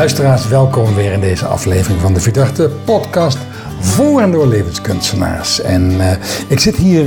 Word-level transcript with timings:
Luisteraars, 0.00 0.48
welkom 0.48 0.94
weer 0.94 1.12
in 1.12 1.20
deze 1.20 1.46
aflevering 1.46 2.00
van 2.00 2.14
de 2.14 2.20
Verdachte 2.20 2.70
podcast 2.84 3.38
voor 3.80 4.20
en 4.20 4.30
door 4.30 4.46
levenskunstenaars. 4.46 5.60
En 5.60 5.90
uh, 5.90 6.10
ik 6.48 6.60
zit 6.60 6.76
hier 6.76 7.04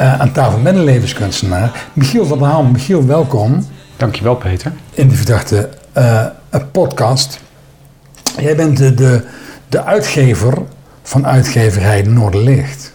uh, 0.00 0.20
aan 0.20 0.32
tafel 0.32 0.58
met 0.58 0.74
een 0.74 0.84
levenskunstenaar, 0.84 1.86
Michiel 1.92 2.26
van 2.26 2.38
der 2.38 2.48
Ham. 2.48 2.72
Michiel, 2.72 3.06
welkom. 3.06 3.66
Dankjewel, 3.96 4.34
Peter. 4.34 4.72
In 4.92 5.08
de 5.08 5.14
Verdachte 5.14 5.68
uh, 5.98 6.26
podcast. 6.72 7.40
Jij 8.38 8.56
bent 8.56 8.76
de, 8.76 8.94
de, 8.94 9.24
de 9.68 9.84
uitgever 9.84 10.58
van 11.02 11.26
uitgeverij 11.26 12.02
Noorderlicht. 12.02 12.92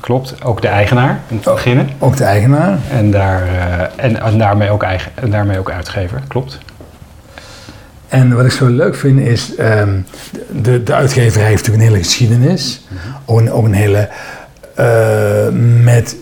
Klopt, 0.00 0.44
ook 0.44 0.62
de 0.62 0.68
eigenaar 0.68 1.20
in 1.28 1.36
het 1.36 1.44
beginnen. 1.44 1.88
Ook 1.98 2.16
de 2.16 2.24
eigenaar. 2.24 2.78
En, 2.90 3.10
daar, 3.10 3.48
en, 3.96 4.22
en, 4.22 4.38
daarmee 4.38 4.70
ook 4.70 4.82
eigen, 4.82 5.12
en 5.14 5.30
daarmee 5.30 5.58
ook 5.58 5.70
uitgever, 5.70 6.20
klopt. 6.28 6.58
En 8.14 8.34
wat 8.34 8.44
ik 8.44 8.50
zo 8.50 8.66
leuk 8.66 8.94
vind 8.94 9.20
is, 9.20 9.52
um, 9.58 10.06
de, 10.62 10.82
de 10.82 10.94
uitgeverij 10.94 11.48
heeft 11.48 11.66
natuurlijk 11.66 11.84
een 11.84 11.92
hele 11.92 12.04
geschiedenis. 12.04 12.86
Ook, 13.24 13.38
een, 13.38 13.52
ook, 13.52 13.64
een, 13.64 13.72
hele 13.72 14.08
uh, 14.78 15.82
met 15.82 16.16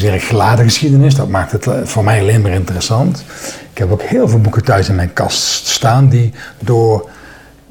werk 0.00 0.22
geladen 0.22 0.64
geschiedenis. 0.64 1.14
Dat 1.14 1.28
maakt 1.28 1.52
het 1.52 1.66
voor 1.84 2.04
mij 2.04 2.20
alleen 2.20 2.40
maar 2.40 2.50
interessant. 2.50 3.24
Ik 3.72 3.78
heb 3.78 3.90
ook 3.90 4.02
heel 4.02 4.28
veel 4.28 4.40
boeken 4.40 4.64
thuis 4.64 4.88
in 4.88 4.94
mijn 4.94 5.12
kast 5.12 5.66
staan 5.66 6.08
die 6.08 6.32
door 6.58 7.08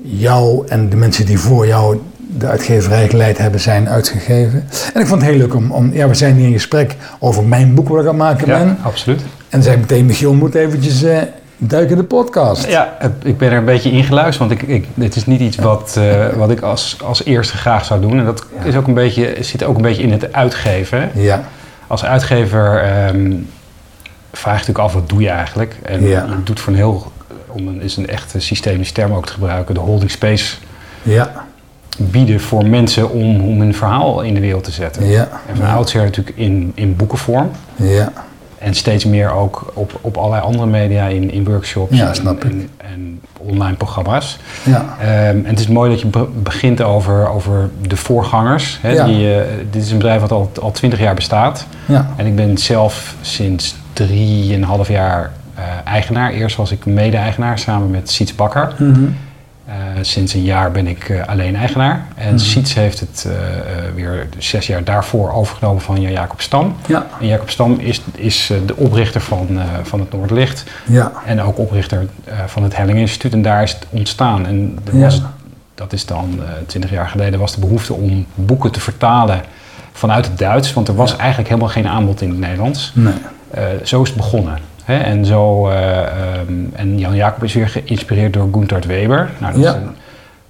jou 0.01 0.67
en 0.67 0.89
de 0.89 0.95
mensen 0.95 1.25
die 1.25 1.39
voor 1.39 1.67
jou 1.67 2.01
de 2.17 2.47
uitgeverij 2.47 3.09
geleid 3.09 3.37
hebben, 3.37 3.59
zijn 3.59 3.89
uitgegeven. 3.89 4.67
En 4.93 5.01
ik 5.01 5.07
vond 5.07 5.21
het 5.21 5.29
heel 5.29 5.39
leuk 5.39 5.55
om, 5.55 5.71
om 5.71 5.93
ja, 5.93 6.07
we 6.07 6.15
zijn 6.15 6.35
hier 6.35 6.47
in 6.47 6.53
gesprek 6.53 6.95
over 7.19 7.43
mijn 7.43 7.73
boek 7.73 7.87
wat 7.87 8.01
ik 8.01 8.07
aan 8.07 8.07
het 8.07 8.17
maken 8.17 8.47
ja, 8.47 8.57
ben. 8.57 8.77
absoluut. 8.81 9.21
En 9.49 9.63
zei 9.63 9.77
meteen, 9.77 10.05
Michiel 10.05 10.33
moet 10.33 10.55
eventjes... 10.55 11.03
Uh, 11.03 11.21
duiken 11.57 11.97
de 11.97 12.03
podcast. 12.03 12.67
Ja, 12.67 12.97
ik 13.23 13.37
ben 13.37 13.51
er 13.51 13.57
een 13.57 13.65
beetje 13.65 13.91
ingeluisterd, 13.91 14.49
want 14.49 14.61
ik, 14.61 14.69
ik, 14.69 14.87
het 14.99 15.15
is 15.15 15.25
niet 15.25 15.39
iets 15.39 15.57
wat, 15.57 15.95
uh, 15.97 16.27
wat 16.27 16.49
ik 16.49 16.61
als, 16.61 16.97
als 17.03 17.23
eerste 17.23 17.57
graag 17.57 17.85
zou 17.85 18.01
doen. 18.01 18.19
En 18.19 18.25
dat 18.25 18.45
ja. 18.59 18.63
is 18.63 18.75
ook 18.75 18.87
een 18.87 18.93
beetje, 18.93 19.35
zit 19.39 19.63
ook 19.63 19.75
een 19.75 19.81
beetje 19.81 20.03
in 20.03 20.11
het 20.11 20.33
uitgeven. 20.33 21.09
Ja. 21.13 21.43
Als 21.87 22.05
uitgever 22.05 22.83
um, 23.07 23.49
vraag 24.31 24.53
je 24.53 24.59
natuurlijk 24.59 24.85
af, 24.85 24.93
wat 24.93 25.09
doe 25.09 25.21
je 25.21 25.29
eigenlijk? 25.29 25.75
En 25.83 26.07
ja. 26.07 26.25
je 26.25 26.43
doet 26.43 26.59
voor 26.59 26.73
een 26.73 26.79
heel, 26.79 27.11
om 27.47 27.67
een, 27.67 27.81
is 27.81 27.97
een 27.97 28.07
echte 28.07 28.39
systemische 28.39 28.93
term 28.93 29.13
ook 29.13 29.25
te 29.25 29.33
gebruiken, 29.33 29.73
de 29.73 29.79
holding 29.79 30.11
space 30.11 30.55
ja. 31.03 31.45
bieden 31.97 32.39
voor 32.39 32.65
mensen 32.65 33.09
om, 33.09 33.41
om 33.41 33.59
hun 33.59 33.75
verhaal 33.75 34.21
in 34.21 34.33
de 34.33 34.39
wereld 34.39 34.63
te 34.63 34.71
zetten. 34.71 35.05
Ja. 35.05 35.29
En 35.47 35.55
van 35.55 35.65
oudsher 35.65 36.03
natuurlijk 36.03 36.37
in, 36.37 36.71
in 36.75 36.95
boekenvorm. 36.95 37.51
Ja. 37.75 38.11
En 38.65 38.73
steeds 38.73 39.05
meer 39.05 39.31
ook 39.31 39.71
op, 39.73 39.99
op 40.01 40.17
allerlei 40.17 40.41
andere 40.41 40.65
media, 40.65 41.05
in, 41.05 41.31
in 41.31 41.45
workshops 41.45 41.97
ja, 41.97 42.13
snap 42.13 42.43
en, 42.43 42.49
en, 42.51 42.69
en, 42.77 43.21
online 43.37 43.75
programma's. 43.75 44.37
Ja. 44.63 44.79
Um, 44.79 45.45
en 45.45 45.45
het 45.45 45.59
is 45.59 45.67
mooi 45.67 45.89
dat 45.89 46.01
je 46.01 46.07
be 46.07 46.27
begint 46.43 46.81
over, 46.81 47.29
over 47.29 47.69
de 47.87 47.97
voorgangers. 47.97 48.79
Hè, 48.81 48.89
Ja. 48.89 49.05
die, 49.05 49.35
uh, 49.35 49.41
dit 49.71 49.83
is 49.83 49.91
een 49.91 49.97
bedrijf 49.97 50.21
wat 50.21 50.31
al, 50.31 50.51
al 50.61 50.71
20 50.71 50.99
jaar 50.99 51.15
bestaat. 51.15 51.67
Ja. 51.85 52.09
En 52.15 52.25
ik 52.25 52.35
ben 52.35 52.57
zelf 52.57 53.15
sinds 53.21 53.75
drieënhalf 53.93 54.87
jaar 54.87 55.31
uh, 55.57 55.63
eigenaar. 55.83 56.31
Eerst 56.31 56.55
was 56.55 56.71
ik 56.71 56.85
mede-eigenaar 56.85 57.59
samen 57.59 57.89
met 57.89 58.09
Siets 58.09 58.35
Bakker. 58.35 58.73
Mm 58.77 58.93
-hmm. 58.93 59.15
Uh, 59.67 59.73
sinds 60.01 60.33
een 60.33 60.43
jaar 60.43 60.71
ben 60.71 60.87
ik 60.87 61.09
uh, 61.09 61.27
alleen 61.27 61.55
eigenaar. 61.55 62.05
En 62.15 62.29
Mhm. 62.29 62.37
Siets 62.37 62.73
heeft 62.73 62.99
het 62.99 63.25
uh, 63.27 63.33
weer 63.95 64.27
zes 64.37 64.67
jaar 64.67 64.83
daarvoor 64.83 65.31
overgenomen 65.33 65.81
van 65.81 66.01
Jacob 66.01 66.41
Stam. 66.41 66.75
Ja. 66.87 67.05
En 67.19 67.27
Jacob 67.27 67.49
Stam 67.49 67.79
is, 67.79 68.01
is 68.15 68.51
de 68.65 68.75
oprichter 68.75 69.21
van, 69.21 69.59
van 69.83 69.99
het 69.99 70.11
Noordlicht. 70.11 70.63
Ja. 70.85 71.11
En 71.25 71.41
ook 71.41 71.57
oprichter 71.57 72.05
van 72.45 72.63
het 72.63 72.75
Helling 72.77 72.97
Instituut. 72.99 73.33
En 73.33 73.41
daar 73.41 73.63
is 73.63 73.71
het 73.71 73.85
ontstaan. 73.89 74.45
En 74.45 74.77
Ja. 74.93 74.99
was, 74.99 75.21
dat 75.75 75.93
is 75.93 76.05
dan 76.05 76.39
twintig 76.65 76.91
jaar 76.91 77.07
geleden, 77.07 77.39
was 77.39 77.53
de 77.53 77.59
behoefte 77.59 77.93
om 77.93 78.25
boeken 78.35 78.71
te 78.71 78.79
vertalen 78.79 79.41
vanuit 79.91 80.25
het 80.25 80.37
Duits. 80.37 80.73
Want 80.73 80.87
er 80.87 80.95
was 80.95 81.15
eigenlijk 81.15 81.49
helemaal 81.49 81.69
geen 81.71 81.87
aanbod 81.87 82.21
in 82.21 82.29
het 82.29 82.39
Nederlands. 82.39 82.91
Nee. 82.95 83.13
zo 83.83 84.01
is 84.01 84.07
het 84.07 84.17
begonnen. 84.17 84.57
Hè, 84.85 84.97
en, 84.97 85.25
zo, 85.25 85.69
uh, 85.69 85.97
um, 86.47 86.71
en 86.75 86.99
Jan 86.99 87.15
Jacob 87.15 87.43
is 87.43 87.53
weer 87.53 87.69
geïnspireerd 87.69 88.33
door 88.33 88.49
Gunther 88.51 88.81
Weber. 88.87 89.29
Nou, 89.37 89.53
dat 89.53 89.61
Ja. 89.63 89.69
is 89.69 89.75
een 89.75 89.95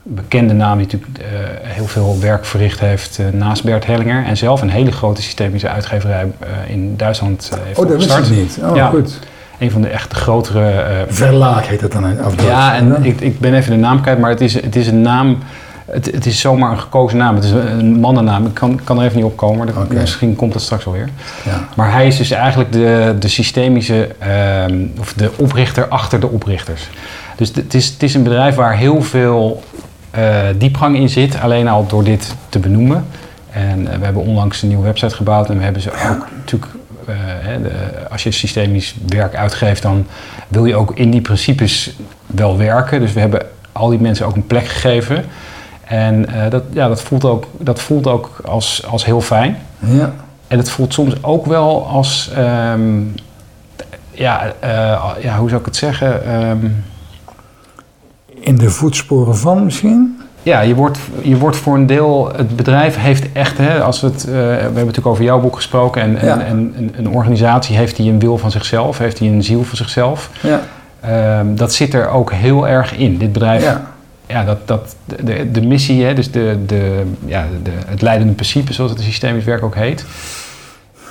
bekende 0.03 0.53
naam 0.53 0.77
die 0.77 0.85
natuurlijk 0.85 1.19
uh, 1.19 1.25
heel 1.61 1.85
veel 1.87 2.17
werk 2.19 2.45
verricht 2.45 2.79
heeft 2.79 3.19
uh, 3.19 3.25
naast 3.39 3.63
Bert 3.63 3.85
Hellinger. 3.85 4.25
En 4.25 4.37
zelf 4.37 4.61
een 4.61 4.69
hele 4.69 4.91
grote 4.91 5.21
systemische 5.21 5.69
uitgeverij 5.69 6.25
in 6.67 6.93
Duitsland 6.97 7.51
heeft 7.63 7.79
Oh, 7.79 7.87
dat 7.87 7.97
wist 7.97 8.17
ik 8.17 8.29
niet. 8.37 8.59
Oh, 8.63 8.75
Ja. 8.75 8.87
goed. 8.89 9.19
Een 9.59 9.71
van 9.71 9.81
de 9.81 9.87
echt 9.87 10.13
grotere... 10.13 10.83
Verlaag 11.07 11.67
heet 11.67 11.79
dat 11.79 11.91
dan 11.91 12.19
af 12.19 12.43
ja, 12.45 12.75
en 12.75 13.03
ik, 13.05 13.21
ik 13.21 13.39
ben 13.39 13.53
even 13.53 13.71
de 13.71 13.77
naam 13.77 14.01
kwijt, 14.01 14.19
maar 14.19 14.29
het 14.29 14.41
is, 14.41 14.53
het 14.53 14.75
is 14.75 14.87
een 14.87 15.01
naam... 15.01 15.37
Het, 15.85 16.05
het, 16.05 16.25
is 16.25 16.39
zomaar 16.39 16.71
een 16.71 16.79
gekozen 16.79 17.17
naam. 17.17 17.35
Het 17.35 17.43
is 17.43 17.51
een 17.51 17.99
mannennaam. 17.99 18.45
Ik 18.45 18.53
kan, 18.53 18.79
kan 18.83 18.97
er 18.99 19.03
even 19.03 19.15
niet 19.15 19.25
op 19.25 19.37
komen. 19.37 19.67
Dat, 19.67 19.75
Okay. 19.75 19.97
Misschien 19.97 20.35
komt 20.35 20.53
dat 20.53 20.61
straks 20.61 20.85
alweer. 20.85 21.09
Ja. 21.45 21.67
Maar 21.75 21.91
hij 21.91 22.07
is 22.07 22.17
dus 22.17 22.31
eigenlijk 22.31 22.71
de, 22.71 23.15
de 23.19 23.27
systemische, 23.27 24.09
um, 24.69 24.93
of 24.99 25.13
de 25.13 25.31
oprichter 25.37 25.87
achter 25.87 26.19
de 26.19 26.27
oprichters. 26.27 26.89
Dus 27.35 27.51
het 27.55 27.73
is, 27.73 27.87
het 27.87 28.03
is 28.03 28.13
een 28.13 28.23
bedrijf 28.23 28.55
waar 28.55 28.77
heel 28.77 29.01
veel 29.01 29.63
uh, 30.17 30.39
diepgang 30.57 30.95
in 30.95 31.09
zit, 31.09 31.39
alleen 31.39 31.67
al 31.67 31.87
door 31.87 32.03
dit 32.03 32.35
te 32.49 32.59
benoemen. 32.59 33.05
En 33.51 33.81
uh, 33.81 33.89
we 33.97 34.03
hebben 34.03 34.21
onlangs 34.21 34.61
een 34.61 34.67
nieuwe 34.67 34.83
website 34.83 35.15
gebouwd 35.15 35.49
en 35.49 35.57
we 35.57 35.63
hebben 35.63 35.81
ze 35.81 35.91
ook 35.91 36.27
natuurlijk. 36.37 36.71
Uh, 37.09 37.15
hè, 37.17 37.61
de, 37.61 37.71
als 38.11 38.23
je 38.23 38.31
systemisch 38.31 38.95
werk 39.07 39.35
uitgeeft, 39.35 39.81
dan 39.81 40.07
wil 40.47 40.65
je 40.65 40.75
ook 40.75 40.95
in 40.95 41.11
die 41.11 41.21
principes 41.21 41.95
wel 42.27 42.57
werken. 42.57 42.99
Dus 42.99 43.13
we 43.13 43.19
hebben 43.19 43.45
al 43.71 43.89
die 43.89 43.99
mensen 43.99 44.25
ook 44.25 44.35
een 44.35 44.47
plek 44.47 44.67
gegeven. 44.67 45.25
En 45.85 46.25
uh, 46.29 46.49
dat, 46.49 46.63
ja, 46.71 46.87
dat 46.87 47.01
voelt 47.01 47.25
ook, 47.25 47.45
dat 47.59 47.79
voelt 47.79 48.07
ook 48.07 48.29
als, 48.45 48.85
als 48.89 49.05
heel 49.05 49.21
fijn. 49.21 49.57
Ja. 49.79 50.13
En 50.47 50.57
het 50.57 50.69
voelt 50.69 50.93
soms 50.93 51.23
ook 51.23 51.45
wel 51.45 51.87
als, 51.87 52.31
um, 52.73 53.13
ja, 54.11 54.53
uh, 54.63 54.69
ja, 55.21 55.37
hoe 55.37 55.49
zou 55.49 55.59
ik 55.59 55.65
het 55.65 55.75
zeggen? 55.75 56.41
Um, 56.49 56.83
In 58.39 58.55
de 58.55 58.69
voetsporen 58.69 59.37
van 59.37 59.63
misschien? 59.63 60.19
Ja, 60.43 60.59
je 60.59 60.75
wordt, 60.75 60.99
je 61.21 61.37
wordt 61.37 61.57
voor 61.57 61.75
een 61.75 61.85
deel, 61.85 62.31
het 62.35 62.55
bedrijf 62.55 62.97
heeft 62.97 63.31
echt, 63.31 63.57
hè, 63.57 63.81
als 63.83 64.01
we, 64.01 64.07
het, 64.07 64.25
uh, 64.27 64.33
we 64.33 64.39
hebben 64.39 64.73
natuurlijk 64.73 65.07
over 65.07 65.23
jouw 65.23 65.39
boek 65.39 65.55
gesproken, 65.55 66.01
en, 66.01 66.11
Ja. 66.11 66.39
en, 66.39 66.45
en 66.45 66.73
een, 66.77 66.93
een 66.97 67.09
organisatie 67.09 67.77
heeft 67.77 67.95
die 67.95 68.11
een 68.11 68.19
wil 68.19 68.37
van 68.37 68.51
zichzelf, 68.51 68.97
heeft 68.97 69.17
die 69.17 69.31
een 69.31 69.43
ziel 69.43 69.63
van 69.63 69.77
zichzelf. 69.77 70.29
Ja. 70.41 70.59
Um, 71.39 71.55
dat 71.55 71.73
zit 71.73 71.93
er 71.93 72.09
ook 72.09 72.31
heel 72.31 72.67
erg 72.67 72.95
in. 72.95 73.17
Dit 73.17 73.31
bedrijf 73.33 73.63
Ja. 73.63 73.81
Ja, 74.27 74.43
dat, 74.43 74.67
dat, 74.67 74.95
de, 75.05 75.51
de 75.51 75.61
missie, 75.61 76.03
hè, 76.03 76.13
dus 76.13 76.31
de, 76.31 76.59
de, 76.65 77.03
ja, 77.25 77.47
de, 77.63 77.71
het 77.85 78.01
leidende 78.01 78.33
principe, 78.33 78.73
zoals 78.73 78.91
het 78.91 79.01
systemisch 79.01 79.43
werk 79.43 79.63
ook 79.63 79.75
heet, 79.75 80.05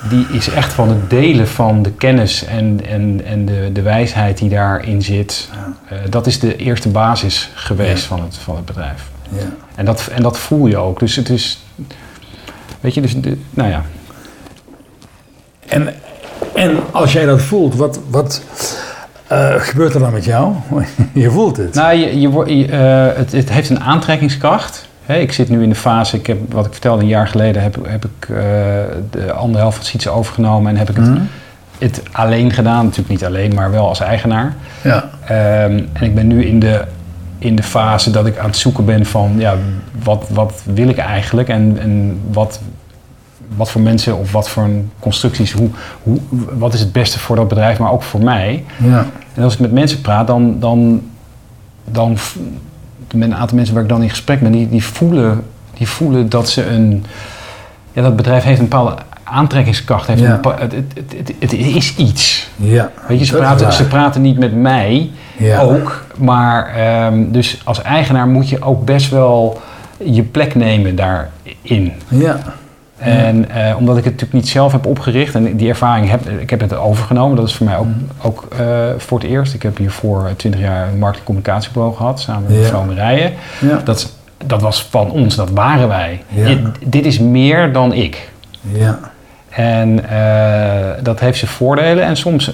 die 0.09 0.27
is 0.31 0.49
echt 0.49 0.73
van 0.73 0.89
het 0.89 1.09
delen 1.09 1.47
van 1.47 1.81
de 1.81 1.91
kennis 1.91 2.45
en, 2.45 2.79
en, 2.87 3.21
en 3.25 3.45
de, 3.45 3.69
de 3.73 3.81
wijsheid 3.81 4.37
die 4.37 4.49
daarin 4.49 5.01
zit. 5.01 5.49
Uh, 5.91 5.97
dat 6.09 6.27
is 6.27 6.39
de 6.39 6.55
eerste 6.55 6.89
basis 6.89 7.49
geweest 7.53 8.01
Ja. 8.01 8.07
van, 8.07 8.21
het, 8.21 8.37
van 8.37 8.55
het 8.55 8.65
bedrijf. 8.65 9.09
Ja. 9.29 9.37
En 9.75 9.85
dat, 9.85 10.07
en 10.13 10.21
dat 10.21 10.37
voel 10.37 10.67
je 10.67 10.77
ook. 10.77 10.99
Dus 10.99 11.15
het 11.15 11.29
is, 11.29 11.63
weet 12.79 12.93
je, 12.93 13.01
dus, 13.01 13.21
de, 13.21 13.37
nou 13.49 13.69
ja. 13.69 13.85
En, 15.67 15.93
en 16.53 16.77
als 16.91 17.13
jij 17.13 17.25
dat 17.25 17.41
voelt, 17.41 17.75
wat, 17.75 17.99
wat 18.09 18.41
uh, 19.31 19.55
gebeurt 19.55 19.93
er 19.93 19.99
dan 19.99 20.13
met 20.13 20.25
jou? 20.25 20.53
je 21.13 21.31
voelt 21.31 21.57
het. 21.57 21.73
Nou, 21.73 21.95
je, 21.95 22.19
je, 22.19 22.57
je, 22.57 22.67
uh, 22.67 23.17
het, 23.17 23.31
het 23.31 23.49
heeft 23.49 23.69
een 23.69 23.79
aantrekkingskracht. 23.79 24.87
Hey, 25.05 25.21
ik 25.21 25.31
zit 25.31 25.49
nu 25.49 25.63
in 25.63 25.69
de 25.69 25.75
fase, 25.75 26.17
ik 26.17 26.27
heb, 26.27 26.53
wat 26.53 26.65
ik 26.65 26.71
vertelde 26.71 27.01
een 27.01 27.07
jaar 27.07 27.27
geleden, 27.27 27.61
heb, 27.61 27.77
heb 27.87 28.05
ik 28.05 28.27
uh, 28.29 28.37
de 29.11 29.31
andere 29.33 29.59
helft 29.59 29.75
van 29.75 29.85
Sietse 29.85 30.09
overgenomen 30.09 30.71
en 30.71 30.77
heb 30.77 30.89
ik 30.89 30.95
het, 30.95 31.07
Mm. 31.07 31.27
het 31.77 32.01
alleen 32.11 32.51
gedaan. 32.51 32.83
Natuurlijk 32.83 33.09
niet 33.09 33.25
alleen, 33.25 33.53
maar 33.53 33.71
wel 33.71 33.87
als 33.87 33.99
eigenaar. 33.99 34.53
Ja. 34.81 35.09
Um, 35.65 35.89
en 35.93 36.01
ik 36.01 36.15
ben 36.15 36.27
nu 36.27 36.45
in 36.45 36.59
de, 36.59 36.81
in 37.37 37.55
de 37.55 37.63
fase 37.63 38.11
dat 38.11 38.25
ik 38.25 38.37
aan 38.37 38.45
het 38.45 38.57
zoeken 38.57 38.85
ben 38.85 39.05
van, 39.05 39.33
ja, 39.37 39.55
wat, 40.03 40.25
wat 40.29 40.61
wil 40.73 40.87
ik 40.87 40.97
eigenlijk 40.97 41.49
en, 41.49 41.77
en 41.79 42.19
wat, 42.31 42.59
wat 43.55 43.71
voor 43.71 43.81
mensen 43.81 44.17
of 44.17 44.31
wat 44.31 44.49
voor 44.49 44.69
constructies, 44.99 45.51
hoe, 45.51 45.69
hoe, 46.03 46.19
wat 46.57 46.73
is 46.73 46.79
het 46.79 46.91
beste 46.91 47.19
voor 47.19 47.35
dat 47.35 47.47
bedrijf, 47.47 47.79
maar 47.79 47.91
ook 47.91 48.03
voor 48.03 48.23
mij. 48.23 48.63
Ja. 48.83 49.05
En 49.33 49.43
als 49.43 49.53
ik 49.53 49.59
met 49.59 49.71
mensen 49.71 50.01
praat, 50.01 50.27
dan, 50.27 50.59
dan, 50.59 51.01
dan 51.85 52.17
met 53.13 53.27
een 53.29 53.35
aantal 53.35 53.55
mensen 53.57 53.73
waar 53.73 53.83
ik 53.83 53.89
dan 53.89 54.01
in 54.01 54.09
gesprek 54.09 54.39
ben, 54.39 54.51
die, 54.51 54.69
die, 54.69 54.83
voelen, 54.83 55.43
die 55.77 55.87
voelen 55.87 56.29
dat 56.29 56.49
ze 56.49 56.65
een. 56.67 57.05
Ja, 57.93 58.01
dat 58.01 58.15
bedrijf 58.15 58.43
heeft 58.43 58.59
een 58.59 58.67
bepaalde 58.67 58.95
aantrekkingskracht. 59.23 60.07
Heeft 60.07 60.21
Ja. 60.21 60.25
een 60.29 60.41
bepaal- 60.41 60.59
het, 60.59 60.71
het, 60.71 60.85
het, 61.17 61.33
het, 61.39 61.53
is 61.53 61.95
iets. 61.95 62.49
Ja. 62.55 62.91
Weet 63.07 63.19
je, 63.19 63.25
ze 63.25 63.35
praten, 63.35 63.73
ze 63.73 63.87
praten 63.87 64.21
niet 64.21 64.39
met 64.39 64.55
mij 64.55 65.09
Ja. 65.37 65.61
ook. 65.61 66.05
Maar 66.17 66.67
ehm, 66.75 67.31
dus 67.31 67.61
als 67.63 67.81
eigenaar 67.81 68.27
moet 68.27 68.49
je 68.49 68.61
ook 68.61 68.85
best 68.85 69.09
wel 69.09 69.61
je 69.97 70.23
plek 70.23 70.55
nemen 70.55 70.95
daarin. 70.95 71.93
Ja. 72.07 72.39
En 72.97 73.49
eh, 73.49 73.75
omdat 73.77 73.97
ik 73.97 74.03
het 74.03 74.13
natuurlijk 74.13 74.43
niet 74.43 74.49
zelf 74.51 74.71
heb 74.71 74.85
opgericht 74.85 75.35
en 75.35 75.55
die 75.57 75.69
ervaring 75.69 76.09
heb, 76.09 76.29
ik 76.29 76.49
heb 76.49 76.59
het 76.59 76.75
overgenomen. 76.75 77.35
Dat 77.35 77.47
is 77.47 77.55
voor 77.55 77.65
mij 77.65 77.77
ook, 77.77 77.85
Mhm. 77.85 78.27
ook 78.27 78.47
eh, 78.59 78.67
voor 78.97 79.19
het 79.19 79.27
eerst. 79.29 79.53
Ik 79.53 79.63
heb 79.63 79.77
hiervoor 79.77 80.29
20 80.35 80.61
jaar 80.61 80.87
een 80.87 80.99
marketingcommunicatiebureau 80.99 81.95
gehad 81.95 82.19
samen 82.19 82.43
met 82.43 82.51
Ja. 82.55 82.57
mevrouw 82.61 82.83
Marije. 82.83 83.31
Ja. 83.59 83.81
Dat, 83.83 84.13
dat 84.45 84.61
was 84.61 84.83
van 84.89 85.11
ons, 85.11 85.35
dat 85.35 85.49
waren 85.49 85.87
wij. 85.87 86.23
Ja. 86.27 86.45
Dit, 86.45 86.59
dit 86.85 87.05
is 87.05 87.19
meer 87.19 87.73
dan 87.73 87.93
ik. 87.93 88.29
Ja. 88.61 88.99
En 89.49 90.09
eh, 90.09 91.03
dat 91.03 91.19
heeft 91.19 91.37
zijn 91.37 91.51
voordelen. 91.51 92.03
En 92.03 92.17
soms 92.17 92.51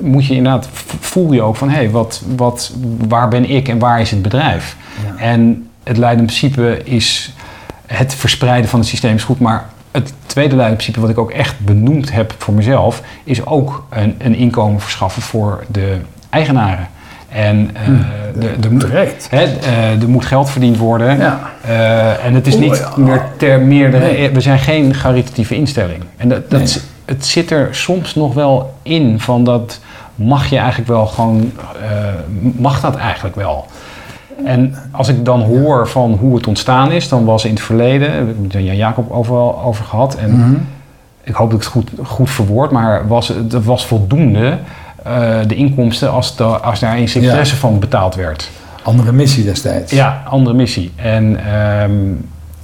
moet 0.00 0.26
je 0.26 0.34
inderdaad, 0.34 0.68
voel 1.00 1.32
je 1.32 1.42
ook 1.42 1.56
van... 1.56 1.68
hé, 1.68 1.74
hey, 1.76 1.90
wat, 1.90 2.22
wat, 2.36 2.72
waar 3.08 3.28
ben 3.28 3.50
ik 3.50 3.68
en 3.68 3.78
waar 3.78 4.00
is 4.00 4.10
het 4.10 4.22
bedrijf? 4.22 4.76
Ja. 5.16 5.22
En 5.22 5.68
het 5.82 5.96
leidende 5.96 6.24
principe 6.26 6.80
is... 6.84 7.32
het 7.92 8.14
verspreiden 8.14 8.70
van 8.70 8.78
het 8.78 8.88
systeem 8.88 9.14
is 9.14 9.24
goed... 9.24 9.40
maar 9.40 9.64
het 9.90 10.12
tweede 10.26 10.56
leidende 10.56 10.82
principe 10.82 11.00
wat 11.00 11.10
ik 11.10 11.18
ook 11.18 11.30
echt 11.30 11.58
benoemd 11.58 12.12
heb 12.12 12.34
voor 12.38 12.54
mezelf... 12.54 13.02
is 13.24 13.46
ook 13.46 13.86
een, 13.90 14.14
een 14.18 14.34
inkomen 14.34 14.80
verschaffen 14.80 15.22
voor 15.22 15.64
de 15.68 15.96
eigenaren. 16.30 16.88
En 17.28 17.70
eh, 17.74 18.62
er 20.02 20.08
moet 20.08 20.24
geld 20.24 20.50
verdiend 20.50 20.76
worden. 20.78 21.18
Ja. 21.18 21.40
Eh, 21.64 22.24
en 22.24 22.34
het 22.34 22.46
is 22.46 22.54
Oh, 22.54 22.60
niet 22.60 22.76
ja. 22.76 22.92
meer 22.96 23.22
ter 23.36 23.60
meerdere... 23.60 24.04
Nee. 24.04 24.30
We 24.30 24.40
zijn 24.40 24.58
geen 24.58 24.92
caritatieve 25.02 25.54
instelling. 25.54 26.02
En 26.16 26.28
dat, 26.28 26.50
dat, 26.50 26.60
Nee. 26.60 26.82
het 27.04 27.26
zit 27.26 27.50
er 27.50 27.68
soms 27.70 28.14
nog 28.14 28.34
wel 28.34 28.74
in 28.82 29.20
van 29.20 29.44
dat... 29.44 29.80
mag 30.14 30.50
je 30.50 30.56
eigenlijk 30.56 30.88
wel 30.88 31.06
gewoon... 31.06 31.52
mag 32.40 32.80
dat 32.80 32.96
eigenlijk 32.96 33.36
wel? 33.36 33.66
En 34.44 34.74
als 34.90 35.08
ik 35.08 35.24
dan 35.24 35.40
hoor 35.40 35.88
van 35.88 36.12
hoe 36.12 36.36
het 36.36 36.46
ontstaan 36.46 36.92
is... 36.92 37.08
dan 37.08 37.24
was 37.24 37.44
in 37.44 37.50
het 37.50 37.60
verleden... 37.62 38.12
het 38.42 38.52
Jan 38.52 38.76
Jacob 38.76 39.10
overal 39.10 39.62
over 39.62 39.84
gehad... 39.84 40.14
en 40.14 40.30
Mhm. 40.38 40.54
ik 41.24 41.34
hoop 41.34 41.50
dat 41.50 41.58
ik 41.58 41.64
het 41.64 41.72
goed, 41.74 41.90
goed 42.02 42.30
verwoord... 42.30 42.70
maar 42.70 43.06
was, 43.08 43.28
het 43.28 43.64
was 43.64 43.86
voldoende... 43.86 44.58
eh, 45.02 45.38
de 45.46 45.54
inkomsten 45.54 46.10
als, 46.10 46.36
de, 46.36 46.44
als 46.44 46.80
daar 46.80 46.96
een 46.96 47.08
secretaresse 47.08 47.56
van 47.56 47.78
betaald 47.78 48.14
werd. 48.14 48.50
Andere 48.82 49.12
missie 49.12 49.44
destijds. 49.44 49.92
Ja, 49.92 50.22
andere 50.28 50.56
missie. 50.56 50.92
En, 50.96 51.36
ehm, 51.46 51.90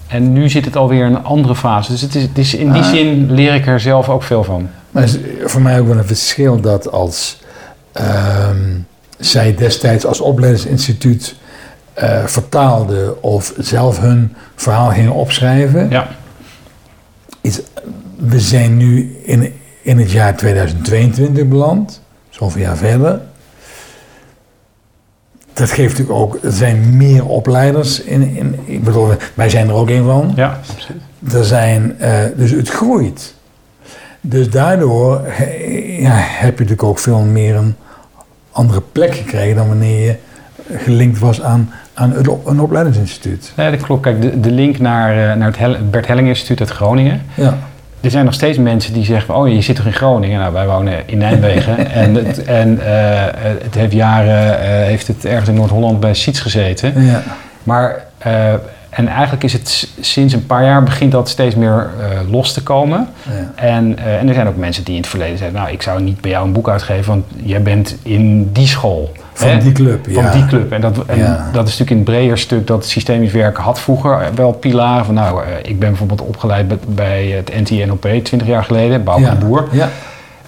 en 0.07 0.33
nu 0.33 0.49
zit 0.49 0.65
het 0.65 0.77
alweer 0.77 1.05
in 1.07 1.15
een 1.15 1.25
andere 1.25 1.55
fase. 1.55 1.91
Dus 1.93 2.01
het 2.01 2.15
is, 2.15 2.23
het 2.23 2.39
is, 2.39 2.55
in 2.55 2.73
die 2.73 2.83
Ah. 2.83 2.89
zin 2.89 3.33
leer 3.33 3.55
ik 3.55 3.67
er 3.67 3.81
zelf 3.81 4.09
ook 4.09 4.23
veel 4.23 4.45
van. 4.45 4.69
Maar 4.91 5.03
is 5.03 5.19
voor 5.45 5.61
mij 5.63 5.81
ook 5.81 5.87
wel 5.87 5.97
een 5.99 6.05
verschil 6.07 6.61
dat 6.61 6.93
als 6.93 7.39
ehm, 7.93 8.57
zij 9.19 9.55
destijds 9.55 10.07
als 10.07 10.21
opleidingsinstituut 10.21 11.35
eh 11.99 12.25
vertaalden 12.27 13.23
of 13.23 13.55
zelf 13.59 14.01
hun 14.01 14.35
verhaal 14.55 14.91
gingen 14.91 15.13
opschrijven. 15.13 15.91
Ja, 15.91 16.09
Is, 17.41 17.61
we 18.17 18.41
zijn 18.41 18.77
nu 18.77 19.17
in, 19.23 19.53
in 19.83 19.99
het 19.99 20.11
jaar 20.11 20.37
2022 20.37 21.47
beland, 21.47 22.03
zoveel 22.31 22.63
jaar 22.63 22.77
verder. 22.77 23.21
Dat 25.53 25.71
geeft 25.71 25.99
natuurlijk 25.99 26.19
ook, 26.19 26.39
er 26.43 26.53
zijn 26.53 26.97
meer 26.97 27.27
opleiders. 27.27 28.01
In, 28.03 28.37
in, 28.37 28.59
ik 28.65 28.85
bedoel, 28.85 29.09
wij 29.35 29.51
zijn 29.51 29.69
er 29.69 29.75
ook 29.75 29.89
een 29.91 30.05
van. 30.05 30.33
ja. 30.37 30.61
Er 31.33 31.45
zijn, 31.45 31.99
eh, 31.99 32.25
dus 32.37 32.51
het 32.51 32.69
groeit. 32.69 33.35
Dus 34.21 34.51
daardoor 34.51 35.21
ja, 35.99 36.15
heb 36.15 36.53
je 36.53 36.65
natuurlijk 36.65 36.83
ook 36.83 36.99
veel 36.99 37.21
meer 37.21 37.57
een 37.57 37.75
andere 38.53 38.83
plek 38.93 39.15
gekregen 39.15 39.57
dan 39.57 39.69
wanneer 39.69 40.05
je 40.05 40.17
gelinkt 40.77 41.19
was 41.19 41.43
aan, 41.43 41.71
aan 41.95 42.15
een 42.17 42.29
op- 42.29 42.47
een 42.47 42.61
opleidingsinstituut. 42.61 43.53
Nee, 43.57 43.71
dat 43.71 43.81
klopt. 43.83 44.03
Kijk, 44.03 44.23
de, 44.23 44.41
de 44.41 44.51
link 44.51 44.79
naar, 44.79 45.11
eh, 45.31 45.37
naar 45.37 45.47
het 45.49 45.59
Hel- 45.59 45.77
Bert 45.91 46.07
Helling 46.07 46.29
Instituut 46.29 46.61
uit 46.61 46.71
Groningen. 46.71 47.23
Ja, 47.35 47.57
Er 48.01 48.11
zijn 48.11 48.25
nog 48.25 48.35
steeds 48.35 48.59
mensen 48.59 48.93
die 48.93 49.05
zeggen: 49.05 49.35
Oh, 49.37 49.49
je 49.49 49.61
zit 49.63 49.77
toch 49.77 49.87
in 49.87 49.93
Groningen? 49.93 50.41
Nou, 50.41 50.53
wij 50.53 50.67
wonen 50.67 50.93
in 51.07 51.19
Nijmegen. 51.19 51.91
en 52.03 52.15
het, 52.15 52.45
en 52.45 52.81
eh, 52.87 53.25
het 53.63 53.75
heeft 53.75 53.93
jaren 53.93 54.61
eh, 54.61 54.69
heeft 54.69 55.07
het 55.07 55.25
ergens 55.25 55.49
in 55.49 55.55
Noord-Holland 55.55 56.01
bij 56.01 56.15
Siets 56.15 56.41
gezeten. 56.41 57.03
ja, 57.03 57.23
Maar, 57.63 58.05
en 58.91 59.09
eigenlijk 59.09 59.45
is 59.45 59.53
het 59.53 59.89
sinds 60.01 60.35
een 60.35 60.47
paar 60.47 60.65
jaar 60.65 60.83
begint 60.83 61.13
dat 61.13 61.29
steeds 61.29 61.55
meer 61.55 61.87
los 62.31 62.53
te 62.53 62.63
komen. 62.63 63.09
ja. 63.23 63.63
En, 63.65 63.99
en 63.99 64.29
er 64.29 64.35
zijn 64.35 64.49
ook 64.49 64.57
mensen 64.57 64.85
die 64.85 64.95
in 64.95 65.01
het 65.01 65.11
verleden 65.11 65.39
zeiden: 65.39 65.61
Nou, 65.61 65.73
ik 65.73 65.83
zou 65.83 66.03
niet 66.03 66.21
bij 66.21 66.31
jou 66.31 66.47
een 66.47 66.53
boek 66.53 66.69
uitgeven, 66.69 67.07
want 67.13 67.25
jij 67.43 67.63
bent 67.63 67.97
in 68.03 68.53
die 68.53 68.67
school. 68.67 69.13
Van 69.39 69.49
Hè? 69.49 69.59
die 69.59 69.73
club, 69.73 70.07
Van 70.13 70.31
die 70.33 70.47
club. 70.47 70.73
En, 70.73 70.81
dat, 70.81 71.05
en 71.07 71.19
Ja. 71.19 71.49
dat 71.53 71.69
is 71.69 71.79
natuurlijk 71.79 71.91
in 71.91 71.97
het 71.97 72.05
breder 72.05 72.39
stuk 72.39 72.67
dat 72.67 72.87
systemisch 72.87 73.33
werken 73.33 73.63
had 73.63 73.81
vroeger 73.81 74.19
wel 74.35 74.53
pilaren. 74.53 75.05
Van, 75.05 75.15
nou, 75.15 75.43
eh, 75.45 75.51
ik 75.63 75.79
ben 75.79 75.89
bijvoorbeeld 75.89 76.21
opgeleid 76.23 76.69
bij- 76.69 76.79
bij 76.87 77.27
het 77.27 77.53
NTNOP 77.71 78.01
20 78.23 78.47
jaar 78.47 78.65
geleden, 78.65 79.05
Bouw 79.05 79.19
ja. 79.21 79.35
Boer. 79.35 79.69
Ja, 79.71 79.89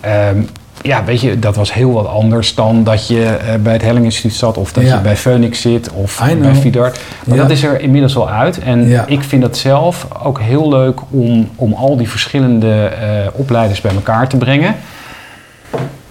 Ehm, 0.00 0.36
ja, 0.82 1.04
weet 1.04 1.20
je, 1.20 1.38
dat 1.38 1.56
was 1.56 1.74
heel 1.74 1.92
wat 1.92 2.06
anders 2.06 2.54
dan 2.54 2.84
dat 2.84 3.06
je 3.08 3.24
eh, 3.24 3.54
bij 3.62 3.72
het 3.72 3.82
Helling 3.82 4.04
Instituut 4.04 4.34
zat 4.34 4.56
of 4.56 4.72
dat 4.72 4.84
Ja. 4.84 4.94
je 4.94 5.00
bij 5.00 5.16
Phoenix 5.16 5.60
zit 5.60 5.90
of 5.92 6.22
bij 6.40 6.54
Vidart. 6.54 7.00
Maar 7.24 7.36
Ja. 7.36 7.42
dat 7.42 7.50
is 7.50 7.62
er 7.62 7.80
inmiddels 7.80 8.14
wel 8.14 8.30
uit. 8.30 8.58
En 8.58 8.88
Ja. 8.88 9.04
ik 9.06 9.22
vind 9.22 9.42
het 9.42 9.56
zelf 9.56 10.06
ook 10.22 10.40
heel 10.40 10.68
leuk 10.68 11.00
om, 11.10 11.48
om 11.56 11.72
al 11.72 11.96
die 11.96 12.08
verschillende 12.10 12.84
eh, 12.84 13.06
opleiders 13.32 13.80
bij 13.80 13.94
elkaar 13.94 14.28
te 14.28 14.36
brengen. 14.36 14.74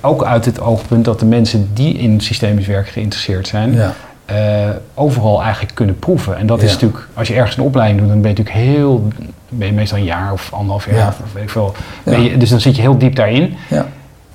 Ook 0.01 0.23
uit 0.23 0.45
het 0.45 0.61
oogpunt 0.61 1.05
dat 1.05 1.19
de 1.19 1.25
mensen 1.25 1.69
die 1.73 1.93
in 1.93 2.19
systemisch 2.21 2.67
werk 2.67 2.87
geïnteresseerd 2.89 3.47
zijn, 3.47 3.73
ja. 3.73 3.93
eh, 4.25 4.69
overal 4.93 5.41
eigenlijk 5.43 5.75
kunnen 5.75 5.99
proeven. 5.99 6.37
En 6.37 6.47
dat 6.47 6.61
is 6.61 6.71
natuurlijk, 6.71 7.07
als 7.13 7.27
je 7.27 7.33
ergens 7.35 7.57
een 7.57 7.63
opleiding 7.63 7.99
doet, 7.99 8.09
dan 8.09 8.21
ben 8.21 8.31
je 8.31 8.37
natuurlijk 8.37 8.65
heel, 8.65 9.07
ben 9.49 9.67
je 9.67 9.73
meestal 9.73 9.97
een 9.97 10.03
jaar 10.03 10.31
of 10.31 10.49
anderhalf 10.53 10.85
jaar, 10.85 10.95
Ja. 10.95 11.07
of 11.07 11.33
weet 11.33 11.43
ik 11.43 11.49
veel. 11.49 11.73
Je, 12.05 12.37
dus 12.37 12.49
dan 12.49 12.59
zit 12.61 12.75
je 12.75 12.81
heel 12.81 12.97
diep 12.97 13.15
daarin. 13.15 13.55
ja. 13.69 13.87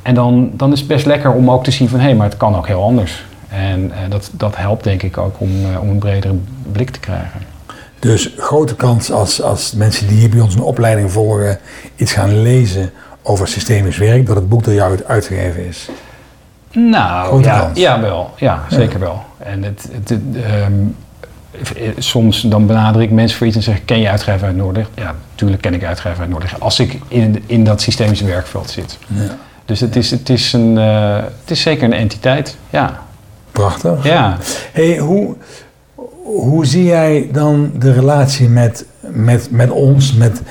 En 0.03 0.15
dan, 0.15 0.51
dan 0.53 0.73
is 0.73 0.79
het 0.79 0.89
best 0.89 1.07
lekker 1.07 1.33
om 1.33 1.51
ook 1.51 1.65
te 1.65 1.71
zien 1.71 1.89
van 1.89 1.99
hé, 1.99 2.05
hey, 2.05 2.15
maar 2.15 2.29
het 2.29 2.37
kan 2.37 2.57
ook 2.57 2.67
heel 2.67 2.83
anders. 2.83 3.25
En 3.49 3.93
eh, 3.93 3.99
dat, 4.11 4.31
dat 4.33 4.57
helpt 4.57 4.85
denk 4.85 5.03
ik 5.03 5.19
ook 5.19 5.35
om, 5.39 5.51
eh, 5.73 5.81
om 5.81 5.89
een 5.89 5.99
bredere 5.99 6.35
blik 6.73 6.91
te 6.91 7.01
krijgen. 7.01 7.41
Dus 7.99 8.35
grote 8.37 8.75
kans 8.75 9.11
als, 9.13 9.43
als 9.43 9.73
mensen 9.73 10.07
die 10.07 10.19
hier 10.19 10.29
bij 10.29 10.41
ons 10.41 10.55
een 10.55 10.61
opleiding 10.63 11.13
volgen 11.13 11.59
iets 11.97 12.13
gaan 12.13 12.43
lezen 12.43 12.91
over 13.27 13.49
systemisch 13.49 13.97
werk, 13.99 14.27
dat 14.27 14.37
het 14.37 14.49
boek 14.49 14.65
door 14.65 14.75
jou 14.75 14.91
uit- 14.91 15.05
uitgegeven 15.05 15.67
is. 15.67 15.89
Nou, 16.73 17.27
Grote 17.27 17.49
ja, 17.49 17.59
kans. 17.59 17.79
ja, 17.79 18.01
wel. 18.01 18.31
Ja, 18.37 18.63
zeker 18.71 18.99
wel. 19.01 19.23
En 19.39 19.63
het, 19.63 19.89
het, 19.93 20.09
het, 20.09 20.21
ehm, 20.45 20.73
eh, 21.77 21.89
soms 21.99 22.41
dan 22.41 22.67
benader 22.67 23.03
ik 23.03 23.11
mensen 23.11 23.39
voor 23.39 23.47
iets 23.47 23.57
en 23.57 23.63
zeg 23.63 23.85
ken 23.85 24.01
je 24.01 24.09
uitgever 24.11 24.47
uit 24.47 24.57
Noordelijk? 24.57 24.89
Ja, 24.95 25.15
natuurlijk 25.31 25.63
ken 25.63 25.75
ik 25.75 25.85
uitgever 25.85 26.21
uit 26.21 26.29
Noordelijk. 26.31 26.59
Als 26.63 26.81
ik 26.81 26.99
in, 27.09 27.43
in 27.47 27.65
dat 27.65 27.81
systemische 27.81 28.25
werkveld 28.25 28.71
zit. 28.71 28.99
Ja. 29.07 29.37
Dus 29.65 29.81
het 29.81 29.97
is, 29.97 30.11
het, 30.11 30.29
is 30.29 30.53
een, 30.53 30.79
eh, 30.79 31.17
het 31.17 31.51
is 31.51 31.61
zeker 31.61 31.85
een 31.85 31.93
entiteit. 31.93 32.57
Ja, 32.71 33.03
Prachtig. 33.53 34.05
ja. 34.05 34.37
Hey, 34.73 34.99
hoe, 34.99 35.35
hoe 36.25 36.67
zie 36.67 36.85
jij 36.85 37.29
dan 37.33 37.71
de 37.79 37.93
relatie 37.93 38.49
met, 38.49 38.85
met, 39.01 39.51
met 39.51 39.71
ons, 39.71 40.13
met, 40.13 40.43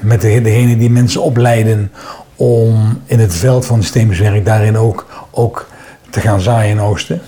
met 0.00 0.20
de, 0.20 0.40
degene 0.42 0.76
die 0.76 0.90
mensen 0.90 1.22
opleiden 1.22 1.92
om 2.36 3.00
in 3.04 3.18
het 3.18 3.34
veld 3.34 3.66
van 3.66 3.82
systemisch 3.82 4.18
werk 4.18 4.44
daarin 4.44 4.76
ook, 4.76 5.06
ook 5.30 5.68
te 6.10 6.20
gaan 6.20 6.40
zaaien 6.40 6.78
en 6.78 6.84
oosten? 6.84 7.20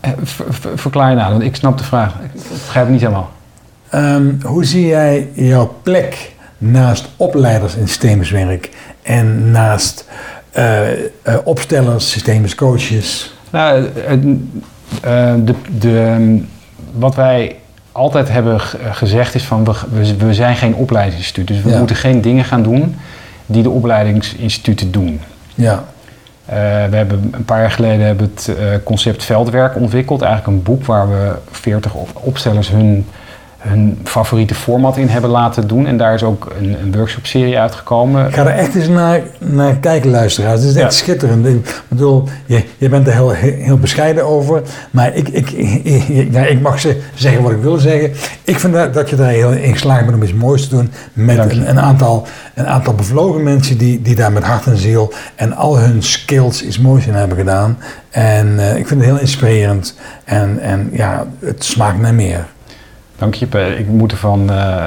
Eh, 0.00 0.10
ver- 0.22 0.54
ver- 0.54 0.78
verklaar 0.78 1.10
je 1.10 1.16
nou, 1.16 1.30
want 1.30 1.42
ik 1.42 1.56
snap 1.56 1.78
de 1.78 1.84
vraag. 1.84 2.14
Ik 2.14 2.40
begrijp 2.64 2.84
het 2.84 2.88
niet 2.88 3.00
helemaal. 3.00 3.30
Ehm, 3.88 4.32
hoe 4.42 4.64
zie 4.64 4.86
jij 4.86 5.28
jouw 5.32 5.74
plek 5.82 6.32
naast 6.58 7.08
opleiders 7.16 7.74
in 7.74 7.88
systemisch 7.88 8.30
werk 8.30 8.70
en 9.02 9.50
naast 9.50 10.08
eh, 10.50 10.92
eh, 10.92 11.00
opstellers, 11.44 12.10
systemisch 12.10 12.54
coaches? 12.54 13.34
Nou, 13.50 13.86
eh, 14.06 15.34
de, 15.44 15.54
de, 15.78 16.40
wat 16.92 17.14
wij 17.14 17.56
altijd 17.92 18.28
hebben 18.28 18.60
g- 18.60 18.74
gezegd 18.90 19.34
is 19.34 19.44
van 19.44 19.64
we, 19.64 20.16
we, 20.16 20.34
zijn 20.34 20.56
geen 20.56 20.74
opleidingsinstituut. 20.74 21.46
Dus 21.46 21.62
we 21.62 21.70
Ja. 21.70 21.78
moeten 21.78 21.96
geen 21.96 22.20
dingen 22.20 22.44
gaan 22.44 22.62
doen 22.62 22.96
die 23.46 23.62
de 23.62 23.70
opleidingsinstituten 23.70 24.90
doen. 24.90 25.20
Ja, 25.54 25.84
Eh, 26.44 26.54
we 26.90 26.96
hebben 26.96 27.28
een 27.32 27.44
paar 27.44 27.60
jaar 27.60 27.70
geleden 27.70 28.06
hebben 28.06 28.30
het 28.34 28.48
eh, 28.58 28.64
concept 28.84 29.24
veldwerk 29.24 29.76
ontwikkeld. 29.76 30.22
Eigenlijk 30.22 30.56
een 30.56 30.62
boek 30.62 30.84
waar 30.84 31.08
we 31.08 31.32
40 31.50 31.94
op- 31.94 32.20
opstellers 32.22 32.70
hun, 32.70 33.06
hun 33.58 33.98
favoriete 34.04 34.54
format 34.54 34.96
in 34.96 35.08
hebben 35.08 35.30
laten 35.30 35.68
doen. 35.68 35.86
En 35.86 35.96
daar 35.96 36.14
is 36.14 36.22
ook 36.22 36.52
een, 36.60 36.76
een 36.80 36.96
workshop-serie 36.96 37.58
uitgekomen. 37.58 38.26
Ik 38.26 38.34
ga 38.34 38.46
er 38.46 38.58
echt 38.58 38.74
eens 38.74 38.88
naar, 38.88 39.20
naar 39.38 39.76
kijken, 39.76 40.10
luisteraars. 40.10 40.60
Het 40.60 40.68
is 40.70 40.76
echt 40.76 40.94
schitterend. 40.94 41.46
Ik 41.46 41.82
bedoel, 41.88 42.28
je, 42.46 42.64
je 42.78 42.88
bent 42.88 43.06
er 43.06 43.12
heel, 43.12 43.30
heel 43.30 43.78
bescheiden 43.78 44.24
over. 44.24 44.62
Maar 44.90 45.14
ik, 45.14 45.28
ik, 45.28 45.50
ik, 45.50 46.34
ik 46.34 46.60
mag 46.60 46.80
ze 46.80 47.00
zeggen 47.14 47.42
wat 47.42 47.52
ik 47.52 47.62
wil 47.62 47.76
zeggen. 47.76 48.12
Ik 48.44 48.58
vind 48.58 48.72
dat, 48.72 48.94
dat 48.94 49.10
je 49.10 49.16
daar 49.16 49.30
heel 49.30 49.52
in 49.52 49.72
geslaagd 49.72 50.04
bent 50.04 50.16
om 50.16 50.22
iets 50.22 50.34
moois 50.34 50.68
te 50.68 50.74
doen. 50.74 50.92
Met 51.12 51.50
een, 51.50 51.80
aantal, 51.80 52.26
een 52.54 52.66
aantal 52.66 52.94
bevlogen 52.94 53.42
mensen 53.42 53.78
die, 53.78 54.02
die 54.02 54.14
daar 54.14 54.32
met 54.32 54.44
hart 54.44 54.66
en 54.66 54.76
ziel 54.76 55.12
en 55.34 55.56
al 55.56 55.78
hun 55.78 56.02
skills 56.02 56.62
iets 56.62 56.78
moois 56.78 57.06
in 57.06 57.14
hebben 57.14 57.36
gedaan. 57.36 57.78
En 58.10 58.58
eh, 58.58 58.76
ik 58.76 58.86
vind 58.86 59.00
het 59.00 59.10
heel 59.10 59.20
inspirerend. 59.20 59.94
En, 60.24 60.58
en 60.60 60.88
ja, 60.92 61.26
het 61.40 61.64
smaakt 61.64 62.00
naar 62.00 62.14
meer. 62.14 62.46
Dank 63.18 63.34
je. 63.34 63.46
Ik 63.78 63.88
moet 63.88 64.12
ervan 64.12 64.50
uh, 64.50 64.86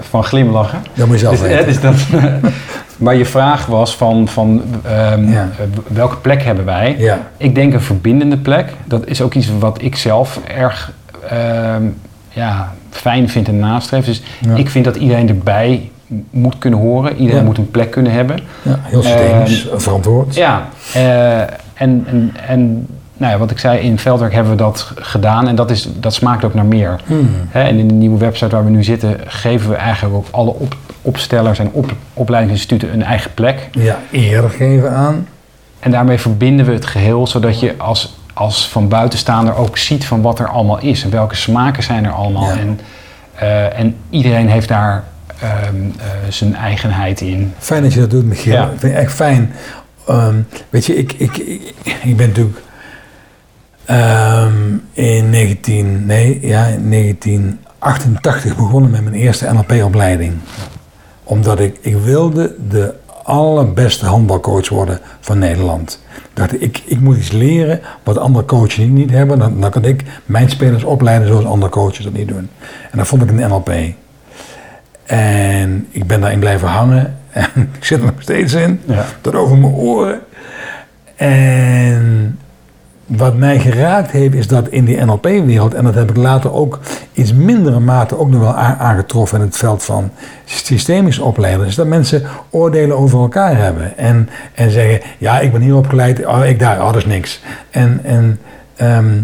van 0.00 0.24
glimlachen. 0.24 0.78
Dat 0.94 1.06
moet 1.06 1.20
je 1.20 1.26
zelf 1.26 1.38
Dus, 1.40 1.48
weten. 1.48 1.66
dus 1.66 1.80
dat, 1.80 1.94
maar 2.96 3.14
je 3.14 3.24
vraag 3.26 3.66
was 3.66 3.96
van, 3.96 4.28
van 4.28 4.62
ehm, 4.82 5.30
Ja. 5.32 5.48
welke 5.86 6.16
plek 6.16 6.42
hebben 6.42 6.64
wij? 6.64 6.94
Ja, 6.98 7.18
Ik 7.36 7.54
denk 7.54 7.72
een 7.72 7.80
verbindende 7.80 8.36
plek. 8.36 8.72
Dat 8.84 9.06
is 9.06 9.20
ook 9.22 9.34
iets 9.34 9.48
wat 9.58 9.82
ik 9.82 9.96
zelf 9.96 10.40
erg 10.56 10.92
ehm, 11.28 11.82
ja, 12.28 12.72
fijn 12.90 13.28
vind 13.28 13.48
en 13.48 13.58
nastreef. 13.58 14.04
Dus 14.04 14.22
Ja. 14.40 14.54
ik 14.54 14.70
vind 14.70 14.84
dat 14.84 14.96
iedereen 14.96 15.28
erbij 15.28 15.90
moet 16.30 16.58
kunnen 16.58 16.78
horen. 16.78 17.16
Iedereen 17.16 17.44
moet 17.44 17.58
een 17.58 17.70
plek 17.70 17.90
kunnen 17.90 18.12
hebben. 18.12 18.38
ja 18.62 18.78
heel 18.82 19.02
systemisch, 19.02 19.66
verantwoord. 19.74 20.34
Ja, 20.34 20.68
eh, 20.94 21.40
en, 21.40 22.04
en, 22.06 22.34
en 22.46 22.86
nou 23.16 23.32
ja, 23.32 23.38
wat 23.38 23.50
ik 23.50 23.58
zei, 23.58 23.78
in 23.78 23.98
Veldwerk 23.98 24.32
hebben 24.32 24.52
we 24.52 24.58
dat 24.58 24.92
gedaan. 24.94 25.48
En 25.48 25.54
dat, 25.54 25.70
is, 25.70 25.88
dat 25.94 26.14
smaakt 26.14 26.44
ook 26.44 26.54
naar 26.54 26.64
meer. 26.64 27.00
Hmm. 27.06 27.30
En 27.50 27.78
in 27.78 27.88
de 27.88 27.94
nieuwe 27.94 28.18
website 28.18 28.54
waar 28.54 28.64
we 28.64 28.70
nu 28.70 28.84
zitten, 28.84 29.20
geven 29.26 29.70
we 29.70 29.76
eigenlijk 29.76 30.14
ook 30.14 30.26
alle 30.30 30.50
op, 30.50 30.76
opstellers 31.02 31.58
en 31.58 31.68
op, 31.72 31.92
opleidingsinstituten 32.14 32.92
een 32.92 33.02
eigen 33.02 33.34
plek. 33.34 33.68
Ja, 33.72 33.98
eer 34.12 34.50
geven 34.50 34.90
aan. 34.90 35.28
En 35.78 35.90
daarmee 35.90 36.18
verbinden 36.18 36.66
we 36.66 36.72
het 36.72 36.86
geheel, 36.86 37.26
zodat 37.26 37.60
je 37.60 37.74
als, 37.76 38.16
als 38.34 38.68
van 38.68 38.88
buitenstaander 38.88 39.56
ook 39.56 39.78
ziet 39.78 40.04
van 40.04 40.22
wat 40.22 40.38
er 40.38 40.48
allemaal 40.48 40.80
is. 40.80 41.04
En 41.04 41.10
welke 41.10 41.34
smaken 41.34 41.82
zijn 41.82 42.04
er 42.04 42.12
allemaal. 42.12 42.54
Ja. 42.54 42.58
En, 42.58 42.80
eh, 43.34 43.78
en 43.78 43.96
iedereen 44.10 44.48
heeft 44.48 44.68
daar 44.68 45.04
ehm, 45.40 45.76
eh, 45.98 46.06
zijn 46.28 46.54
eigenheid 46.54 47.20
in. 47.20 47.52
Fijn 47.58 47.82
dat 47.82 47.92
je 47.92 48.00
dat 48.00 48.10
doet, 48.10 48.24
Michiel. 48.24 48.52
Ja. 48.52 48.62
Ik 48.62 48.78
vind 48.78 48.92
het 48.92 49.02
echt 49.02 49.12
fijn. 49.12 49.52
Ehm, 50.06 50.34
weet 50.68 50.86
je, 50.86 50.96
ik, 50.96 51.12
ik, 51.12 51.36
ik, 51.36 51.74
ik 52.02 52.16
ben 52.16 52.28
natuurlijk 52.28 52.58
ehm, 53.86 54.52
in 54.92 55.30
19, 55.30 56.06
nee, 56.06 56.38
ja, 56.46 56.66
in 56.66 56.90
1988 56.90 58.56
begonnen 58.56 58.90
met 58.90 59.02
mijn 59.02 59.14
eerste 59.14 59.52
NLP-opleiding. 59.52 60.34
Omdat 61.24 61.60
ik, 61.60 61.78
ik 61.80 61.96
wilde 61.96 62.54
de 62.68 62.94
allerbeste 63.22 64.06
handbalcoach 64.06 64.68
worden 64.68 65.00
van 65.20 65.38
Nederland. 65.38 66.00
Ik 66.14 66.30
dacht, 66.34 66.62
ik, 66.62 66.82
ik 66.84 67.00
moet 67.00 67.16
iets 67.16 67.32
leren 67.32 67.80
wat 68.02 68.18
andere 68.18 68.44
coaches 68.44 68.76
niet, 68.76 68.90
niet 68.90 69.10
hebben. 69.10 69.38
Dan, 69.38 69.60
dan 69.60 69.70
kan 69.70 69.84
ik 69.84 70.02
mijn 70.24 70.50
spelers 70.50 70.84
opleiden 70.84 71.28
zoals 71.28 71.44
andere 71.44 71.72
coaches 71.72 72.04
dat 72.04 72.12
niet 72.12 72.28
doen. 72.28 72.48
En 72.90 72.98
dat 72.98 73.06
vond 73.06 73.22
ik 73.22 73.30
een 73.30 73.48
NLP. 73.48 73.72
En 75.06 75.86
ik 75.90 76.06
ben 76.06 76.20
daarin 76.20 76.38
blijven 76.38 76.68
hangen. 76.68 77.16
En 77.54 77.70
ik 77.78 77.84
zit 77.84 77.98
er 77.98 78.04
nog 78.04 78.14
steeds 78.18 78.52
in. 78.52 78.80
Ja. 78.84 79.04
Tot 79.20 79.34
over 79.34 79.58
mijn 79.58 79.72
oren. 79.72 80.20
En 81.16 82.38
wat 83.06 83.36
mij 83.36 83.58
geraakt 83.58 84.10
heeft, 84.10 84.34
is 84.34 84.46
dat 84.46 84.68
in 84.68 84.84
die 84.84 85.04
NLP-wereld, 85.04 85.74
en 85.74 85.84
dat 85.84 85.94
heb 85.94 86.10
ik 86.10 86.16
later 86.16 86.52
ook 86.52 86.80
iets 87.12 87.32
mindere 87.32 87.80
mate 87.80 88.18
ook 88.18 88.30
nog 88.30 88.40
wel 88.40 88.54
aangetroffen 88.54 89.38
in 89.38 89.44
het 89.44 89.56
veld 89.56 89.84
van 89.84 90.10
systemisch 90.44 91.18
opleiders, 91.18 91.68
is 91.68 91.74
dat 91.74 91.86
mensen 91.86 92.22
oordelen 92.50 92.98
over 92.98 93.20
elkaar 93.20 93.56
hebben. 93.56 93.98
En, 93.98 94.28
en 94.54 94.70
zeggen, 94.70 95.00
ja, 95.18 95.40
ik 95.40 95.52
ben 95.52 95.60
hier 95.60 95.76
opgeleid, 95.76 96.26
oh, 96.26 96.46
ik 96.46 96.58
daar, 96.58 96.78
oh, 96.78 96.86
dat 96.86 96.96
is 96.96 97.06
niks. 97.06 97.42
En, 97.70 98.00
en 98.04 98.40
ehm, 98.76 99.20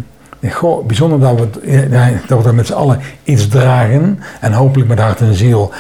bijzonder 0.87 1.21
dat 1.21 1.39
we, 1.39 1.87
ja, 1.91 2.11
dat 2.27 2.45
we 2.45 2.53
met 2.53 2.67
z'n 2.67 2.73
allen 2.73 3.01
iets 3.23 3.49
dragen, 3.49 4.21
en 4.41 4.53
hopelijk 4.53 4.89
met 4.89 4.99
hart 4.99 5.21
en 5.21 5.35
ziel, 5.35 5.73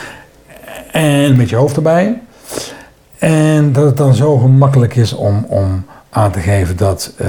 en 0.92 1.36
met 1.36 1.50
je 1.50 1.56
hoofd 1.56 1.76
erbij. 1.76 2.20
En 3.18 3.72
dat 3.72 3.84
het 3.84 3.96
dan 3.96 4.14
zo 4.14 4.38
gemakkelijk 4.38 4.96
is 4.96 5.12
om, 5.12 5.44
om 5.48 5.84
aan 6.10 6.30
te 6.30 6.40
geven 6.40 6.76
dat 6.76 7.12
eh, 7.16 7.28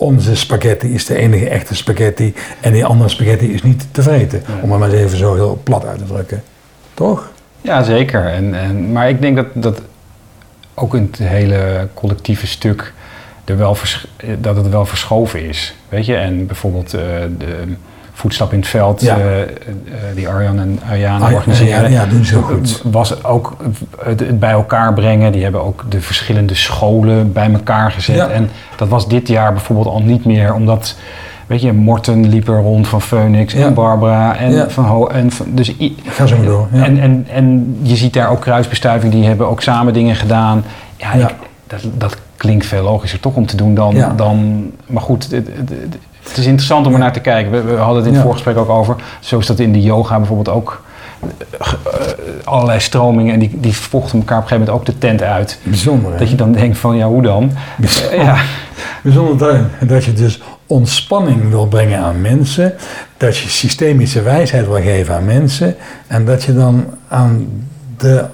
onze 0.00 0.36
spaghetti 0.36 0.94
is 0.94 1.06
de 1.06 1.16
enige 1.16 1.48
echte 1.48 1.74
spaghetti 1.74 2.34
en 2.60 2.72
die 2.72 2.84
andere 2.84 3.08
spaghetti 3.08 3.52
is 3.52 3.62
niet 3.62 3.86
te 3.90 4.02
vreten. 4.02 4.42
Ja. 4.46 4.54
Om 4.62 4.70
het 4.70 4.80
maar 4.80 4.90
eens 4.90 4.98
even 4.98 5.18
zo 5.18 5.34
heel 5.34 5.60
plat 5.62 5.84
uit 5.86 5.98
te 5.98 6.04
drukken. 6.04 6.42
Toch? 6.94 7.30
Ja, 7.60 7.82
zeker. 7.82 8.26
En, 8.26 8.54
en, 8.54 8.92
maar 8.92 9.08
ik 9.08 9.20
denk 9.20 9.36
dat, 9.36 9.46
dat 9.52 9.80
ook 10.74 10.94
in 10.94 11.08
het 11.10 11.28
hele 11.28 11.88
collectieve 11.94 12.46
stuk 12.46 12.92
er 13.44 13.56
wel 13.56 13.76
dat 14.38 14.56
het 14.56 14.68
wel 14.68 14.86
verschoven 14.86 15.48
is. 15.48 15.74
Weet 15.88 16.06
je, 16.06 16.16
en 16.16 16.46
bijvoorbeeld 16.46 16.94
eh, 16.94 17.00
de 17.38 17.76
voetstap 18.20 18.52
in 18.52 18.58
het 18.58 18.68
veld, 18.68 19.00
Ja. 19.00 19.16
eh, 19.18 19.40
eh, 19.42 19.48
die 20.14 20.28
Arjan 20.28 20.58
en 20.58 20.80
Ariane 20.90 21.24
Ah, 21.24 21.32
organiseren. 21.32 21.90
ja, 21.90 22.06
doen 22.06 22.24
ze 22.24 22.34
heel 22.34 22.42
goed. 22.42 22.82
Was 22.84 23.24
ook 23.24 23.56
het, 24.04 24.38
bij 24.38 24.50
elkaar 24.50 24.92
brengen. 24.94 25.32
Die 25.32 25.42
hebben 25.42 25.64
ook 25.64 25.84
de 25.88 26.00
verschillende 26.00 26.54
scholen 26.54 27.32
bij 27.32 27.52
elkaar 27.52 27.90
gezet. 27.92 28.16
Ja. 28.16 28.28
En 28.28 28.50
dat 28.76 28.88
was 28.88 29.08
dit 29.08 29.28
jaar 29.28 29.52
bijvoorbeeld 29.52 29.86
al 29.88 30.02
niet 30.02 30.24
meer, 30.24 30.54
omdat. 30.54 30.96
Weet 31.46 31.62
je, 31.62 31.72
Morten 31.72 32.28
liep 32.28 32.48
er 32.48 32.60
rond 32.60 32.88
van 32.88 33.00
Phoenix 33.02 33.54
en 33.54 33.74
Barbara 33.74 34.36
en 34.36 34.70
van 34.70 34.84
Ho. 34.84 35.06
En 35.06 35.30
van, 35.30 35.46
dus 35.50 35.74
Ga 36.06 36.26
zo 36.26 36.42
door. 36.44 36.68
Ja. 36.72 36.84
en, 36.84 37.00
en, 37.00 37.26
en 37.32 37.76
je 37.82 37.96
ziet 37.96 38.12
daar 38.12 38.30
ook 38.30 38.40
kruisbestuiving, 38.40 39.12
die 39.12 39.24
hebben 39.24 39.48
ook 39.48 39.62
samen 39.62 39.92
dingen 39.92 40.16
gedaan. 40.16 40.64
Ja, 40.96 41.14
Ja. 41.16 41.28
Ik, 41.28 41.34
dat, 41.66 41.80
dat 41.94 42.16
klinkt 42.40 42.66
veel 42.66 42.82
logischer 42.82 43.20
toch 43.20 43.34
om 43.34 43.46
te 43.46 43.56
doen 43.56 43.74
dan... 43.74 43.94
Ja. 43.94 44.12
dan 44.16 44.70
maar 44.86 45.02
goed, 45.02 45.22
het, 45.30 45.32
het, 45.32 45.68
het- 45.68 45.96
het 46.28 46.38
is 46.38 46.46
interessant 46.46 46.86
om 46.86 46.92
er 46.92 46.98
naar 46.98 47.12
te 47.12 47.20
kijken. 47.20 47.52
We, 47.52 47.62
we 47.62 47.76
hadden 47.76 47.96
het 47.96 48.06
in 48.06 48.12
het 48.12 48.22
voorgesprek 48.22 48.56
ook 48.56 48.68
over. 48.68 48.96
Zo 49.20 49.38
is 49.38 49.46
dat 49.46 49.58
in 49.58 49.72
de 49.72 49.82
yoga 49.82 50.16
bijvoorbeeld 50.18 50.48
ook. 50.56 50.82
eh, 51.20 51.72
eh, 51.72 52.00
allerlei 52.44 52.80
stromingen 52.80 53.32
en 53.34 53.38
die, 53.40 53.50
die 53.60 53.76
vochten 53.76 54.18
elkaar 54.18 54.36
op 54.38 54.42
een 54.42 54.48
gegeven 54.48 54.72
moment 54.72 54.88
ook 54.88 54.94
de 54.94 55.06
tent 55.06 55.22
uit. 55.22 55.58
Bijzonder. 55.62 56.12
hè? 56.12 56.18
Dat 56.18 56.30
je 56.30 56.36
dan 56.36 56.52
denkt 56.52 56.78
van, 56.78 56.96
ja, 56.96 57.06
hoe 57.06 57.22
dan? 57.22 57.50
Bijzonder. 57.76 58.20
Ja, 58.24 58.36
Bijzonder 59.02 59.38
dat, 59.38 59.88
dat 59.88 60.04
je 60.04 60.12
dus 60.12 60.40
ontspanning 60.66 61.48
wil 61.50 61.66
brengen 61.66 61.98
aan 61.98 62.20
mensen, 62.20 62.74
dat 63.16 63.36
je 63.36 63.48
systemische 63.48 64.22
wijsheid 64.22 64.66
wil 64.66 64.80
geven 64.82 65.14
aan 65.14 65.24
mensen 65.24 65.74
en 66.06 66.24
dat 66.24 66.42
je 66.42 66.54
dan 66.54 66.84
aan 67.08 67.46
de 67.96 68.24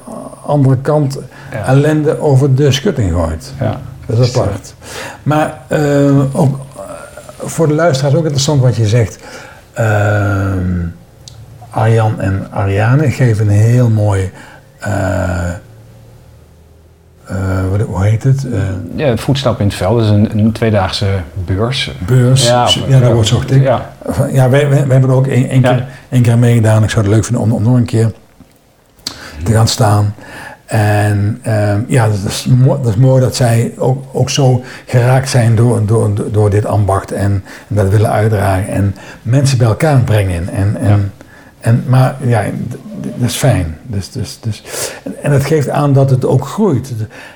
andere 0.46 0.76
kant 0.76 1.18
Ja. 1.52 1.64
ellende 1.66 2.20
over 2.20 2.54
de 2.54 2.70
schutting 2.72 3.12
gooit. 3.12 3.52
ja. 3.60 3.80
Dat 4.06 4.18
is 4.18 4.36
apart. 4.36 4.74
Maar 5.22 5.58
eh, 5.68 6.36
ook 6.36 6.58
eh, 6.76 6.82
voor 7.38 7.68
de 7.68 7.74
luisteraars 7.74 8.14
ook 8.14 8.22
interessant 8.22 8.60
wat 8.60 8.76
je 8.76 8.86
zegt. 8.86 9.18
Ehm, 9.72 10.86
Arjan 11.70 12.20
en 12.20 12.46
Ariane 12.50 13.10
geven 13.10 13.46
een 13.48 13.52
heel 13.54 13.88
mooi. 13.88 14.30
eh, 14.78 15.50
hoe 17.86 18.04
heet 18.04 18.22
het? 18.22 18.46
Ja 18.96 19.16
voetstap 19.16 19.60
in 19.60 19.66
het 19.66 19.74
veld. 19.74 19.94
Dat 19.98 20.04
is 20.04 20.10
een, 20.10 20.38
een 20.38 20.52
tweedaagse 20.52 21.06
beurs. 21.44 21.92
beurs. 22.06 22.46
Ja, 22.46 22.68
dat 23.00 23.12
wordt 23.12 23.28
zocht 23.28 23.50
ik. 23.50 23.62
Ja, 23.62 23.90
Ja, 24.32 24.48
wij, 24.48 24.68
wij, 24.68 24.68
wij 24.68 24.78
hebben 24.92 25.10
er 25.10 25.16
ook 25.16 25.26
één, 25.26 25.48
één 25.48 25.60
Ja. 25.60 25.74
keer, 25.74 25.86
één 26.08 26.22
keer 26.22 26.38
meegedaan. 26.38 26.82
Ik 26.82 26.90
zou 26.90 27.04
het 27.04 27.14
leuk 27.14 27.24
vinden 27.24 27.42
om, 27.42 27.52
om 27.52 27.62
nog 27.62 27.76
een 27.76 27.84
keer 27.84 28.12
te 29.44 29.52
gaan 29.52 29.68
staan. 29.68 30.14
En 30.66 31.38
ehm, 31.42 31.80
ja, 31.86 32.06
dat 32.08 32.18
is, 32.28 32.46
mooi, 32.46 32.82
dat 32.82 32.92
is 32.92 32.96
mooi 33.00 33.20
dat 33.20 33.36
zij 33.36 33.72
ook, 33.78 34.04
ook 34.12 34.30
zo 34.30 34.64
geraakt 34.86 35.28
zijn 35.28 35.54
door, 35.56 35.86
door, 35.86 36.10
door 36.32 36.50
dit 36.50 36.66
ambacht 36.66 37.12
en, 37.12 37.44
en 37.68 37.74
dat 37.76 37.88
willen 37.88 38.10
uitdragen 38.10 38.68
en 38.68 38.94
mensen 39.22 39.58
bij 39.58 39.66
elkaar 39.66 40.00
brengen. 40.00 40.48
En, 40.48 40.76
en, 40.80 40.88
Ja. 40.88 40.98
en, 41.60 41.84
maar 41.86 42.16
ja, 42.26 42.44
dat 43.00 43.28
is 43.28 43.34
fijn. 43.34 43.76
Dus, 43.82 44.10
dus, 44.10 44.38
dus, 44.40 44.62
en, 45.22 45.32
het 45.32 45.44
geeft 45.44 45.68
aan 45.68 45.92
dat 45.92 46.10
het 46.10 46.24
ook 46.24 46.46
groeit. 46.46 46.92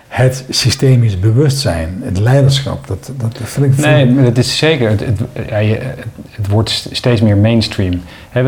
Het 0.09 0.45
systemisch 0.49 1.19
bewustzijn, 1.21 2.01
het 2.05 2.19
leiderschap, 2.19 2.87
dat, 2.87 3.11
dat 3.17 3.39
vind 3.43 3.67
ik... 3.79 3.85
Nee, 3.85 4.07
maar 4.07 4.25
dat 4.25 4.39
is 4.39 4.59
zeker. 4.59 4.89
Het, 4.91 5.01
het, 5.01 5.21
ja, 5.49 5.59
je- 5.59 5.75
het, 5.79 6.05
het 6.31 6.49
wordt 6.49 6.71
st- 6.71 6.89
steeds 6.93 7.21
meer 7.21 7.37
mainstream. 7.37 8.03
Eh, 8.33 8.47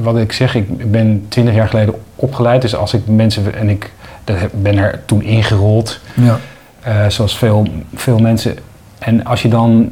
wat 0.00 0.16
ik 0.18 0.32
zeg, 0.32 0.54
ik 0.54 0.90
ben 0.90 1.24
twintig 1.28 1.54
jaar 1.54 1.68
geleden 1.68 1.94
opgeleid. 2.16 2.62
Dus 2.62 2.74
als 2.76 2.94
ik 2.94 3.00
mensen... 3.06 3.54
En 3.54 3.68
ik 3.68 3.90
dat 4.26 4.40
heb- 4.40 4.52
ben 4.54 4.78
er 4.78 5.00
toen 5.06 5.22
ingerold. 5.22 6.00
Ja. 6.14 6.38
eh, 6.82 7.06
zoals 7.08 7.36
veel, 7.38 7.66
veel 7.94 8.18
mensen. 8.18 8.56
En 8.98 9.24
als 9.24 9.42
je 9.42 9.48
dan... 9.48 9.90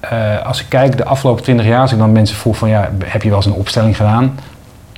eh, 0.00 0.46
als 0.46 0.60
ik 0.60 0.66
kijk 0.68 0.96
de 0.96 1.04
afgelopen 1.04 1.42
twintig 1.42 1.66
jaar... 1.66 1.80
Als 1.80 1.92
ik 1.92 1.98
dan 1.98 2.12
mensen 2.12 2.36
vroeg 2.36 2.56
van... 2.56 2.68
Ja, 2.68 2.90
heb 3.04 3.22
je 3.22 3.28
wel 3.28 3.36
eens 3.38 3.46
een 3.46 3.52
opstelling 3.52 3.96
gedaan? 3.96 4.38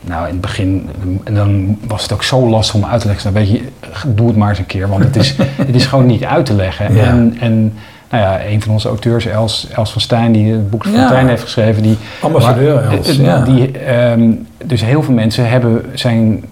Nou, 0.02 0.25
in 0.26 0.33
het 0.33 0.40
begin... 0.40 0.88
En 1.25 1.35
dan 1.35 1.78
was 1.87 2.02
het 2.02 2.12
ook 2.12 2.23
zo 2.23 2.49
lastig 2.49 2.75
om 2.75 2.85
uit 2.85 3.00
te 3.00 3.07
leggen. 3.07 3.33
Dan 3.33 3.43
weet 3.43 3.50
je, 3.52 3.62
doe 4.07 4.26
het 4.26 4.37
maar 4.37 4.49
eens 4.49 4.59
een 4.59 4.66
keer. 4.66 4.88
Want 4.88 5.04
het 5.04 5.16
is, 5.16 5.35
het 5.66 5.75
is 5.75 5.87
gewoon 5.87 6.07
niet 6.07 6.25
uit 6.25 6.47
te 6.47 6.54
leggen. 6.54 6.95
Ja. 6.95 7.02
En... 7.04 7.37
en 7.40 7.75
nou 8.11 8.26
ja, 8.26 8.45
een 8.47 8.62
van 8.62 8.73
onze 8.73 8.88
auteurs, 8.88 9.26
Els, 9.26 9.69
Els 9.75 9.93
van 9.93 10.00
Stijn, 10.00 10.33
die 10.33 10.52
het 10.52 10.71
boek 10.71 10.83
van 10.85 10.93
Ja. 10.93 10.99
Fontijn 10.99 11.28
heeft 11.28 11.43
geschreven, 11.43 11.83
die, 11.83 11.97
Ambassadeur 12.23 12.83
Els, 12.83 13.16
ja. 13.16 13.40
die, 13.45 13.78
ehm, 13.78 14.31
dus 14.64 14.85
heel 14.85 15.02
veel 15.02 15.14
mensen 15.14 15.49
hebben, 15.50 15.83
zijn, 15.95 16.45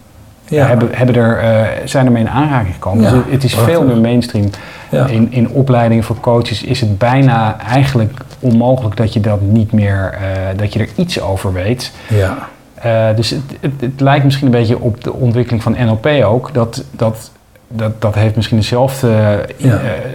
Ja. 0.57 0.67
hebben, 0.67 0.89
hebben 0.93 1.15
er, 1.15 1.39
eh, 1.39 1.67
zijn 1.85 2.07
ermee 2.07 2.23
in 2.23 2.29
aanraking 2.29 2.75
gekomen. 2.75 3.05
Ja, 3.05 3.11
Dus 3.11 3.21
het 3.31 3.45
is 3.45 3.53
prachtig. 3.53 3.75
veel 3.75 3.85
meer 3.87 3.97
mainstream. 3.97 4.51
Ja. 4.91 5.07
In, 5.07 5.33
in 5.33 5.49
opleidingen 5.49 6.05
voor 6.05 6.21
coaches 6.21 6.63
is 6.63 6.81
het 6.81 6.99
bijna 6.99 7.61
eigenlijk 7.61 8.13
onmogelijk 8.39 8.97
dat 8.97 9.13
je 9.13 9.21
dat 9.21 9.41
niet 9.41 9.73
meer, 9.73 10.15
eh, 10.15 10.59
dat 10.59 10.73
je 10.73 10.79
er 10.79 10.89
iets 10.95 11.21
over 11.21 11.53
weet. 11.53 11.93
Ja. 12.09 12.39
Eh, 12.75 13.17
dus 13.17 13.31
het, 13.31 13.43
het, 13.61 13.73
het 13.81 14.01
lijkt 14.01 14.25
misschien 14.25 14.47
een 14.47 14.53
beetje 14.53 14.81
op 14.81 15.05
de 15.05 15.13
ontwikkeling 15.13 15.63
van 15.63 15.77
NLP 15.79 16.07
ook. 16.25 16.55
Dat, 16.55 16.85
dat, 16.91 17.31
dat, 17.69 18.01
dat 18.01 18.15
heeft 18.15 18.37
misschien 18.37 18.59
hetzelfde 18.59 19.47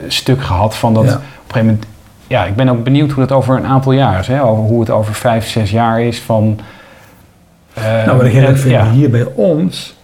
stuk 0.07 0.41
gehad 0.41 0.75
van 0.75 0.93
dat 0.93 1.03
op 1.03 1.09
een 1.09 1.21
gegeven 1.47 1.65
moment... 1.65 1.85
Ja, 2.27 2.45
ik 2.45 2.55
ben 2.55 2.69
ook 2.69 2.83
benieuwd 2.83 3.11
hoe 3.11 3.25
dat 3.25 3.37
over 3.37 3.57
een 3.57 3.65
aantal 3.65 3.91
jaar 3.91 4.19
is. 4.19 4.27
Hè? 4.27 4.43
Over 4.43 4.63
hoe 4.63 4.79
het 4.79 4.89
over 4.89 5.13
vijf, 5.13 5.47
zes 5.47 5.71
jaar 5.71 6.01
is 6.01 6.19
van... 6.19 6.59
Nou, 8.05 8.17
wat 8.17 8.25
ik 8.25 8.31
heel 8.31 8.55
vind 8.55 8.81
hier 8.81 9.09
bij 9.09 9.25
ons, 9.35 9.96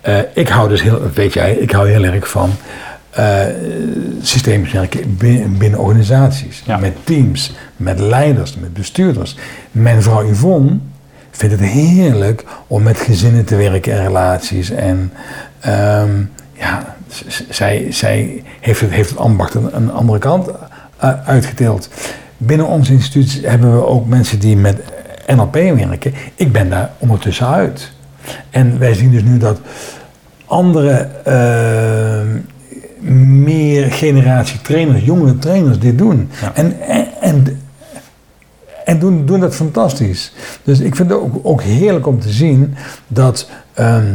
eh, 0.00 0.18
ik 0.34 0.48
hou 0.48 0.68
dus 0.68 0.82
heel, 0.82 1.00
weet 1.14 1.32
jij, 1.32 1.52
ik 1.52 1.70
hou 1.70 1.88
heel 1.90 2.04
erg 2.04 2.28
van 2.30 2.50
eh 3.10 3.44
systemisch 4.22 4.72
werken 4.72 5.16
binnen, 5.16 5.58
binnen 5.58 5.80
organisaties, 5.80 6.62
Ja. 6.66 6.76
met 6.76 6.92
teams, 7.04 7.52
met 7.76 7.98
leiders, 7.98 8.54
met 8.54 8.72
bestuurders. 8.72 9.36
Mijn 9.70 10.02
vrouw 10.02 10.30
Yvonne 10.30 10.78
vindt 11.30 11.54
het 11.60 11.64
heerlijk 11.70 12.44
om 12.66 12.82
met 12.82 12.98
gezinnen 12.98 13.44
te 13.44 13.56
werken 13.56 13.92
en 13.92 14.02
relaties. 14.06 14.70
En 14.70 15.12
ehm, 15.60 16.10
ja, 16.52 16.94
zij, 17.48 17.86
zij 17.90 18.42
heeft, 18.60 18.80
het, 18.80 18.90
heeft 18.90 19.10
het 19.10 19.18
ambacht 19.18 19.54
een, 19.54 19.76
een 19.76 19.92
andere 19.92 20.18
kant 20.18 20.48
eh, 20.96 21.12
uitgedeeld. 21.24 21.88
Binnen 22.36 22.66
onze 22.66 22.92
instituut 22.92 23.40
hebben 23.44 23.74
we 23.74 23.86
ook 23.86 24.06
mensen 24.06 24.38
die 24.38 24.56
met 24.56 24.82
NLP 25.26 25.54
werken. 25.54 26.14
Ik 26.34 26.52
ben 26.52 26.70
daar 26.70 26.90
ondertussen 26.98 27.46
uit. 27.46 27.92
En 28.50 28.78
wij 28.78 28.94
zien 28.94 29.10
dus 29.10 29.22
nu 29.22 29.38
dat 29.38 29.60
andere 30.46 31.08
eh, 31.24 32.20
meer 33.26 33.92
generatie 33.92 34.60
trainers, 34.60 35.04
jongere 35.04 35.38
trainers 35.38 35.78
dit 35.78 35.98
doen. 35.98 36.30
Ja. 36.40 36.54
En, 36.54 36.80
en, 36.80 37.06
en, 37.20 37.60
en 38.84 38.98
doen, 38.98 39.26
doen 39.26 39.40
dat 39.40 39.54
fantastisch. 39.54 40.32
Dus 40.62 40.80
ik 40.80 40.96
vind 40.96 41.10
het 41.10 41.18
ook, 41.18 41.40
ook 41.42 41.62
heerlijk 41.62 42.06
om 42.06 42.20
te 42.20 42.30
zien 42.30 42.74
dat 43.06 43.50
ehm, 43.74 44.06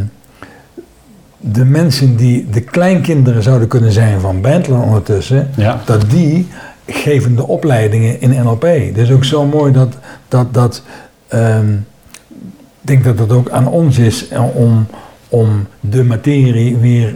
de 1.39 1.65
mensen 1.65 2.15
die 2.15 2.49
de 2.49 2.61
kleinkinderen 2.61 3.43
zouden 3.43 3.67
kunnen 3.67 3.91
zijn 3.91 4.19
van 4.19 4.41
Bentley 4.41 4.79
ondertussen, 4.79 5.49
Ja. 5.55 5.81
dat 5.85 6.09
die 6.09 6.47
geven 6.87 7.35
de 7.35 7.47
opleidingen 7.47 8.21
in 8.21 8.29
NLP. 8.29 8.61
Het 8.61 8.97
is 8.97 9.11
ook 9.11 9.23
zo 9.23 9.45
mooi 9.45 9.71
dat, 9.71 9.93
dat, 10.27 10.53
dat 10.53 10.81
ehm, 11.27 11.73
denk 12.87 13.03
dat 13.03 13.19
het 13.19 13.31
ook 13.31 13.49
aan 13.49 13.67
ons 13.67 13.97
is 13.97 14.27
eh, 14.27 14.55
om, 14.55 14.87
om 15.29 15.67
de 15.79 16.03
materie 16.03 16.77
weer 16.77 17.15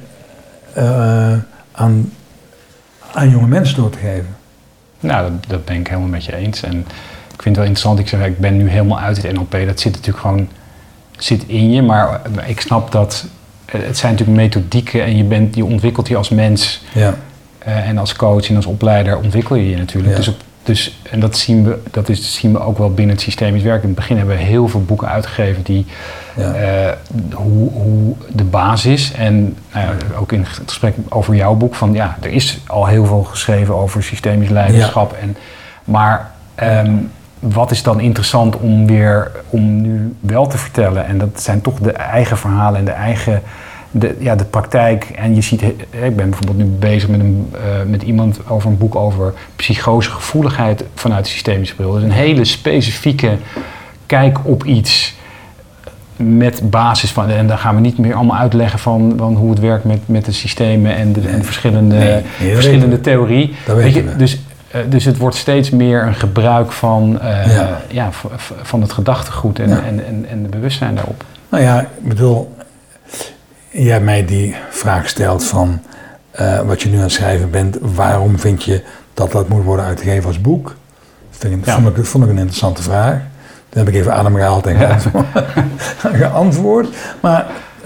eh, 0.73 1.33
aan, 1.71 2.11
aan 3.13 3.29
jonge 3.29 3.47
mensen 3.47 3.75
door 3.75 3.89
te 3.89 3.97
geven. 3.97 4.37
Nou, 4.99 5.31
dat, 5.31 5.49
dat 5.49 5.65
ben 5.65 5.75
ik 5.75 5.87
helemaal 5.87 6.09
met 6.09 6.25
je 6.25 6.35
eens. 6.35 6.63
En 6.63 6.77
ik 7.33 7.41
vind 7.41 7.55
het 7.55 7.55
wel 7.55 7.65
interessant. 7.65 7.99
Ik 7.99 8.07
zeg, 8.07 8.25
ik 8.25 8.39
ben 8.39 8.57
nu 8.57 8.69
helemaal 8.69 8.99
uit 8.99 9.21
het 9.21 9.33
NLP. 9.33 9.51
Dat 9.51 9.79
zit 9.79 9.91
natuurlijk 9.91 10.19
gewoon 10.19 10.47
zit 11.17 11.43
in 11.47 11.71
je. 11.71 11.81
Maar 11.81 12.21
ik 12.45 12.61
snap 12.61 12.91
dat 12.91 13.25
eh, 13.65 13.81
het 13.81 13.97
zijn 13.97 14.11
natuurlijk 14.11 14.39
methodieken 14.39 15.03
en 15.03 15.17
je, 15.17 15.23
bent, 15.23 15.55
je 15.55 15.65
ontwikkelt 15.65 16.07
je 16.07 16.15
als 16.15 16.29
mens. 16.29 16.81
Ja. 16.93 17.15
en 17.59 17.97
als 17.97 18.15
coach 18.15 18.49
en 18.49 18.55
als 18.55 18.65
opleider 18.65 19.17
ontwikkel 19.17 19.55
je 19.55 19.69
je 19.69 19.77
natuurlijk. 19.77 20.11
Ja. 20.11 20.17
Dus, 20.17 20.27
op, 20.27 20.41
dus, 20.69 20.99
en 21.11 21.19
dat, 21.19 21.37
zien 21.37 21.63
we, 21.63 21.79
dat 21.91 22.09
is, 22.09 22.33
zien 22.33 22.51
we 22.51 22.59
ook 22.59 22.77
wel 22.77 22.93
binnen 22.93 23.15
het 23.15 23.23
systemisch 23.23 23.63
werk. 23.63 23.81
In 23.81 23.87
het 23.87 23.95
begin 23.97 24.17
hebben 24.17 24.35
we 24.35 24.41
heel 24.41 24.67
veel 24.67 24.83
boeken 24.83 25.09
uitgegeven 25.09 25.63
die 25.63 25.85
Ja. 26.35 26.53
eh, 26.53 26.93
hoe, 27.33 27.71
hoe 27.71 28.15
de 28.31 28.43
basis 28.43 29.11
en 29.13 29.57
nou 29.73 29.87
ook 30.19 30.31
in 30.31 30.39
het 30.39 30.61
gesprek 30.65 30.95
over 31.09 31.35
jouw 31.35 31.53
boek 31.53 31.75
van 31.75 31.93
ja, 31.93 32.17
er 32.21 32.29
is 32.29 32.59
al 32.67 32.85
heel 32.85 33.05
veel 33.05 33.23
geschreven 33.23 33.75
over 33.75 34.03
systemisch 34.03 34.49
leiderschap. 34.49 35.13
En, 35.21 35.37
maar 35.83 36.31
ehm, 36.55 36.93
wat 37.39 37.71
is 37.71 37.83
dan 37.83 37.99
interessant 37.99 38.57
om 38.57 38.87
weer 38.87 39.31
om 39.49 39.81
nu 39.81 40.15
wel 40.19 40.47
te 40.47 40.57
vertellen? 40.57 41.05
En 41.05 41.17
dat 41.17 41.41
zijn 41.41 41.61
toch 41.61 41.79
de 41.79 41.91
eigen 41.91 42.37
verhalen 42.37 42.79
en 42.79 42.85
de 42.85 42.91
eigen 42.91 43.41
de, 43.91 44.15
ja, 44.19 44.35
de 44.35 44.43
praktijk. 44.45 45.03
En 45.15 45.35
je 45.35 45.41
ziet, 45.41 45.61
ik 45.61 46.15
ben 46.15 46.29
bijvoorbeeld 46.29 46.57
nu 46.57 46.65
bezig 46.65 47.09
met, 47.09 47.19
een, 47.19 47.49
eh, 47.53 47.59
met 47.87 48.01
iemand 48.01 48.39
over 48.47 48.69
een 48.69 48.77
boek 48.77 48.95
over 48.95 49.33
psychose 49.55 50.09
gevoeligheid 50.09 50.83
vanuit 50.95 51.23
de 51.25 51.29
systemische 51.31 51.75
bril. 51.75 51.91
Dus 51.93 52.03
een 52.03 52.11
hele 52.11 52.45
specifieke 52.45 53.37
kijk 54.05 54.37
op 54.43 54.65
iets 54.65 55.17
met 56.15 56.61
basis 56.69 57.11
van, 57.11 57.29
en 57.29 57.47
dan 57.47 57.57
gaan 57.57 57.75
we 57.75 57.81
niet 57.81 57.97
meer 57.97 58.13
allemaal 58.13 58.37
uitleggen 58.37 58.79
van, 58.79 59.13
van 59.17 59.35
hoe 59.35 59.49
het 59.49 59.59
werkt 59.59 59.83
met, 59.83 59.99
met 60.05 60.25
de 60.25 60.31
systemen 60.31 60.95
en 60.95 61.13
de, 61.13 61.21
en 61.27 61.37
de 61.37 61.43
verschillende, 61.43 61.95
Nee, 61.95 62.53
verschillende 62.53 62.95
we. 62.95 63.01
theorie. 63.01 63.55
Dat 63.65 63.75
Weet 63.75 63.83
weten 63.85 64.03
je, 64.03 64.09
we. 64.09 64.15
dus, 64.15 64.39
eh, 64.71 64.81
dus 64.89 65.05
het 65.05 65.17
wordt 65.17 65.35
steeds 65.35 65.69
meer 65.69 66.03
een 66.03 66.15
gebruik 66.15 66.71
van, 66.71 67.19
eh, 67.21 67.45
Ja. 67.89 68.09
van 68.61 68.81
het 68.81 68.91
gedachtegoed 68.91 69.59
en, 69.59 69.69
Ja. 69.69 69.81
en, 69.83 70.05
en, 70.07 70.25
en 70.29 70.43
de 70.43 70.49
bewustzijn 70.49 70.95
daarop. 70.95 71.23
Nou 71.49 71.63
ja, 71.63 71.81
ik 71.81 72.07
bedoel, 72.07 72.55
jij 73.71 74.01
mij 74.01 74.25
die 74.25 74.55
vraag 74.69 75.09
stelt 75.09 75.43
van 75.43 75.79
eh, 76.31 76.59
wat 76.59 76.81
je 76.81 76.89
nu 76.89 76.95
aan 76.95 77.01
het 77.01 77.11
schrijven 77.11 77.49
bent, 77.51 77.77
waarom 77.81 78.39
vind 78.39 78.63
je 78.63 78.83
dat 79.13 79.31
dat 79.31 79.49
moet 79.49 79.63
worden 79.63 79.85
uitgegeven 79.85 80.25
als 80.27 80.41
boek? 80.41 80.75
Vind 81.29 81.53
ik, 81.53 81.65
Ja. 81.65 81.73
vond, 81.81 81.97
ik, 81.97 82.05
vond 82.05 82.23
ik 82.23 82.29
een 82.29 82.37
interessante 82.37 82.81
vraag. 82.83 83.13
Toen 83.69 83.83
heb 83.85 83.87
ik 83.87 83.95
even 83.99 84.13
adem 84.13 84.35
gehaald 84.35 84.67
en 84.67 84.75
geantwoord. 84.77 85.25
geantwoord. 86.23 86.87
Maar 87.19 87.45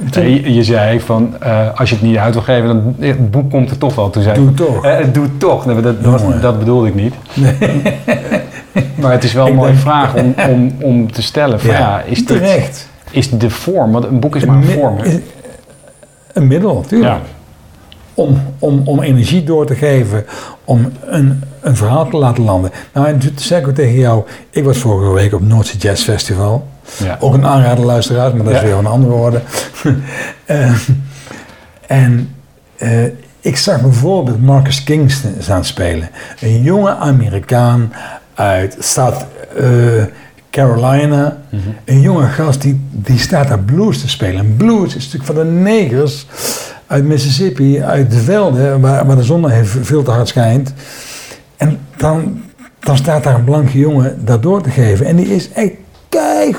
toen, 0.09 0.29
je, 0.29 0.53
je 0.53 0.63
zei 0.63 0.99
van, 0.99 1.35
eh, 1.39 1.79
als 1.79 1.89
je 1.89 1.95
het 1.95 2.03
niet 2.03 2.17
uit 2.17 2.33
wil 2.33 2.43
geven, 2.43 2.67
dan 2.67 2.95
het 2.99 3.31
boek 3.31 3.49
komt 3.51 3.69
er 3.69 3.77
toch 3.77 3.95
wel. 3.95 4.09
Toen 4.09 4.23
zei 4.23 4.35
Doe 4.35 4.49
ik, 4.49 4.57
het 4.57 4.67
toch. 4.67 4.85
eh, 4.85 5.05
doe 5.13 5.37
toch. 5.37 5.65
Nee, 5.65 5.81
dat, 5.81 6.03
dat, 6.03 6.41
dat 6.41 6.59
bedoelde 6.59 6.87
ik 6.87 6.95
niet. 6.95 7.13
maar 9.01 9.11
het 9.11 9.23
is 9.23 9.33
wel 9.33 9.47
een 9.47 9.55
mooie 9.55 9.67
denk- 9.71 9.81
vraag 9.81 10.13
om, 10.15 10.33
om, 10.49 10.75
om 10.81 11.11
te 11.11 11.21
stellen. 11.21 11.59
Van, 11.59 11.71
ja, 11.71 12.01
is, 12.01 12.25
dit, 12.25 12.87
is 13.11 13.29
de 13.29 13.49
vorm, 13.49 13.91
want 13.91 14.05
een 14.05 14.19
boek 14.19 14.35
is 14.35 14.45
maar 14.45 14.55
een 14.55 14.63
vorm. 14.65 14.97
is- 14.97 15.17
Een 16.33 16.47
middel, 16.47 16.81
tuurlijk. 16.87 17.11
Ja. 17.13 17.21
Om, 18.13 18.41
om, 18.59 18.81
om 18.85 19.01
energie 19.01 19.43
door 19.43 19.65
te 19.65 19.75
geven, 19.75 20.25
om 20.63 20.91
een, 21.05 21.43
een 21.61 21.75
verhaal 21.75 22.09
te 22.09 22.17
laten 22.17 22.43
landen. 22.43 22.71
Nou, 22.93 23.07
en 23.07 23.21
zei 23.35 23.65
ik 23.65 23.75
tegen 23.75 23.99
jou, 23.99 24.23
ik 24.49 24.63
was 24.63 24.77
vorige 24.77 25.11
week 25.13 25.33
op 25.33 25.41
Noordzee 25.41 25.77
Jazz 25.79 26.03
Festival. 26.03 26.67
Ja. 26.97 27.17
Ook 27.19 27.33
een 27.33 27.45
aanrader 27.45 27.85
luisteraars, 27.85 28.33
maar 28.33 28.43
dat 28.43 28.53
is 28.53 28.59
Ja. 28.59 28.65
weer 28.65 28.75
een 28.75 28.85
andere 28.85 29.13
orde. 29.13 29.41
Eh, 30.45 30.71
en 31.87 32.35
eh, 32.77 33.03
ik 33.39 33.57
zag 33.57 33.81
bijvoorbeeld 33.81 34.41
Marcus 34.41 34.83
Kingston 34.83 35.35
aan 35.49 35.65
spelen. 35.65 36.09
Een 36.39 36.61
jonge 36.61 36.95
Amerikaan 36.95 37.93
uit 38.33 38.75
staat 38.79 39.25
Carolina. 40.53 41.37
Mhm. 41.49 41.61
Een 41.85 42.01
jonge 42.01 42.27
gast 42.27 42.61
die, 42.61 42.79
die 42.91 43.19
staat 43.19 43.47
daar 43.47 43.59
blues 43.59 44.01
te 44.01 44.09
spelen. 44.09 44.39
En 44.39 44.55
blues 44.57 44.95
is 44.95 45.03
natuurlijk 45.03 45.25
van 45.25 45.35
de 45.35 45.51
negers 45.51 46.27
uit 46.87 47.03
Mississippi, 47.03 47.81
uit 47.81 48.11
de 48.11 48.19
velden, 48.19 48.81
waar, 48.81 49.05
waar 49.05 49.15
de 49.15 49.23
zon 49.23 49.49
veel 49.63 50.03
te 50.03 50.11
hard 50.11 50.27
schijnt. 50.27 50.73
En 51.57 51.79
dan, 51.97 52.41
dan 52.79 52.97
staat 52.97 53.23
daar 53.23 53.35
een 53.35 53.43
blanke 53.43 53.79
jongen 53.79 54.25
dat 54.25 54.43
door 54.43 54.61
te 54.61 54.69
geven. 54.69 55.05
En 55.05 55.15
die 55.15 55.35
is 55.35 55.49
echt 55.51 55.71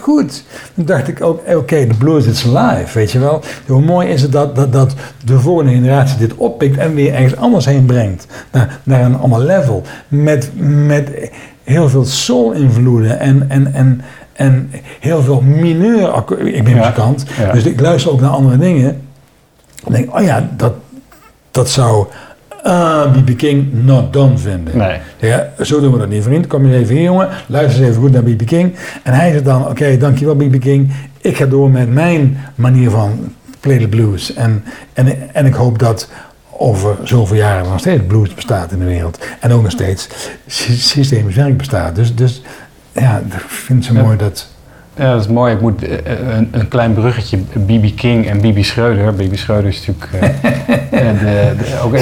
goed. 0.01 0.45
Toen 0.75 0.85
dacht 0.85 1.09
ik 1.09 1.23
ook, 1.23 1.41
oké, 1.55 1.87
de 1.87 1.95
blues 1.99 2.27
is 2.27 2.45
live, 2.45 2.89
weet 2.95 3.13
je 3.13 3.19
wel. 3.19 3.43
Hoe 3.67 3.83
mooi 3.83 4.09
is 4.09 4.23
het 4.23 4.33
dat, 4.33 4.57
dat, 4.57 4.73
dat 4.73 4.95
de 5.25 5.41
volgende 5.41 5.73
generatie 5.73 6.19
dit 6.19 6.35
oppikt 6.35 6.77
en 6.77 6.95
weer 6.95 7.15
ergens 7.15 7.37
anders 7.37 7.65
heen 7.65 7.85
brengt. 7.85 8.27
Naar, 8.51 8.81
naar 8.83 9.05
een 9.05 9.19
ander 9.19 9.41
level. 9.41 9.83
Met, 10.09 10.51
met 10.87 11.31
heel 11.65 11.89
veel 11.89 12.05
soul-invloeden 12.05 13.19
en, 13.19 13.51
en, 13.51 13.75
en, 13.75 14.01
en 14.33 14.71
heel 15.01 15.23
veel 15.23 15.41
mineur. 15.41 16.25
Ik 16.39 16.65
ben 16.65 16.77
muzikant, 16.77 17.25
ja. 17.39 17.53
dus 17.53 17.65
ik 17.65 17.81
luister 17.81 18.13
ook 18.13 18.21
naar 18.21 18.31
andere 18.31 18.59
dingen. 18.59 19.01
Dan 19.83 19.93
denk 19.93 20.05
ik, 20.05 20.15
oh 20.15 20.23
ja, 20.23 20.49
dat, 20.57 20.73
dat 21.51 21.69
zou 21.69 22.07
ah, 22.63 23.13
B.B. 23.13 23.37
King 23.37 23.85
not 23.85 24.13
done 24.13 24.39
vinden. 24.39 24.77
Nee. 24.77 24.99
Ja, 25.19 25.49
zo 25.61 25.81
doen 25.81 25.93
we 25.93 25.99
dat 25.99 26.09
niet, 26.09 26.23
vriend. 26.23 26.47
Kom 26.47 26.67
je 26.67 26.77
even 26.77 26.95
hier, 26.95 27.05
jongen. 27.05 27.29
Luister 27.47 27.81
eens 27.81 27.91
even 27.91 28.03
goed 28.03 28.13
naar 28.13 28.23
B.B. 28.23 28.47
King. 28.47 28.75
En 29.03 29.13
hij 29.13 29.33
zegt 29.33 29.45
dan, 29.45 29.69
oké, 29.69 29.97
dankjewel 29.97 30.37
B.B. 30.37 30.61
King. 30.61 30.93
Ik 31.21 31.37
ga 31.37 31.47
door 31.47 31.71
met 31.71 31.93
mijn 31.93 32.39
manier 32.55 32.91
van 32.91 33.33
play 33.61 33.79
the 33.79 33.89
blues. 33.89 34.35
En, 34.35 34.65
en, 34.93 35.35
en 35.35 35.47
ik 35.47 35.55
hoop 35.55 35.79
dat 35.79 36.09
over 36.65 36.97
zoveel 37.03 37.37
jaren 37.37 37.69
nog 37.71 37.79
steeds 37.79 38.03
blues 38.07 38.35
bestaat 38.35 38.73
in 38.73 38.79
de 38.79 38.85
wereld. 38.85 39.19
En 39.41 39.53
ook 39.53 39.63
nog 39.63 39.71
steeds 39.71 40.09
sy- 40.47 40.73
systemisch 40.77 41.35
werk 41.35 41.57
bestaat. 41.57 41.95
Dus, 41.95 42.15
dus 42.15 42.43
ja, 42.93 43.19
ik 43.27 43.45
vind 43.47 43.87
Ja. 43.87 44.03
mooi 44.03 44.17
dat... 44.17 44.47
Ja, 44.97 45.13
dat 45.13 45.21
is 45.21 45.29
mooi. 45.29 45.55
Ik 45.55 45.61
moet 45.61 45.83
eh, 45.83 45.93
eh, 45.93 46.37
een, 46.37 46.49
een 46.51 46.69
klein 46.69 46.95
bruggetje. 46.95 47.37
B.B. 47.39 47.97
King 47.97 48.29
en 48.29 48.41
B.B. 48.41 48.65
Schreuder. 48.65 49.15
B.B. 49.15 49.37
Schreuder 49.37 49.71
is 49.71 49.87
natuurlijk 49.87 50.09
eh, 50.13 50.51
de, 51.21 51.53
de, 51.59 51.81
ook 51.85 51.99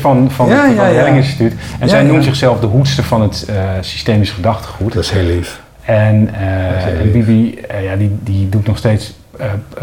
van, 0.00 0.30
van, 0.30 0.48
Ja, 0.48 0.64
van 0.64 0.74
ja, 0.74 0.84
het. 0.84 0.96
Helling 0.96 1.16
Instituut. 1.16 1.54
En 1.78 1.88
zij 1.88 2.02
noemt 2.02 2.24
zichzelf 2.24 2.60
de 2.60 2.66
hoedster 2.66 3.04
van 3.04 3.22
het 3.22 3.46
systemisch 3.80 4.30
gedachtegoed. 4.30 4.92
Dat 4.92 5.04
is 5.04 5.10
heel 5.10 5.24
lief. 5.24 5.60
En 5.84 6.30
lief. 7.02 7.12
Bibi, 7.12 7.58
ja, 7.82 7.96
die, 7.96 8.16
die 8.22 8.48
doet 8.48 8.66
nog 8.66 8.78
steeds 8.78 9.14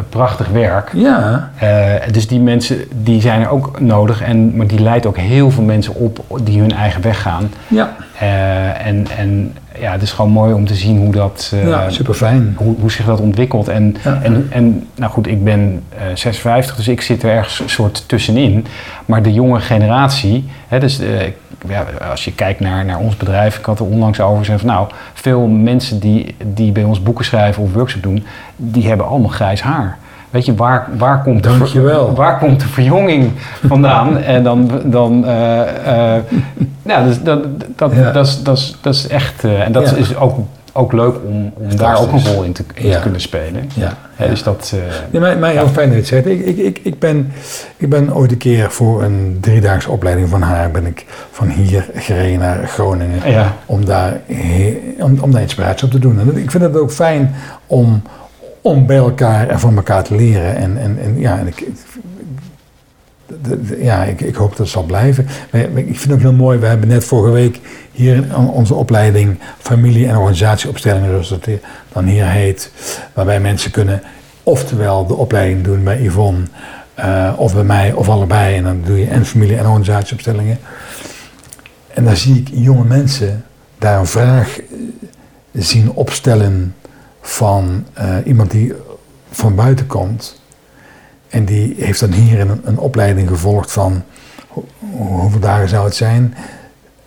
prachtig 0.09 0.47
werk. 0.47 0.91
Ja, 0.93 1.49
Eh, 1.59 1.93
dus 2.11 2.27
die 2.27 2.39
mensen 2.39 2.77
die 3.03 3.21
zijn 3.21 3.41
er 3.41 3.49
ook 3.49 3.79
nodig. 3.79 4.21
En, 4.21 4.55
maar 4.55 4.67
die 4.67 4.79
leidt 4.79 5.05
ook 5.05 5.17
heel 5.17 5.51
veel 5.51 5.63
mensen 5.63 5.95
op 5.95 6.19
die 6.43 6.59
hun 6.59 6.71
eigen 6.71 7.01
weg 7.01 7.21
gaan. 7.21 7.51
ja. 7.67 7.95
Eh, 8.19 8.87
en, 8.87 9.05
en 9.17 9.53
ja, 9.79 9.91
het 9.91 10.01
is 10.01 10.11
gewoon 10.11 10.31
mooi 10.31 10.53
om 10.53 10.65
te 10.65 10.75
zien 10.75 10.97
hoe 10.97 11.11
dat... 11.11 11.51
Uh, 11.53 11.67
ja, 11.67 11.89
super 11.89 12.13
fijn. 12.13 12.53
Hoe, 12.57 12.75
hoe 12.79 12.91
zich 12.91 13.05
dat 13.05 13.19
ontwikkelt. 13.19 13.67
En, 13.67 13.95
en, 14.03 14.47
en 14.49 14.87
nou 14.95 15.11
goed, 15.11 15.27
ik 15.27 15.43
ben 15.43 15.83
56, 16.13 16.75
dus 16.75 16.87
ik 16.87 17.01
zit 17.01 17.23
er 17.23 17.29
ergens 17.29 17.59
een 17.59 17.69
soort 17.69 18.07
tussenin. 18.07 18.65
Maar 19.05 19.21
de 19.21 19.33
jonge 19.33 19.59
generatie, 19.59 20.49
hè, 20.67 20.79
dus 20.79 20.99
ja, 21.67 21.85
als 22.09 22.25
je 22.25 22.33
kijkt 22.33 22.59
naar, 22.59 22.85
naar 22.85 22.99
ons 22.99 23.17
bedrijf, 23.17 23.57
ik 23.57 23.65
had 23.65 23.79
er 23.79 23.85
onlangs 23.85 24.19
over 24.19 24.37
gezegd 24.37 24.59
van 24.59 24.69
nou, 24.69 24.87
veel 25.13 25.47
mensen 25.47 25.99
die, 25.99 26.35
die 26.53 26.71
bij 26.71 26.83
ons 26.83 27.03
boeken 27.03 27.25
schrijven 27.25 27.63
of 27.63 27.73
workshop 27.73 28.03
doen, 28.03 28.25
die 28.55 28.87
hebben 28.87 29.07
allemaal 29.07 29.29
grijs 29.29 29.61
haar. 29.61 29.97
Weet 30.29 30.45
je, 30.45 30.55
waar, 30.55 30.87
waar, 30.97 31.23
komt, 31.23 31.43
de, 31.43 32.11
waar 32.15 32.37
komt 32.37 32.59
de 32.59 32.67
verjonging 32.67 33.31
vandaan? 33.67 34.17
en 34.35 34.43
dan, 34.43 34.81
dan 34.85 35.23
uh, 35.25 35.31
uh, 35.87 36.15
ja, 36.81 37.03
dus 37.03 37.23
dat, 37.23 37.43
dat, 37.75 37.91
ja. 37.95 38.11
dat, 38.11 38.27
is, 38.27 38.43
dat, 38.43 38.57
is, 38.57 38.77
dat 38.81 38.93
is 38.93 39.07
echt, 39.07 39.43
uh, 39.43 39.61
en 39.61 39.71
dat 39.71 39.89
ja. 39.89 39.95
is 39.95 40.15
ook 40.15 40.37
ook 40.77 40.93
leuk 40.93 41.15
om, 41.25 41.51
om 41.53 41.75
daar 41.75 42.01
ook 42.01 42.11
een 42.11 42.25
rol 42.25 42.43
in 42.43 42.51
te, 42.51 42.63
in 42.73 42.91
te 42.91 42.99
kunnen 42.99 43.21
spelen. 43.21 43.69
Ja. 43.73 43.93
Dus 44.27 44.43
dat, 44.43 44.71
uh, 44.75 44.81
ja, 45.11 45.19
mij, 45.19 45.37
mij 45.37 45.51
heel 45.51 45.67
fijn 45.67 45.87
dat 45.89 46.07
je 46.07 46.15
het 46.15 46.25
zegt. 46.25 46.25
Ik, 46.25 46.45
ik, 46.45 46.57
ik, 46.57 46.79
ik, 46.83 46.99
ben, 46.99 47.31
ik 47.77 47.89
ben 47.89 48.15
ooit 48.15 48.31
een 48.31 48.37
keer 48.37 48.71
voor 48.71 49.03
een 49.03 49.37
driedaagse 49.41 49.91
opleiding 49.91 50.29
van 50.29 50.41
haar... 50.41 50.71
ben 50.71 50.85
ik 50.85 51.05
van 51.31 51.47
hier 51.47 51.89
gereden 51.95 52.39
naar 52.39 52.67
Groningen... 52.67 53.21
Om, 53.65 53.85
daar, 53.85 54.21
om, 54.99 55.17
om 55.21 55.31
daar 55.31 55.41
inspiratie 55.41 55.85
op 55.85 55.91
te 55.91 55.99
doen. 55.99 56.19
En 56.19 56.37
ik 56.37 56.51
vind 56.51 56.63
het 56.63 56.77
ook 56.77 56.91
fijn 56.91 57.35
om, 57.67 58.01
om 58.67 58.85
bij 58.85 58.97
elkaar 58.97 59.49
en 59.49 59.59
van 59.59 59.75
elkaar 59.75 60.03
te 60.03 60.15
leren. 60.15 60.55
En, 60.55 60.77
en, 60.77 60.99
en 61.01 61.19
ja, 61.19 61.39
en 61.39 61.47
ik, 61.47 61.67
ja, 63.79 64.03
ik, 64.03 64.35
hoop 64.35 64.49
dat 64.49 64.57
het 64.57 64.67
zal 64.67 64.83
blijven. 64.83 65.27
Ik 65.51 65.85
vind 65.85 66.03
het 66.03 66.13
ook 66.13 66.19
heel 66.19 66.33
mooi, 66.33 66.59
we 66.59 66.65
hebben 66.65 66.87
net 66.87 67.05
vorige 67.05 67.33
week 67.33 67.59
hier 67.91 68.37
onze 68.53 68.73
opleiding 68.73 69.39
familie- 69.57 70.07
en 70.07 70.17
organisatieopstellingen, 70.17 71.09
zoals 71.09 71.29
dat 71.29 71.47
dan 71.93 72.05
hier 72.05 72.25
heet, 72.25 72.71
waarbij 73.13 73.39
mensen 73.39 73.71
kunnen 73.71 74.01
oftewel 74.43 75.05
de 75.05 75.15
opleiding 75.15 75.63
doen 75.63 75.83
bij 75.83 76.01
Yvonne 76.01 76.43
uh, 76.99 77.33
of 77.35 77.53
bij 77.53 77.63
mij 77.63 77.93
of 77.93 78.09
allebei. 78.09 78.55
En 78.55 78.63
dan 78.63 78.81
doe 78.85 78.99
je 78.99 79.07
en 79.07 79.25
familie- 79.25 79.57
en 79.57 79.65
organisatieopstellingen. 79.65 80.59
En 81.93 82.03
dan 82.03 82.15
zie 82.15 82.35
ik 82.35 82.49
jonge 82.51 82.83
mensen 82.83 83.45
daar 83.77 83.99
een 83.99 84.07
vraag 84.07 84.59
zien 85.53 85.91
opstellen 85.91 86.75
van 87.27 87.85
uh, 87.99 88.15
iemand 88.25 88.51
die 88.51 88.73
van 89.31 89.55
buiten 89.55 89.87
komt. 89.87 90.41
En 91.29 91.45
die 91.45 91.75
heeft 91.77 91.99
dan 91.99 92.11
hier 92.11 92.39
een, 92.39 92.61
een 92.63 92.77
opleiding 92.77 93.27
gevolgd 93.27 93.71
van 93.71 94.03
hoeveel 94.91 95.39
dagen 95.39 95.69
zou 95.69 95.85
het 95.85 95.95
zijn? 95.95 96.35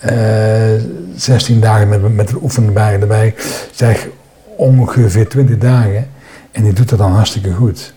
Uh, 0.05 0.75
eh, 0.75 0.83
16 1.17 1.61
dagen 1.61 1.89
met, 1.89 2.15
met 2.15 2.29
de 2.29 2.43
oefenbare 2.43 2.99
erbij. 2.99 3.35
Zeg 3.73 4.09
ongeveer 4.57 5.29
20 5.29 5.59
dagen. 5.59 6.09
En 6.51 6.63
die 6.63 6.73
doet 6.73 6.89
dat 6.89 6.99
dan 6.99 7.13
hartstikke 7.13 7.53
goed. 7.53 7.95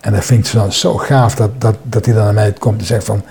En 0.00 0.12
dat 0.12 0.24
vind 0.24 0.46
ik 0.46 0.52
dan 0.52 0.72
zo 0.72 0.96
gaaf 0.96 1.34
dat, 1.34 1.60
dat, 1.60 1.76
dat 1.82 2.04
hij 2.04 2.14
dan 2.14 2.24
naar 2.24 2.34
mij 2.34 2.52
komt 2.52 2.80
en 2.80 2.86
zegt 2.86 3.04
van... 3.04 3.22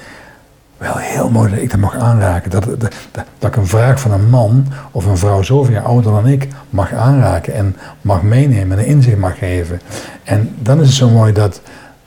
Wel 0.80 0.98
heel 0.98 1.30
mooi 1.30 1.50
dat 1.50 1.60
ik 1.60 1.70
dat 1.72 1.80
mag 1.80 1.96
aanraken. 1.96 2.52
Dat, 2.52 2.64
dat, 2.64 2.94
dat, 3.40 3.52
ik 3.52 3.56
een 3.56 3.68
vraag 3.68 4.00
van 4.00 4.12
een 4.12 4.30
man 4.30 4.66
of 4.92 5.06
een 5.06 5.18
vrouw 5.18 5.42
zoveel 5.42 5.74
jaar 5.74 5.84
ouder 5.84 6.12
dan 6.12 6.28
ik 6.28 6.48
mag 6.70 6.94
aanraken. 6.94 7.54
En 7.54 7.76
mag 8.02 8.22
meenemen 8.22 8.78
en 8.78 8.86
inzicht 8.86 9.18
mag 9.18 9.38
geven. 9.38 9.82
En 10.24 10.56
dan 10.60 10.82
is 10.82 10.88
het 10.88 10.96
zo 10.96 11.10
mooi 11.10 11.34
dat 11.34 11.62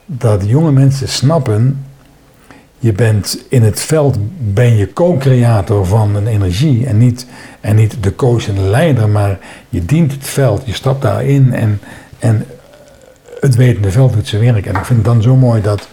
dat 0.05 0.43
jonge 0.45 0.71
mensen 0.71 1.07
snappen, 1.07 1.85
je 2.79 2.91
bent 2.91 3.43
in 3.49 3.63
het 3.63 3.79
veld, 3.79 4.17
ben 4.53 4.75
je 4.75 4.93
co-creator 4.93 5.85
van 5.85 6.15
een 6.15 6.27
energie 6.27 6.85
en 6.85 6.97
niet, 6.97 7.25
en 7.61 7.75
niet 7.75 8.03
de 8.03 8.15
coach 8.15 8.47
en 8.47 8.55
de 8.55 8.61
leider, 8.61 9.09
maar 9.09 9.39
je 9.69 9.85
dient 9.85 10.11
het 10.11 10.27
veld, 10.27 10.61
je 10.65 10.73
stapt 10.73 11.01
daarin 11.01 11.53
en, 11.53 11.79
en 12.19 12.45
het 13.39 13.55
wetende 13.55 13.91
veld 13.91 14.13
doet 14.13 14.27
zijn 14.27 14.53
werk. 14.53 14.65
En 14.65 14.75
ik 14.75 14.85
vind 14.85 14.97
het 14.97 15.07
dan 15.07 15.21
zo 15.21 15.35
mooi 15.35 15.61
dat, 15.61 15.87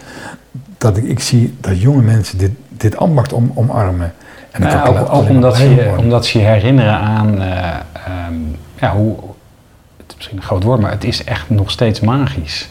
dat 0.78 0.96
ik, 0.96 1.04
ik 1.04 1.20
zie 1.20 1.54
dat 1.60 1.80
jonge 1.80 2.02
mensen 2.02 2.38
dit, 2.38 2.50
dit 2.80 2.96
ambacht 2.96 3.32
om, 3.32 3.52
omarmen. 3.54 4.12
En 4.50 4.62
ja, 4.62 4.84
ook, 4.84 5.12
ook 5.12 5.28
omdat, 5.28 5.56
ze, 5.56 5.94
omdat 5.98 6.26
ze 6.26 6.38
je 6.38 6.44
herinneren 6.44 6.94
aan 6.94 7.42
uh, 7.42 7.74
um, 8.28 8.56
ja, 8.80 8.92
hoe, 8.92 9.16
het 9.96 10.06
is 10.08 10.14
misschien 10.14 10.36
een 10.36 10.42
groot 10.42 10.62
woord, 10.62 10.80
maar 10.80 10.90
het 10.90 11.04
is 11.04 11.24
echt 11.24 11.50
nog 11.50 11.70
steeds 11.70 12.00
magisch 12.00 12.68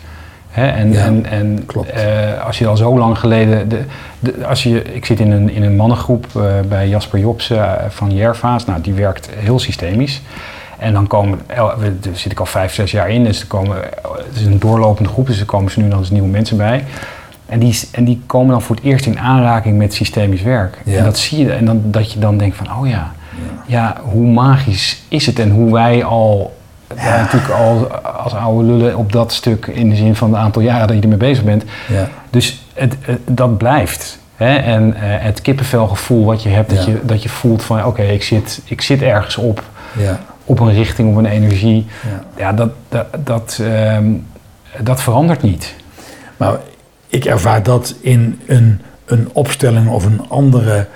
en 0.52 0.96
en, 0.96 1.26
en 1.26 1.66
uh, 1.96 2.46
als 2.46 2.60
je 2.60 2.68
al 2.68 2.78
zo 2.78 2.98
lang 2.98 3.20
geleden. 3.20 3.70
De, 3.70 3.82
de, 4.20 4.46
als 4.46 4.64
je, 4.64 4.84
ik 4.84 5.06
zit 5.06 5.20
in 5.20 5.32
een, 5.32 5.50
in 5.50 5.64
een 5.64 5.76
mannengroep 5.76 6.26
uh, 6.38 6.44
bij 6.68 6.90
Jasper 6.90 7.20
Jobs 7.20 7.52
uh, 7.52 7.74
van 7.90 8.12
Jerva's. 8.12 8.66
Nou, 8.66 8.82
die 8.82 8.94
werkt 8.94 9.30
heel 9.36 9.60
systemisch. 9.60 10.22
En 10.78 10.94
dan 10.94 11.08
komen, 11.08 11.40
daar 11.48 11.98
zit 12.14 12.32
ik 12.32 12.40
al 12.40 12.46
vijf, 12.46 12.74
zes 12.74 12.92
jaar 12.92 13.10
in. 13.10 13.24
Dus 13.24 13.42
er 13.42 13.48
komen, 13.48 13.78
het 14.28 14.36
is 14.36 14.46
een 14.46 14.60
doorlopende 14.60 15.10
groep, 15.10 15.28
dus 15.28 15.40
er 15.40 15.46
komen 15.46 15.72
ze 15.72 15.80
nu 15.80 15.90
dan 15.90 16.00
eens 16.00 16.10
nieuwe 16.10 16.28
mensen 16.28 16.58
bij. 16.58 16.84
En 17.50 17.60
die, 17.60 17.80
en 17.92 18.04
die 18.04 18.22
komen 18.26 18.52
dan 18.52 18.62
voor 18.62 18.76
het 18.76 18.86
eerst 18.86 19.06
in 19.06 19.20
aanraking 19.20 19.78
met 19.78 19.94
systemisch 19.94 20.42
werk. 20.42 20.78
Ja. 20.86 20.98
En 20.98 21.04
dat 21.04 21.18
zie 21.18 21.40
je, 21.40 21.52
en 21.52 21.66
dan, 21.66 21.82
dat 21.84 22.12
je 22.12 22.20
dan 22.20 22.38
denkt 22.38 22.58
van, 22.58 22.78
oh 22.78 22.88
ja, 22.88 23.12
ja, 23.66 23.96
hoe 24.04 24.28
magisch 24.28 25.02
is 25.08 25.26
het 25.26 25.40
en 25.40 25.50
hoe 25.50 25.74
wij 25.74 26.04
al 26.04 26.58
ja. 26.96 27.22
natuurlijk 27.22 27.54
al 27.54 27.88
als 28.02 28.34
oude 28.34 28.64
lullen 28.64 28.98
op 28.98 29.12
dat 29.12 29.34
stuk 29.34 29.68
in 29.68 29.90
de 29.90 29.96
zin 29.96 30.16
van 30.16 30.34
het 30.34 30.42
aantal 30.42 30.62
jaren 30.62 30.88
dat 30.88 30.96
je 30.96 31.02
ermee 31.02 31.18
bezig 31.18 31.44
bent. 31.44 31.64
Ja. 31.88 32.10
Dus 32.30 32.66
het, 32.74 32.96
dat 33.26 33.58
blijft. 33.58 34.20
Hè? 34.36 34.56
En 34.56 34.88
uh, 34.88 34.96
het 35.00 35.42
kippenvelgevoel 35.42 36.26
wat 36.26 36.44
je 36.44 36.50
hebt, 36.50 36.70
dat, 36.70 36.86
je, 36.86 37.00
dat 37.04 37.24
je 37.24 37.30
voelt 37.30 37.64
van 37.64 37.86
oké, 37.86 38.02
ik, 38.02 38.24
zit, 38.24 38.62
ik 38.66 38.82
zit 38.82 39.02
ergens 39.02 39.38
op, 39.38 39.64
ja. 39.98 40.20
op 40.46 40.60
een 40.60 40.74
richting, 40.74 41.12
op 41.12 41.18
een 41.18 41.26
energie. 41.26 41.88
Ja, 42.38 42.54
dat, 42.54 42.70
dat, 42.90 43.06
dat, 43.24 43.60
ehm, 43.62 44.12
dat 44.82 45.02
verandert 45.02 45.42
niet. 45.42 45.76
Maar 46.38 46.58
ik 47.10 47.26
ervaar 47.26 47.64
dat 47.64 47.96
in 48.02 48.40
een, 48.46 48.82
een 49.06 49.30
opstelling 49.34 49.90
of 49.90 50.06
een 50.06 50.30
andere 50.30 50.88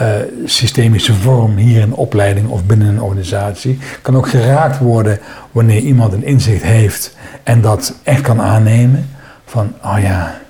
uh, 0.00 0.06
systemische 0.44 1.14
vorm 1.14 1.56
hier 1.56 1.80
in 1.80 1.94
opleiding 1.94 2.48
of 2.48 2.64
binnen 2.64 2.88
een 2.88 3.02
organisatie. 3.02 3.78
Kan 4.02 4.16
ook 4.16 4.28
geraakt 4.28 4.78
worden 4.78 5.18
wanneer 5.52 5.80
iemand 5.80 6.12
een 6.12 6.24
inzicht 6.24 6.62
heeft 6.62 7.16
en 7.42 7.60
dat 7.60 7.94
echt 8.02 8.20
kan 8.20 8.40
aannemen. 8.40 9.08
Van, 9.44 9.72
oh 9.84 9.98
ja, 10.00 10.40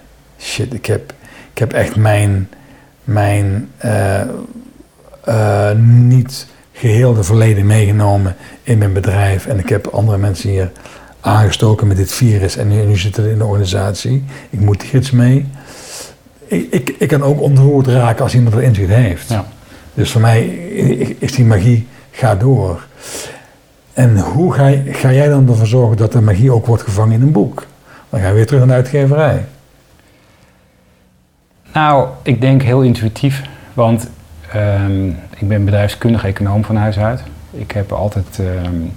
shit, 0.40 0.74
ik 0.74 0.86
heb, 0.86 1.12
ik 1.52 1.58
heb 1.58 1.72
echt 1.72 1.96
mijn, 1.96 2.48
mijn 3.04 3.70
uh, 3.84 4.20
uh, 5.28 5.70
niet 5.84 6.46
geheel 6.72 7.14
de 7.14 7.22
verleden 7.22 7.66
meegenomen 7.66 8.36
in 8.62 8.78
mijn 8.78 8.92
bedrijf. 8.92 9.46
En 9.46 9.58
ik 9.58 9.68
heb 9.68 9.86
andere 9.86 10.18
mensen 10.18 10.50
hier 10.50 10.70
aangestoken 11.28 11.86
met 11.86 11.96
dit 11.96 12.12
virus 12.12 12.56
en 12.56 12.68
nu, 12.68 12.84
nu 12.84 12.96
zitten 12.96 13.24
we 13.24 13.30
in 13.30 13.38
de 13.38 13.44
organisatie. 13.44 14.24
Ik 14.50 14.60
moet 14.60 14.82
hier 14.82 15.00
iets 15.00 15.10
mee 15.10 15.46
ik, 16.48 16.94
ik, 16.98 17.08
kan 17.08 17.22
ook 17.22 17.40
ontroerd 17.40 17.86
raken 17.86 18.22
als 18.22 18.34
iemand 18.34 18.54
er 18.54 18.62
inzicht 18.62 18.90
heeft. 18.90 19.28
Ja. 19.28 19.44
Dus 19.94 20.10
voor 20.12 20.20
mij 20.20 20.46
is 21.18 21.32
die 21.32 21.44
magie, 21.44 21.86
ga 22.10 22.34
door. 22.34 22.86
En 23.92 24.18
hoe 24.18 24.52
ga, 24.52 24.72
ga 24.86 25.12
jij 25.12 25.28
dan 25.28 25.48
ervoor 25.48 25.66
zorgen 25.66 25.96
dat 25.96 26.12
de 26.12 26.20
magie 26.20 26.52
ook 26.52 26.66
wordt 26.66 26.82
gevangen 26.82 27.14
in 27.14 27.22
een 27.22 27.32
boek? 27.32 27.66
Dan 28.10 28.20
ga 28.20 28.28
je 28.28 28.34
weer 28.34 28.46
terug 28.46 28.60
naar 28.60 28.68
de 28.68 28.74
uitgeverij. 28.74 29.44
Nou, 31.72 32.08
ik 32.22 32.40
denk 32.40 32.62
heel 32.62 32.82
intuïtief. 32.82 33.42
Want 33.74 34.08
um, 34.54 35.16
ik 35.36 35.48
ben 35.48 35.64
bedrijfskundig 35.64 36.24
econoom 36.24 36.64
van 36.64 36.76
huis 36.76 36.98
uit. 36.98 37.22
Ik 37.50 37.70
heb 37.70 37.92
altijd 37.92 38.38
um, 38.38 38.92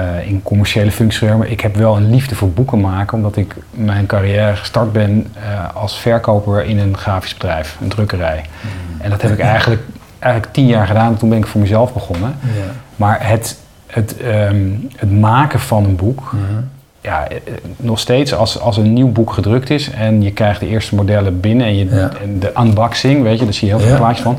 uh, 0.00 0.26
in 0.26 0.42
commerciële 0.42 0.90
functie 0.90 1.34
maar 1.34 1.48
ik 1.48 1.60
heb 1.60 1.76
wel 1.76 1.96
een 1.96 2.10
liefde 2.10 2.34
voor 2.34 2.50
boeken 2.50 2.80
maken, 2.80 3.16
omdat 3.16 3.36
ik 3.36 3.54
mijn 3.70 4.06
carrière 4.06 4.56
gestart 4.56 4.92
ben 4.92 5.26
uh, 5.36 5.76
als 5.76 5.98
verkoper 5.98 6.64
in 6.64 6.78
een 6.78 6.96
grafisch 6.96 7.32
bedrijf, 7.32 7.76
een 7.80 7.88
drukkerij. 7.88 8.44
Mm. 8.60 9.00
En 9.00 9.10
dat 9.10 9.22
heb 9.22 9.32
ik 9.32 9.38
eigenlijk, 9.38 9.82
eigenlijk 10.18 10.52
tien 10.52 10.66
jaar 10.66 10.86
gedaan, 10.86 11.16
toen 11.16 11.28
ben 11.28 11.38
ik 11.38 11.46
voor 11.46 11.60
mezelf 11.60 11.92
begonnen. 11.92 12.36
Ja. 12.40 12.72
Maar 12.96 13.28
het, 13.28 13.58
het, 13.86 14.16
um, 14.24 14.88
het 14.96 15.10
maken 15.10 15.60
van 15.60 15.84
een 15.84 15.96
boek, 15.96 16.32
mm. 16.32 16.68
ja, 17.00 17.28
eh, 17.28 17.36
nog 17.76 17.98
steeds 17.98 18.34
als, 18.34 18.60
als 18.60 18.76
een 18.76 18.92
nieuw 18.92 19.12
boek 19.12 19.32
gedrukt 19.32 19.70
is 19.70 19.90
en 19.90 20.22
je 20.22 20.32
krijgt 20.32 20.60
de 20.60 20.68
eerste 20.68 20.94
modellen 20.94 21.40
binnen 21.40 21.66
en, 21.66 21.76
je, 21.76 21.84
ja. 21.84 22.10
en 22.22 22.38
de 22.38 22.52
unboxing, 22.58 23.22
weet 23.22 23.38
je, 23.38 23.44
daar 23.44 23.54
zie 23.54 23.68
je 23.68 23.74
heel 23.74 23.86
veel 23.86 23.96
plaatjes 23.96 24.24
van. 24.24 24.38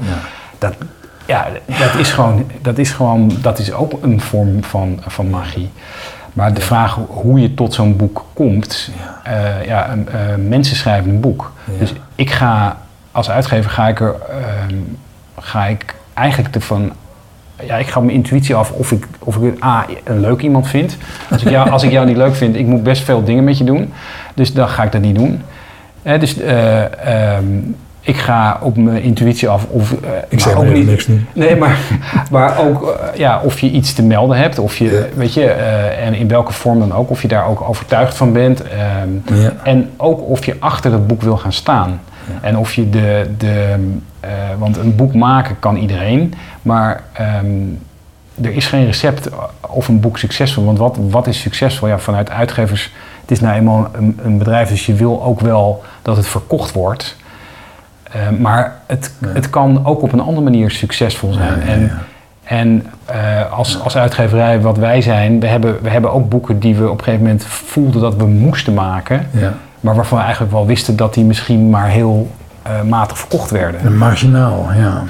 Dat, 0.58 0.74
ja, 1.26 1.48
dat 1.66 1.96
is 1.96 2.12
gewoon, 2.12 2.46
dat 2.62 2.78
is 2.78 2.92
gewoon, 2.92 3.32
dat 3.42 3.60
is 3.60 3.74
ook 3.74 3.94
een 4.02 4.22
vorm 4.22 4.64
van, 4.64 5.00
van 5.08 5.30
magie. 5.30 5.70
Maar 6.34 6.54
de 6.54 6.62
vraag 6.62 7.00
hoe 7.08 7.40
je 7.40 7.54
tot 7.54 7.74
zo'n 7.74 7.96
boek 7.96 8.26
komt, 8.34 8.90
ja, 9.26 9.32
uh, 9.32 9.66
ja 9.66 9.96
uh, 9.96 10.48
mensen 10.48 10.76
schrijven 10.76 11.10
een 11.10 11.20
boek. 11.20 11.52
Dus 11.80 11.94
ik 12.16 12.32
ga, 12.32 12.78
als 13.12 13.30
uitgever 13.30 13.72
ga 13.72 13.88
ik 13.88 14.00
er, 14.00 14.16
uh, 14.30 14.78
ga 15.40 15.66
ik 15.66 15.96
eigenlijk 16.14 16.56
ervan, 16.56 16.92
ja, 17.64 17.76
ik 17.76 17.88
ga 17.88 18.00
mijn 18.00 18.16
intuïtie 18.16 18.56
af 18.56 18.72
of 18.72 18.92
ik, 18.92 19.08
of 19.20 19.38
ik 19.38 19.64
A, 19.64 19.86
een 20.04 20.20
leuk 20.20 20.42
iemand 20.42 20.68
vind. 20.68 20.98
Als 21.32 21.44
ik, 21.44 21.50
jou, 21.50 21.70
als 21.70 21.84
ik 21.84 21.92
jou 21.92 22.06
niet 22.06 22.18
leuk 22.18 22.36
vind, 22.36 22.56
ik 22.56 22.66
moet 22.66 22.84
best 22.84 23.04
veel 23.04 23.24
dingen 23.24 23.44
met 23.44 23.58
je 23.58 23.64
doen. 23.64 23.94
Dus 24.34 24.54
dan 24.54 24.70
ga 24.70 24.84
ik 24.84 24.92
dat 24.92 25.02
niet 25.02 25.16
doen. 25.16 25.42
dus, 26.04 26.38
um, 26.40 27.76
ik 28.06 28.18
ga 28.18 28.60
op 28.62 28.78
mijn 28.78 29.02
intuïtie 29.02 29.50
af. 29.50 29.66
Of, 29.70 29.92
uh, 29.92 29.98
ik 30.30 30.40
zeg 30.40 30.56
ook 30.56 30.66
niet 30.66 30.88
niks 30.88 31.08
nu. 31.08 31.26
Nee, 31.34 31.56
maar, 31.56 31.78
maar 32.32 32.58
ook 32.58 32.84
uh, 32.84 33.18
ja, 33.18 33.42
of 33.44 33.60
je 33.60 33.70
iets 33.70 33.94
te 33.94 34.04
melden 34.04 34.38
hebt. 34.38 34.60
Of 34.60 34.78
je, 34.78 34.92
ja. 34.92 35.18
weet 35.18 35.34
je, 35.34 35.42
uh, 35.42 36.06
en 36.06 36.14
in 36.14 36.28
welke 36.28 36.54
vorm 36.54 36.80
dan 36.80 36.94
ook. 36.94 37.10
Of 37.10 37.22
je 37.22 37.28
daar 37.28 37.48
ook 37.48 37.62
overtuigd 37.62 38.18
van 38.18 38.34
bent. 38.34 38.64
Ja. 39.34 39.54
En 39.64 39.90
ook 39.98 40.22
of 40.22 40.46
je 40.46 40.56
achter 40.60 40.92
het 40.92 41.08
boek 41.08 41.22
wil 41.22 41.38
gaan 41.38 41.54
staan. 41.54 42.02
En 42.42 42.58
of 42.58 42.74
je 42.74 42.90
de. 42.90 43.30
de 43.38 43.76
want 44.58 44.78
een 44.78 44.96
boek 44.96 45.14
maken 45.14 45.60
kan 45.60 45.76
iedereen. 45.76 46.34
Maar 46.62 47.04
um, 47.44 47.80
er 48.42 48.52
is 48.52 48.68
geen 48.68 48.86
recept 48.86 49.30
of 49.62 49.88
een 49.88 50.00
boek 50.00 50.18
succesvol. 50.18 50.66
Want 50.66 50.78
wat, 50.78 50.98
wat 51.10 51.28
is 51.28 51.40
succesvol? 51.40 51.88
Ja, 51.88 52.00
vanuit 52.00 52.30
uitgevers. 52.30 52.94
Het 53.22 53.32
is 53.32 53.40
nou 53.40 53.56
eenmaal 53.56 53.90
een, 53.92 54.20
een 54.24 54.38
bedrijf, 54.38 54.70
dus 54.70 54.86
je 54.86 54.94
wil 54.94 55.24
ook 55.24 55.40
wel 55.40 55.84
dat 56.02 56.18
het 56.18 56.28
verkocht 56.28 56.72
wordt. 56.72 57.16
Uh, 58.16 58.40
maar 58.40 58.76
het, 58.86 59.14
ja. 59.22 59.28
het 59.28 59.50
kan 59.50 59.86
ook 59.86 60.02
op 60.02 60.14
een 60.14 60.20
andere 60.20 60.42
manier 60.42 60.72
succesvol 60.72 61.34
zijn. 61.34 61.60
Ja, 61.60 61.66
en 61.66 61.92
en 62.46 62.86
uh, 63.12 63.52
als, 63.52 63.82
als 63.82 63.98
uitgeverij, 63.98 64.62
wat 64.62 64.78
wij 64.78 65.02
zijn, 65.02 65.40
we 65.40 65.48
hebben, 65.48 65.78
we 65.82 65.90
hebben 65.90 66.14
ook 66.14 66.30
boeken 66.30 66.60
die 66.60 66.76
we 66.76 66.90
op 66.90 66.98
een 66.98 67.04
gegeven 67.04 67.26
moment 67.26 67.46
voelden 67.46 68.02
dat 68.02 68.16
we 68.16 68.26
moesten 68.26 68.74
maken. 68.74 69.28
Maar 69.80 69.96
waarvan 69.96 70.18
we 70.18 70.24
eigenlijk 70.24 70.54
wel 70.54 70.66
wisten 70.66 70.96
dat 70.96 71.14
die 71.14 71.24
misschien 71.24 71.70
maar 71.70 71.88
heel 71.88 72.32
uh, 72.68 72.82
matig 72.82 73.18
verkocht 73.18 73.52
werden. 73.52 73.82
En 73.82 73.98
marginaal, 73.98 74.68
ja. 74.78 75.04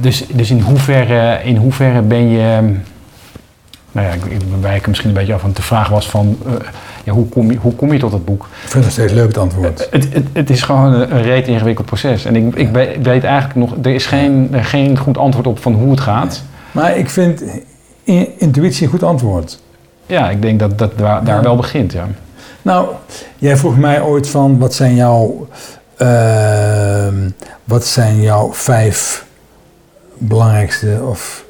Dus, 0.00 0.26
dus 0.26 0.50
in 0.50 0.60
hoeverre, 0.60 1.40
in 1.42 1.56
hoeverre 1.56 2.00
ben 2.00 2.28
je. 2.28 2.74
Nou 3.92 4.06
ja, 4.06 4.12
ik, 4.12 4.24
ik 4.24 4.40
wijk 4.60 4.86
misschien 4.86 5.08
een 5.08 5.14
beetje 5.14 5.34
af, 5.34 5.42
want 5.42 5.56
de 5.56 5.62
vraag 5.62 5.88
was 5.88 6.08
van 6.08 6.38
uh, 6.46 6.52
ja, 7.04 7.12
hoe, 7.12 7.28
kom 7.28 7.50
je, 7.50 7.58
hoe 7.58 7.74
kom 7.74 7.92
je 7.92 7.98
tot 7.98 8.12
het 8.12 8.24
boek? 8.24 8.48
Ik 8.64 8.70
vind 8.70 8.84
het 8.84 8.92
steeds 8.92 9.12
leuk 9.12 9.26
het 9.26 9.38
antwoord. 9.38 9.80
Uh, 9.80 9.86
het, 9.90 10.12
het, 10.12 10.26
het, 10.32 10.50
is 10.50 10.62
gewoon 10.62 10.92
een, 10.92 11.14
een 11.14 11.22
reet 11.22 11.48
ingewikkeld 11.48 11.86
proces. 11.86 12.24
En 12.24 12.36
ik, 12.36 12.54
ik 12.54 12.70
weet 13.02 13.24
eigenlijk 13.24 13.54
nog, 13.54 13.74
er 13.82 13.94
is 13.94 14.06
geen, 14.06 14.50
geen 14.52 14.98
goed 14.98 15.18
antwoord 15.18 15.46
op 15.46 15.58
van 15.58 15.74
hoe 15.74 15.90
het 15.90 16.00
gaat. 16.00 16.42
Nee. 16.72 16.84
Maar 16.84 16.96
ik 16.96 17.10
vind 17.10 17.42
intuïtie 18.38 18.84
een 18.84 18.90
goed 18.90 19.02
antwoord. 19.02 19.60
Ja, 20.06 20.30
ik 20.30 20.42
denk 20.42 20.60
dat 20.60 20.78
dat 20.78 20.98
daar, 20.98 21.24
daar 21.24 21.36
ja. 21.36 21.42
wel 21.42 21.56
begint, 21.56 21.92
ja. 21.92 22.08
Nou, 22.62 22.88
jij 23.38 23.56
vroeg 23.56 23.78
mij 23.78 24.00
ooit 24.02 24.28
van, 24.28 24.58
wat 24.58 24.74
zijn 24.74 24.94
jouw, 24.94 25.48
uh, 25.98 27.06
wat 27.64 27.86
zijn 27.86 28.20
jouw 28.20 28.52
vijf 28.52 29.24
belangrijkste 30.18 31.00
of 31.02 31.44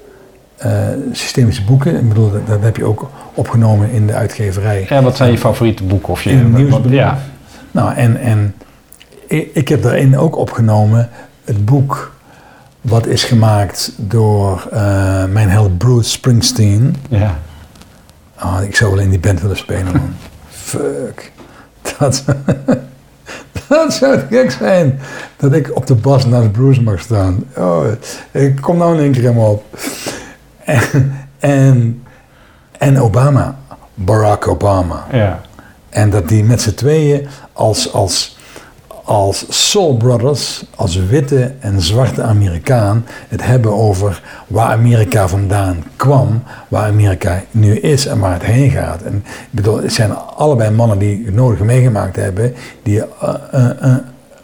systemische 1.13 1.65
boeken. 1.65 1.97
Ik 1.97 2.09
bedoel, 2.09 2.31
dat, 2.31 2.47
dat, 2.47 2.63
heb 2.63 2.77
je 2.77 2.85
ook 2.85 3.11
opgenomen 3.35 3.91
in 3.91 4.07
de 4.07 4.13
uitgeverij. 4.13 4.87
Ja, 4.89 5.03
wat 5.03 5.17
zijn 5.17 5.31
je 5.31 5.39
favoriete 5.39 5.85
boeken? 5.85 6.09
Of 6.09 6.23
je, 6.23 6.31
in 6.31 6.83
ja. 6.89 7.19
Nou, 7.71 7.95
en, 7.95 8.17
en 8.21 8.55
ik, 9.27 9.51
ik, 9.55 9.69
heb 9.69 9.83
daarin 9.83 10.19
ook 10.19 10.37
opgenomen 10.37 11.09
het 11.45 11.65
boek 11.65 12.13
wat 12.81 13.07
is 13.07 13.25
gemaakt 13.25 13.93
door 13.97 14.69
uh, 14.73 15.25
mijn 15.25 15.49
held 15.49 15.79
Bruce 15.79 16.11
Springsteen. 16.11 16.97
Ja. 17.09 17.39
Oh, 18.43 18.59
ik 18.63 18.77
zou 18.77 18.91
wel 18.91 19.01
in 19.01 19.11
die 19.11 19.19
band 19.19 19.41
willen 19.41 19.57
spelen, 19.57 19.93
man. 19.93 20.15
Fuck. 20.49 21.33
Dat... 21.99 22.25
Dat 23.69 23.93
zou 23.93 24.19
gek 24.31 24.51
zijn. 24.51 25.01
Dat 25.37 25.53
ik 25.53 25.77
op 25.77 25.87
de 25.87 25.95
bas 25.95 26.27
naast 26.27 26.53
Bruce 26.53 26.83
mag 26.83 27.01
staan. 27.01 27.45
Oh, 27.57 27.85
ik 28.31 28.61
kom 28.61 28.77
nou 28.77 28.95
in 28.95 29.01
één 29.01 29.13
keer 29.13 29.23
helemaal 29.23 29.51
op. 29.51 29.65
En, 30.71 31.13
en, 31.39 32.03
en 32.79 33.01
Obama. 33.01 33.59
Barack 33.95 34.49
Obama. 34.49 35.07
Ja. 35.13 35.41
En 35.89 36.11
dat 36.11 36.29
die 36.29 36.45
met 36.45 36.63
z'n 36.63 36.75
tweeën 36.75 37.27
als, 37.53 37.93
als, 37.93 38.37
als 39.05 39.45
Soul 39.49 39.97
Brothers, 39.97 40.65
als 40.75 40.97
witte 40.97 41.55
en 41.61 41.81
zwarte 41.81 42.23
Amerikaan, 42.23 43.07
het 43.29 43.45
hebben 43.45 43.73
over 43.73 44.23
waar 44.47 44.71
Amerika 44.71 45.29
vandaan 45.29 45.85
kwam, 45.97 46.43
waar 46.69 46.89
Amerika 46.89 47.43
nu 47.51 47.77
is 47.77 48.07
en 48.07 48.19
waar 48.19 48.33
het 48.33 48.43
heen 48.43 48.71
gaat. 48.71 49.03
En 49.03 49.17
ik 49.27 49.49
bedoel, 49.51 49.83
het 49.83 49.93
zijn 49.93 50.15
allebei 50.17 50.71
mannen 50.71 50.99
die 50.99 51.25
het 51.25 51.35
nodige 51.35 51.65
meegemaakt 51.65 52.17
hebben, 52.17 52.55
die 52.83 52.97
uh, 52.97 53.05
uh, 53.55 53.71
uh, 53.83 53.95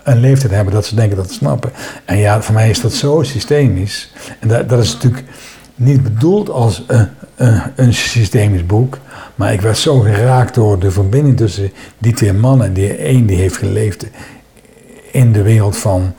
een 0.03 0.21
leeftijd 0.21 0.53
hebben 0.53 0.75
dat 0.75 0.87
ze 0.87 0.95
denken 0.95 1.17
dat 1.17 1.29
ze 1.29 1.35
snappen. 1.35 1.73
En 2.05 2.17
ja, 2.17 2.43
voor 2.43 2.55
mij 2.55 2.71
is 2.71 2.81
dat 2.81 2.93
zo 2.93 3.23
systemisch. 3.23 4.13
En 4.41 4.49
dat, 4.49 4.69
dat 4.69 4.83
is 4.83 4.93
natuurlijk 4.93 5.25
niet 5.77 6.03
bedoeld 6.03 6.51
als 6.51 6.85
een, 6.87 7.09
een, 7.37 7.63
een 7.75 7.95
systemisch 7.95 8.67
boek, 8.67 8.99
maar 9.35 9.53
ik 9.53 9.61
werd 9.61 9.79
zo 9.79 9.99
geraakt 9.99 10.55
door 10.55 10.79
de 10.79 10.91
verbinding 10.91 11.37
tussen 11.37 11.73
die 11.99 12.13
twee 12.13 12.33
mannen. 12.33 12.73
Die 12.73 12.97
één 12.97 13.27
die 13.27 13.37
heeft 13.37 13.57
geleefd 13.57 14.07
in 15.11 15.33
de 15.33 15.43
wereld 15.43 15.77
van 15.77 16.15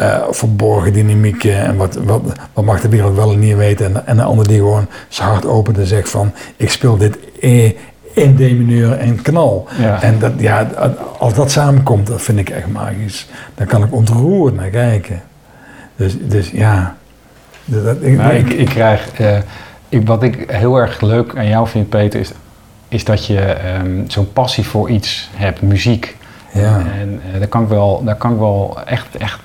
uh, 0.00 0.22
verborgen 0.30 0.92
dynamieken 0.92 1.56
en 1.56 1.76
wat, 1.76 1.94
wat, 1.94 2.22
wat 2.52 2.64
mag 2.64 2.80
de 2.80 2.88
wereld 2.88 3.16
wel 3.16 3.32
en 3.32 3.38
niet 3.38 3.56
weten. 3.56 3.86
En, 3.86 4.06
en 4.06 4.16
de 4.16 4.22
ander 4.22 4.48
die 4.48 4.58
gewoon 4.58 4.86
zijn 5.08 5.28
hart 5.28 5.46
opent 5.46 5.78
en 5.78 5.86
zegt 5.86 6.10
van 6.10 6.32
ik 6.56 6.70
speel 6.70 6.96
dit 6.96 7.18
in 8.14 8.36
mineur 8.36 8.92
en 8.92 9.22
knal. 9.22 9.68
Ja. 9.78 10.02
En 10.02 10.18
dat, 10.18 10.32
ja, 10.36 10.68
als 11.18 11.34
dat 11.34 11.50
samenkomt, 11.50 12.06
dat 12.06 12.22
vind 12.22 12.38
ik 12.38 12.50
echt 12.50 12.66
magisch. 12.66 13.28
Dan 13.54 13.66
kan 13.66 13.84
ik 13.84 13.92
ontroerd 13.92 14.54
naar 14.54 14.68
kijken. 14.68 15.22
Dus, 15.96 16.16
dus 16.20 16.50
ja. 16.50 16.96
Dat, 17.64 17.96
ik, 18.02 18.16
nou, 18.16 18.32
ik, 18.34 18.50
ik, 18.50 18.66
krijg, 18.66 19.20
uh, 19.20 19.36
ik, 19.88 20.06
wat 20.06 20.22
ik 20.22 20.50
heel 20.50 20.76
erg 20.76 21.00
leuk 21.00 21.36
aan 21.36 21.48
jou 21.48 21.68
vind, 21.68 21.88
Peter, 21.88 22.20
is, 22.20 22.30
is 22.88 23.04
dat 23.04 23.26
je 23.26 23.56
um, 23.80 24.04
zo'n 24.08 24.32
passie 24.32 24.66
voor 24.66 24.90
iets 24.90 25.30
hebt, 25.34 25.62
muziek. 25.62 26.16
Ja. 26.52 26.82
En 27.00 27.20
uh, 27.32 27.38
daar, 27.38 27.48
kan 27.48 27.62
ik 27.62 27.68
wel, 27.68 28.02
daar 28.04 28.16
kan 28.16 28.32
ik 28.32 28.38
wel 28.38 28.78
echt, 28.86 29.16
echt 29.16 29.40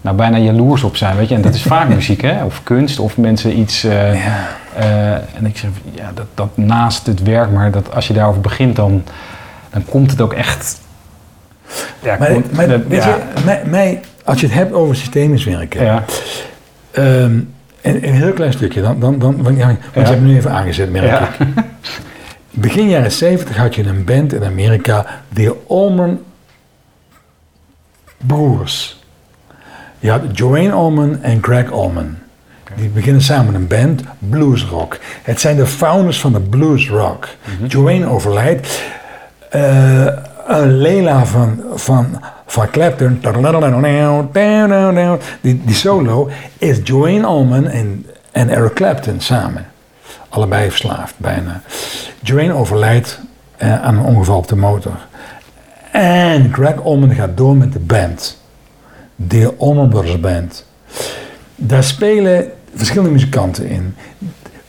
nou, 0.00 0.16
bijna 0.16 0.38
jaloers 0.38 0.82
op 0.82 0.96
zijn, 0.96 1.16
weet 1.16 1.28
je. 1.28 1.34
En 1.34 1.42
dat 1.42 1.54
is 1.54 1.62
vaak 1.76 1.88
muziek, 1.88 2.20
hè. 2.20 2.44
Of 2.44 2.62
kunst, 2.62 2.98
of 2.98 3.16
mensen 3.16 3.58
iets... 3.58 3.84
Uh, 3.84 4.24
ja. 4.24 4.48
uh, 4.78 5.12
en 5.12 5.46
ik 5.46 5.56
zeg, 5.56 5.70
ja, 5.90 6.10
dat, 6.14 6.26
dat 6.34 6.56
naast 6.56 7.06
het 7.06 7.22
werk, 7.22 7.50
maar 7.50 7.70
dat 7.70 7.94
als 7.94 8.06
je 8.06 8.14
daarover 8.14 8.40
begint, 8.40 8.76
dan, 8.76 9.04
dan 9.70 9.84
komt 9.84 10.10
het 10.10 10.20
ook 10.20 10.32
echt... 10.32 10.80
Ja, 12.02 12.16
maar, 12.18 12.32
komt, 12.32 12.52
maar 12.52 12.68
dat, 12.68 12.80
weet 12.88 13.02
ja. 13.02 13.08
je, 13.08 13.42
mij, 13.44 13.62
mij, 13.64 14.00
als 14.24 14.40
je 14.40 14.46
het 14.46 14.54
hebt 14.54 14.72
over 14.72 14.96
systemisch 14.96 15.44
werken... 15.44 15.84
Ja. 15.84 16.04
Um, 16.96 17.54
een, 17.88 18.08
een 18.08 18.14
heel 18.14 18.32
klein 18.32 18.52
stukje, 18.52 18.82
dan, 18.82 19.00
dan, 19.00 19.18
dan, 19.18 19.42
want, 19.42 19.56
ja, 19.56 19.66
want 19.66 20.06
je 20.08 20.14
hebt 20.14 20.20
nu 20.20 20.36
even 20.36 20.50
aangezet, 20.50 20.90
merk 20.90 21.20
ik. 21.20 21.46
Begin 22.50 22.88
jaren 22.88 23.12
70 23.12 23.56
had 23.56 23.74
je 23.74 23.84
een 23.84 24.04
band 24.04 24.32
in 24.32 24.44
Amerika, 24.44 25.06
de 25.28 25.56
Allman 25.68 26.20
Broers. 28.16 28.98
Je 29.98 30.10
had 30.10 30.22
Joanne 30.32 30.72
Allman 30.72 31.22
en 31.22 31.42
Greg 31.42 31.72
Allman. 31.72 32.16
Die 32.74 32.88
beginnen 32.88 33.22
samen 33.22 33.54
een 33.54 33.66
band, 33.66 34.02
blues 34.18 34.64
rock. 34.64 34.98
Het 35.22 35.40
zijn 35.40 35.56
de 35.56 35.66
founders 35.66 36.20
van 36.20 36.32
de 36.32 36.40
blues 36.40 36.88
rock. 36.88 37.28
Mm-hmm. 37.44 37.66
Joanne 37.66 38.06
overlijdt. 38.06 38.82
Uh, 39.54 40.06
Leila 40.64 41.26
van, 41.26 41.62
van, 41.74 42.20
van 42.50 42.70
Clapton, 42.70 43.20
die, 45.40 45.60
die 45.64 45.74
solo, 45.74 46.30
is 46.58 46.78
Joanne 46.84 47.26
Allman 47.26 47.66
en, 47.66 48.06
en 48.32 48.48
Eric 48.48 48.74
Clapton 48.74 49.20
samen. 49.20 49.66
Allebei 50.28 50.68
verslaafd, 50.68 51.14
bijna. 51.16 51.62
Joanne 52.22 52.52
overlijdt 52.52 53.20
uh, 53.62 53.82
aan 53.82 53.96
een 53.96 54.04
ongeval 54.04 54.38
op 54.38 54.48
de 54.48 54.56
motor. 54.56 54.96
En 55.92 56.52
Greg 56.52 56.84
Allman 56.84 57.14
gaat 57.14 57.36
door 57.36 57.56
met 57.56 57.72
de 57.72 57.78
band. 57.78 58.42
De 59.16 59.54
Allman 59.58 59.88
Brothers 59.88 60.20
Band. 60.20 60.64
Daar 61.54 61.84
spelen 61.84 62.50
verschillende 62.74 63.10
muzikanten 63.10 63.68
in. 63.68 63.96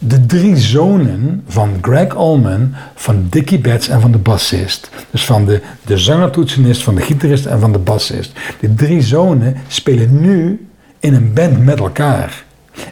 De 0.02 0.26
drie 0.26 0.58
zonen 0.58 1.44
van 1.48 1.78
Greg 1.82 2.16
Allman, 2.16 2.74
van 2.96 3.28
Dickie 3.30 3.60
Betts 3.60 3.88
en 3.88 4.02
van 4.02 4.12
de 4.12 4.18
bassist. 4.18 4.90
Dus 5.12 5.26
van 5.26 5.46
de, 5.46 5.62
de 5.86 5.98
zangertoetsenist, 5.98 6.84
van 6.84 6.96
de 6.96 7.02
gitarist 7.02 7.46
en 7.46 7.60
van 7.60 7.72
de 7.72 7.80
bassist. 7.80 8.32
De 8.60 8.74
drie 8.74 9.02
zonen 9.02 9.56
spelen 9.68 10.22
nu 10.22 10.68
in 11.00 11.14
een 11.14 11.34
band 11.34 11.66
met 11.66 11.80
elkaar. 11.80 12.44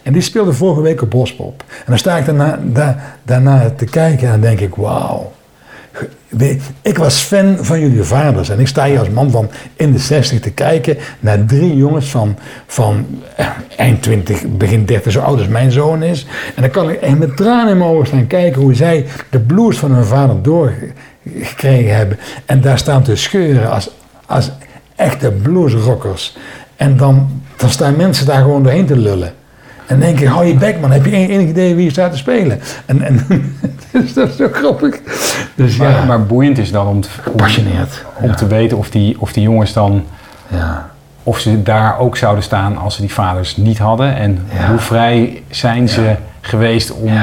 En 0.03 0.13
die 0.13 0.21
speelden 0.21 0.55
vorige 0.55 0.81
week 0.81 1.01
op 1.01 1.09
Bospop. 1.09 1.63
En 1.67 1.85
dan 1.85 1.97
sta 1.97 2.17
ik 2.17 2.25
daarna, 2.25 2.59
daar, 2.63 3.17
daarna 3.23 3.69
te 3.69 3.85
kijken 3.85 4.25
en 4.25 4.31
dan 4.31 4.41
denk 4.41 4.59
ik, 4.59 4.75
wauw. 4.75 5.33
Ik 6.81 6.97
was 6.97 7.19
fan 7.19 7.57
van 7.61 7.79
jullie 7.79 8.03
vaders 8.03 8.49
en 8.49 8.59
ik 8.59 8.67
sta 8.67 8.85
hier 8.85 8.99
als 8.99 9.09
man 9.09 9.31
van 9.31 9.49
in 9.75 9.91
de 9.91 9.97
60 9.99 10.39
te 10.39 10.51
kijken 10.51 10.97
naar 11.19 11.45
drie 11.45 11.75
jongens 11.75 12.09
van, 12.09 12.37
van 12.65 13.05
eh, 13.35 13.47
eind 13.77 14.01
20, 14.01 14.43
begin 14.47 14.85
30, 14.85 15.11
zo 15.11 15.19
oud 15.19 15.37
als 15.37 15.47
mijn 15.47 15.71
zoon 15.71 16.03
is. 16.03 16.25
En 16.55 16.61
dan 16.61 16.71
kan 16.71 16.89
ik 16.89 17.01
echt 17.01 17.17
met 17.17 17.37
tranen 17.37 17.71
in 17.71 17.77
mijn 17.77 17.89
ogen 17.89 18.07
staan 18.07 18.27
kijken 18.27 18.61
hoe 18.61 18.73
zij 18.73 19.05
de 19.29 19.39
blues 19.39 19.77
van 19.77 19.91
hun 19.91 20.05
vader 20.05 20.41
doorgekregen 20.41 21.95
hebben. 21.95 22.19
En 22.45 22.61
daar 22.61 22.77
staan 22.77 23.03
te 23.03 23.15
scheuren 23.15 23.71
als, 23.71 23.89
als 24.25 24.51
echte 24.95 25.31
bluesrockers. 25.31 26.37
En 26.75 26.97
dan, 26.97 27.41
dan 27.55 27.69
staan 27.69 27.95
mensen 27.95 28.25
daar 28.25 28.41
gewoon 28.41 28.63
doorheen 28.63 28.85
te 28.85 28.97
lullen. 28.97 29.33
En 29.87 29.99
denk 29.99 30.19
ik, 30.19 30.27
hou 30.27 30.45
je 30.45 30.53
bek 30.53 30.79
man, 30.79 30.91
heb 30.91 31.05
je 31.05 31.11
enig 31.11 31.47
idee 31.49 31.75
wie 31.75 31.83
je 31.83 31.91
staat 31.91 32.11
te 32.11 32.17
spelen? 32.17 32.59
En, 32.85 33.01
en 33.01 33.25
dus 33.91 34.13
dat 34.13 34.29
is 34.29 34.35
zo 34.35 34.47
grappig. 34.51 34.99
Dus, 35.55 35.77
maar, 35.77 35.89
ja. 35.89 36.03
maar 36.05 36.25
boeiend 36.25 36.57
is 36.57 36.71
dan 36.71 36.87
om 36.87 37.01
te. 37.01 37.09
Om, 37.25 37.39
om 38.23 38.29
ja. 38.29 38.33
te 38.35 38.47
weten 38.47 38.77
of 38.77 38.89
die, 38.89 39.15
of 39.21 39.33
die 39.33 39.43
jongens 39.43 39.73
dan 39.73 40.03
ja. 40.47 40.89
of 41.23 41.39
ze 41.39 41.63
daar 41.63 41.99
ook 41.99 42.17
zouden 42.17 42.43
staan 42.43 42.77
als 42.77 42.95
ze 42.95 43.01
die 43.01 43.13
vaders 43.13 43.57
niet 43.57 43.77
hadden. 43.77 44.15
En 44.15 44.39
hoe 44.69 44.79
vrij 44.79 45.43
zijn 45.49 45.89
ze 45.89 46.15
geweest 46.41 46.91
om, 46.93 47.13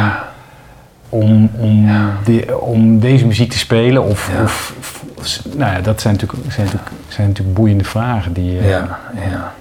om, 1.09 1.51
om, 1.59 1.91
de- 2.25 2.59
om 2.61 2.99
deze 3.01 3.27
muziek 3.27 3.51
te 3.51 3.59
spelen? 3.59 4.03
Of, 4.05 4.31
Ja. 4.37 4.43
of, 4.43 4.75
of- 5.19 5.41
nou 5.57 5.73
ja, 5.73 5.81
dat 5.81 6.01
zijn 6.01 6.15
natuurlijk, 6.15 6.43
zijn 6.53 6.67
natuurlijk, 6.67 6.95
zijn 7.09 7.29
natuurlijk 7.29 7.57
boeiende 7.57 7.85
vragen. 7.85 8.33
Die, 8.33 8.53
Ja, 8.63 8.99
ja. 9.31 9.53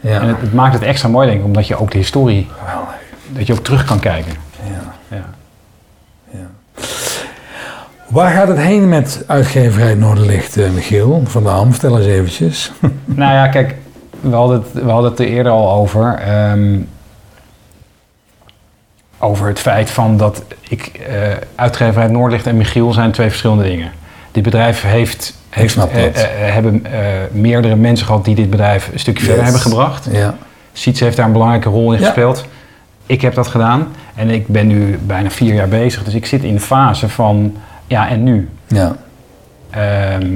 Ja, 0.00 0.20
En 0.20 0.28
het, 0.28 0.40
het 0.40 0.52
maakt 0.54 0.72
het 0.74 0.82
extra 0.82 1.08
mooi, 1.08 1.26
denk 1.28 1.40
ik, 1.40 1.46
omdat 1.46 1.66
je 1.66 1.76
ook 1.76 1.90
de 1.90 1.98
historie, 1.98 2.48
dat 3.28 3.46
je 3.46 3.52
ook 3.52 3.64
terug 3.64 3.84
kan 3.84 3.98
kijken. 4.00 4.32
Ja, 4.62 5.16
Ja. 5.16 5.24
ja. 6.30 6.46
Waar 8.08 8.30
gaat 8.30 8.48
het 8.48 8.58
heen 8.58 8.88
met 8.88 9.24
uitgeverij 9.26 9.94
Noorderlicht, 9.94 10.56
eh, 10.56 10.70
Michiel? 10.70 11.22
Van 11.26 11.42
de 11.42 11.48
Ham, 11.48 11.70
vertel 11.70 11.96
eens 11.98 12.06
eventjes. 12.06 12.72
Nou 13.04 13.32
ja, 13.32 13.48
kijk, 13.48 13.74
we 14.20 14.34
hadden 14.34 14.62
het, 14.62 14.84
we 14.84 14.90
hadden 14.90 15.10
het 15.10 15.20
er 15.20 15.26
eerder 15.26 15.52
al 15.52 15.72
over. 15.72 16.14
ehm, 16.14 16.78
over 19.18 19.48
het 19.48 19.58
feit 19.58 19.90
van 19.90 20.16
dat 20.16 20.42
ik, 20.68 20.86
eh 20.86 21.32
uitgeverij 21.54 22.08
Noordlicht 22.08 22.46
en 22.46 22.56
Michiel 22.56 22.92
zijn 22.92 23.12
twee 23.12 23.28
verschillende 23.28 23.62
dingen. 23.64 23.92
Dit 24.32 24.42
bedrijf 24.42 24.82
heeft, 24.82 25.34
heeft 25.50 25.72
snap 25.72 25.92
eh, 25.92 26.02
dat. 26.02 26.14
eh, 26.14 26.28
hebben 26.34 26.86
eh, 26.86 26.98
meerdere 27.32 27.76
mensen 27.76 28.06
gehad 28.06 28.24
die 28.24 28.34
dit 28.34 28.50
bedrijf 28.50 28.90
een 28.92 28.98
stukje 28.98 29.24
verder 29.24 29.44
Yes. 29.44 29.52
hebben 29.52 29.70
gebracht. 29.72 30.08
Ja, 30.12 30.34
Siets 30.72 31.00
heeft 31.00 31.16
daar 31.16 31.26
een 31.26 31.32
belangrijke 31.32 31.68
rol 31.68 31.92
in 31.92 31.98
Ja. 32.00 32.04
gespeeld. 32.04 32.44
Ik 33.06 33.20
heb 33.20 33.34
dat 33.34 33.46
gedaan 33.48 33.86
en 34.14 34.30
ik 34.30 34.46
ben 34.48 34.66
nu 34.66 34.98
bijna 35.06 35.30
vier 35.30 35.54
jaar 35.54 35.68
bezig. 35.68 36.04
Dus 36.04 36.14
ik 36.14 36.26
zit 36.26 36.42
in 36.42 36.54
de 36.54 36.60
fase 36.60 37.08
van, 37.08 37.56
ja 37.86 38.08
en 38.08 38.22
nu? 38.22 38.48
ja. 38.66 38.96
Ehm, 39.70 40.26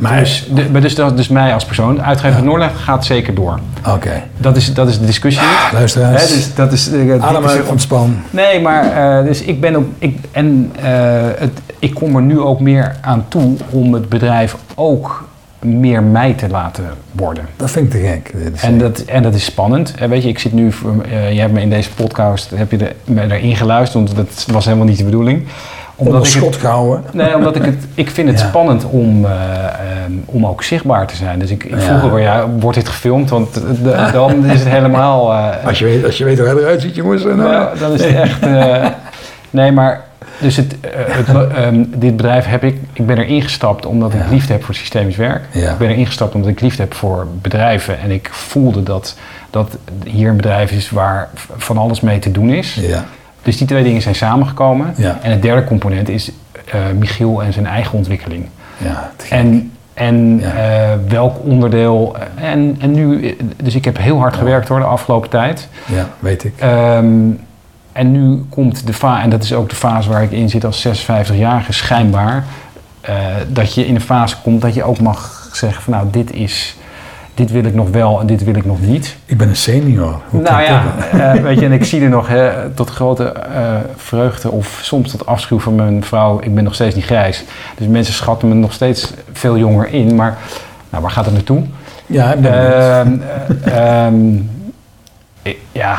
Maar- 0.00 0.18
dus, 0.18 0.48
de, 0.54 0.72
dus, 0.80 0.94
dat- 0.94 1.16
dus 1.16 1.28
mij 1.28 1.52
als 1.54 1.64
persoon, 1.64 2.02
uitgever 2.02 2.38
Ja. 2.38 2.44
Noordlicht 2.44 2.76
gaat 2.78 3.04
zeker 3.04 3.34
door. 3.34 3.58
Oké. 3.88 4.22
Dat 4.36 4.56
is, 4.56 4.74
dat 4.74 4.88
is 4.88 4.98
de 4.98 5.06
discussie 5.06 5.42
niet. 5.42 5.72
Luisteraars, 5.72 6.28
Hè, 6.28 6.34
dus 6.34 6.54
dat 6.54 6.72
is, 6.72 6.90
eh, 6.92 7.22
adem 7.24 7.46
uit, 7.46 7.66
ontspan. 7.68 8.16
Nee, 8.30 8.60
maar 8.60 8.84
eh, 9.18 9.24
dus 9.26 9.42
ik 9.42 9.60
ben 9.60 9.76
ook. 9.76 9.84
Ik, 9.98 10.18
en 10.32 10.72
eh, 10.82 10.90
het, 11.38 11.60
ik 11.78 11.94
kom 11.94 12.16
er 12.16 12.22
nu 12.22 12.40
ook 12.40 12.60
meer 12.60 12.96
aan 13.00 13.24
toe 13.28 13.56
om 13.70 13.92
het 13.94 14.08
bedrijf 14.08 14.56
ook 14.74 15.28
meer 15.60 16.02
mij 16.02 16.32
te 16.32 16.48
laten 16.48 16.84
worden. 17.12 17.44
Dat 17.56 17.70
vind 17.70 17.94
ik 17.94 18.00
te 18.00 18.06
gek. 18.08 18.32
En 18.60 18.78
dat, 18.78 18.98
en 18.98 19.22
dat 19.22 19.34
is 19.34 19.44
spannend. 19.44 19.94
En 19.98 20.08
weet 20.10 20.22
je, 20.22 20.28
ik 20.28 20.38
zit 20.38 20.52
nu, 20.52 20.72
eh, 21.10 21.32
je 21.32 21.40
hebt 21.40 21.52
me 21.52 21.60
in 21.60 21.70
deze 21.70 21.90
podcast, 21.94 22.50
heb 22.54 22.70
je 22.70 22.76
er, 22.78 22.92
me 23.04 23.22
erin 23.34 23.56
geluisterd, 23.56 24.04
want 24.04 24.16
dat 24.28 24.46
was 24.52 24.64
helemaal 24.64 24.86
niet 24.86 24.98
de 24.98 25.04
bedoeling. 25.04 25.46
Onder 25.98 26.14
ik 26.16 26.22
het- 26.22 26.30
schot 26.32 26.56
gehouden. 26.56 27.02
Nee, 27.12 27.36
omdat 27.36 27.56
ik 27.56 27.64
het, 27.64 27.86
ik 27.94 28.10
vind 28.10 28.28
het 28.28 28.40
Ja. 28.40 28.46
spannend 28.46 28.84
om, 28.84 29.24
eh, 29.24 29.30
ehm, 29.64 30.12
om 30.24 30.46
ook 30.46 30.62
zichtbaar 30.62 31.06
te 31.06 31.16
zijn. 31.16 31.38
Dus 31.38 31.50
ik, 31.50 31.64
ik 31.64 31.70
Ja. 31.80 31.98
vroeg 31.98 32.10
wel, 32.10 32.18
ja, 32.18 32.48
wordt 32.60 32.76
dit 32.78 32.88
gefilmd? 32.88 33.30
Want 33.30 33.54
de- 33.54 34.08
dan 34.12 34.44
is 34.46 34.60
het 34.60 34.68
helemaal... 34.68 35.32
eh, 35.32 35.66
Als 35.66 35.78
je 35.78 35.84
weet, 35.84 36.04
als 36.04 36.18
je 36.18 36.24
weet 36.24 36.38
hoe 36.38 36.46
hij 36.48 36.56
eruit 36.56 36.80
ziet, 36.82 36.94
jongens. 36.94 37.22
Dan, 37.22 37.36
nou, 37.36 37.78
dan 37.78 37.92
is 37.92 38.04
het 38.04 38.14
echt... 38.14 38.40
nee, 39.50 39.72
maar 39.72 40.04
dus 40.40 40.56
het, 40.56 40.76
eh, 40.80 40.90
het, 40.94 41.28
ehm, 41.52 41.84
dit 41.88 42.16
bedrijf 42.16 42.46
heb 42.46 42.64
ik... 42.64 42.76
Ik 42.92 43.06
ben 43.06 43.18
er 43.18 43.26
ingestapt 43.26 43.86
omdat 43.86 44.14
ik 44.14 44.20
liefde 44.30 44.52
heb 44.52 44.64
voor 44.64 44.74
systemisch 44.74 45.16
werk. 45.16 45.42
Ik 45.72 45.78
ben 45.78 45.88
er 45.88 45.96
ingestapt 45.96 46.34
omdat 46.34 46.50
ik 46.50 46.60
liefde 46.60 46.82
heb 46.82 46.94
voor 46.94 47.26
bedrijven. 47.42 48.00
En 48.00 48.10
ik 48.10 48.28
voelde 48.32 48.82
dat, 48.82 49.16
dat 49.50 49.76
hier 50.04 50.28
een 50.28 50.36
bedrijf 50.36 50.70
is 50.70 50.90
waar 50.90 51.28
van 51.56 51.78
alles 51.78 52.00
mee 52.00 52.18
te 52.18 52.30
doen 52.30 52.50
is. 52.50 52.74
ja, 52.74 53.04
Dus 53.42 53.56
die 53.56 53.66
twee 53.66 53.82
dingen 53.82 54.02
zijn 54.02 54.14
samengekomen. 54.14 54.94
Ja. 54.96 55.18
En 55.22 55.30
het 55.30 55.42
derde 55.42 55.64
component 55.64 56.08
is 56.08 56.30
eh, 56.70 56.80
Michiel 56.98 57.42
en 57.42 57.52
zijn 57.52 57.66
eigen 57.66 57.92
ontwikkeling. 57.98 58.46
ja. 58.78 59.10
En, 59.30 59.70
en 59.94 60.38
Ja. 60.40 60.52
eh, 60.52 60.98
welk 61.08 61.36
onderdeel. 61.44 62.16
En, 62.34 62.76
en 62.80 62.92
nu, 62.92 63.36
dus 63.62 63.74
ik 63.74 63.84
heb 63.84 63.98
heel 63.98 64.18
hard 64.18 64.36
gewerkt 64.36 64.68
hoor 64.68 64.78
de 64.78 64.84
afgelopen 64.84 65.30
tijd. 65.30 65.68
ja, 65.86 66.08
weet 66.18 66.44
ik. 66.44 66.52
Ehm, 66.58 67.06
en 67.96 68.12
nu 68.12 68.44
komt 68.48 68.86
de 68.86 68.92
fase, 68.92 69.22
en 69.22 69.30
dat 69.30 69.42
is 69.42 69.52
ook 69.52 69.68
de 69.68 69.76
fase 69.76 70.08
waar 70.08 70.22
ik 70.22 70.30
in 70.30 70.48
zit 70.48 70.64
als 70.64 70.86
56-jarige, 70.88 71.72
schijnbaar. 71.72 72.44
eh, 73.00 73.14
dat 73.48 73.74
je 73.74 73.86
in 73.86 73.94
een 73.94 74.00
fase 74.00 74.36
komt 74.42 74.60
dat 74.60 74.74
je 74.74 74.84
ook 74.84 75.00
mag 75.00 75.48
zeggen: 75.52 75.82
van 75.82 75.92
nou, 75.92 76.06
dit 76.10 76.32
is. 76.32 76.76
Dit 77.34 77.50
wil 77.50 77.64
ik 77.64 77.74
nog 77.74 77.90
wel 77.90 78.20
en 78.20 78.26
dit 78.26 78.44
wil 78.44 78.54
ik 78.54 78.64
nog 78.64 78.80
niet. 78.80 79.16
Ik 79.26 79.36
ben 79.38 79.48
een 79.48 79.56
senior. 79.56 80.20
Hoe 80.28 80.42
nou 80.42 80.62
ja, 80.62 80.82
eh, 81.12 81.32
weet 81.42 81.58
je, 81.58 81.64
en 81.64 81.72
ik 81.72 81.84
zie 81.84 82.00
er 82.02 82.08
nog 82.08 82.28
hè, 82.28 82.70
tot 82.70 82.90
grote 82.90 83.24
eh, 83.24 83.76
vreugde 83.96 84.50
of 84.50 84.78
soms 84.82 85.10
tot 85.10 85.26
afschuw 85.26 85.58
van 85.58 85.74
mijn 85.74 86.04
vrouw. 86.04 86.40
Ik 86.40 86.54
ben 86.54 86.64
nog 86.64 86.74
steeds 86.74 86.94
niet 86.94 87.04
grijs. 87.04 87.44
Dus 87.76 87.86
mensen 87.86 88.14
schatten 88.14 88.48
me 88.48 88.54
nog 88.54 88.72
steeds 88.72 89.12
veel 89.32 89.58
jonger 89.58 89.88
in. 89.92 90.14
Maar 90.14 90.38
nou, 90.90 91.02
waar 91.02 91.12
gaat 91.12 91.24
het 91.24 91.34
naartoe? 91.34 91.62
Ja, 92.06 92.32
ik 92.32 92.40
ben. 92.40 92.52
Ehm, 92.52 93.16
eh, 93.64 94.06
ehm, 94.06 94.24
ja, 95.72 95.98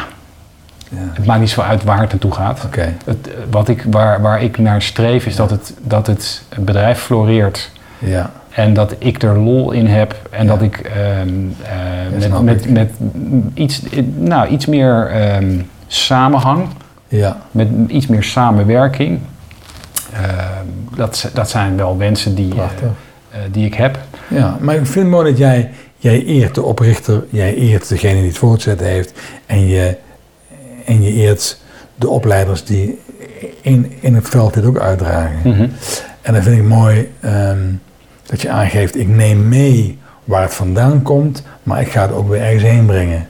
ja. 0.90 0.98
het 1.14 1.26
maakt 1.26 1.40
niet 1.40 1.50
zo 1.50 1.62
uit 1.62 1.84
waar 1.84 2.00
het 2.00 2.10
naartoe 2.10 2.34
gaat. 2.34 2.62
Het, 3.06 3.28
eh, 3.28 3.34
wat 3.52 3.68
ik, 3.68 3.86
waar, 3.90 4.22
waar 4.22 4.42
ik 4.44 4.58
naar 4.58 4.82
streef 4.82 5.26
is 5.26 5.36
dat 5.36 5.50
het, 5.50 5.74
dat 5.82 6.08
het 6.08 6.42
bedrijf 6.60 7.00
floreert. 7.00 7.72
ja, 8.00 8.32
En 8.50 8.74
dat 8.74 8.96
ik 8.98 9.24
er 9.24 9.38
lol 9.38 9.72
in 9.72 9.86
heb. 9.86 10.16
En 10.30 10.46
Ja. 10.46 10.52
dat 10.52 10.62
ik 10.62 10.78
ehm, 10.78 11.30
eh, 11.64 12.42
met, 12.42 12.44
met, 12.44 12.70
met 12.72 12.92
iets, 13.54 13.82
nou, 14.18 14.48
iets 14.48 14.66
meer 14.66 15.08
ehm, 15.10 15.60
samenhang. 15.88 16.68
ja, 17.08 17.38
Met 17.52 17.68
iets 17.88 18.08
meer 18.08 18.24
samenwerking. 18.24 19.20
Ehm, 20.14 20.66
dat, 20.96 21.30
dat 21.34 21.50
zijn 21.50 21.78
wel 21.78 21.98
wensen 21.98 22.36
die, 22.36 22.54
eh, 22.54 22.60
eh, 22.64 23.40
die 23.52 23.66
ik 23.66 23.74
heb. 23.74 23.98
Ja, 24.28 24.58
maar 24.60 24.76
ik 24.76 24.86
vind 24.86 24.96
het 25.06 25.14
mooi 25.14 25.30
dat 25.30 25.38
jij, 25.38 25.70
jij 25.98 26.24
eert 26.26 26.56
de 26.56 26.64
oprichter, 26.64 27.24
jij 27.30 27.56
eert 27.56 27.90
degene 27.90 28.20
die 28.20 28.28
het 28.28 28.38
voortgezet 28.38 28.80
heeft 28.80 29.20
en 29.46 29.68
je, 29.68 29.98
en 30.88 31.04
je 31.04 31.14
eert 31.14 31.58
de 31.96 32.10
opleiders 32.10 32.64
die 32.64 33.00
in, 33.62 33.92
in 34.00 34.16
het 34.16 34.30
veld 34.30 34.54
dit 34.54 34.66
ook 34.66 34.80
uitdragen. 34.80 35.40
Mhm. 35.44 35.68
En 36.22 36.34
dan 36.34 36.44
vind 36.44 36.58
ik 36.58 36.64
mooi 36.64 37.12
ehm, 37.20 37.58
dat 38.26 38.42
je 38.42 38.50
aangeeft, 38.50 38.98
ik 38.98 39.08
neem 39.08 39.48
mee 39.48 39.98
waar 40.24 40.42
het 40.42 40.54
vandaan 40.54 41.02
komt, 41.02 41.44
maar 41.64 41.82
ik 41.82 41.88
ga 41.88 42.02
het 42.02 42.12
ook 42.12 42.30
weer 42.30 42.42
ergens 42.42 42.64
heen 42.64 42.86
brengen. 42.86 43.28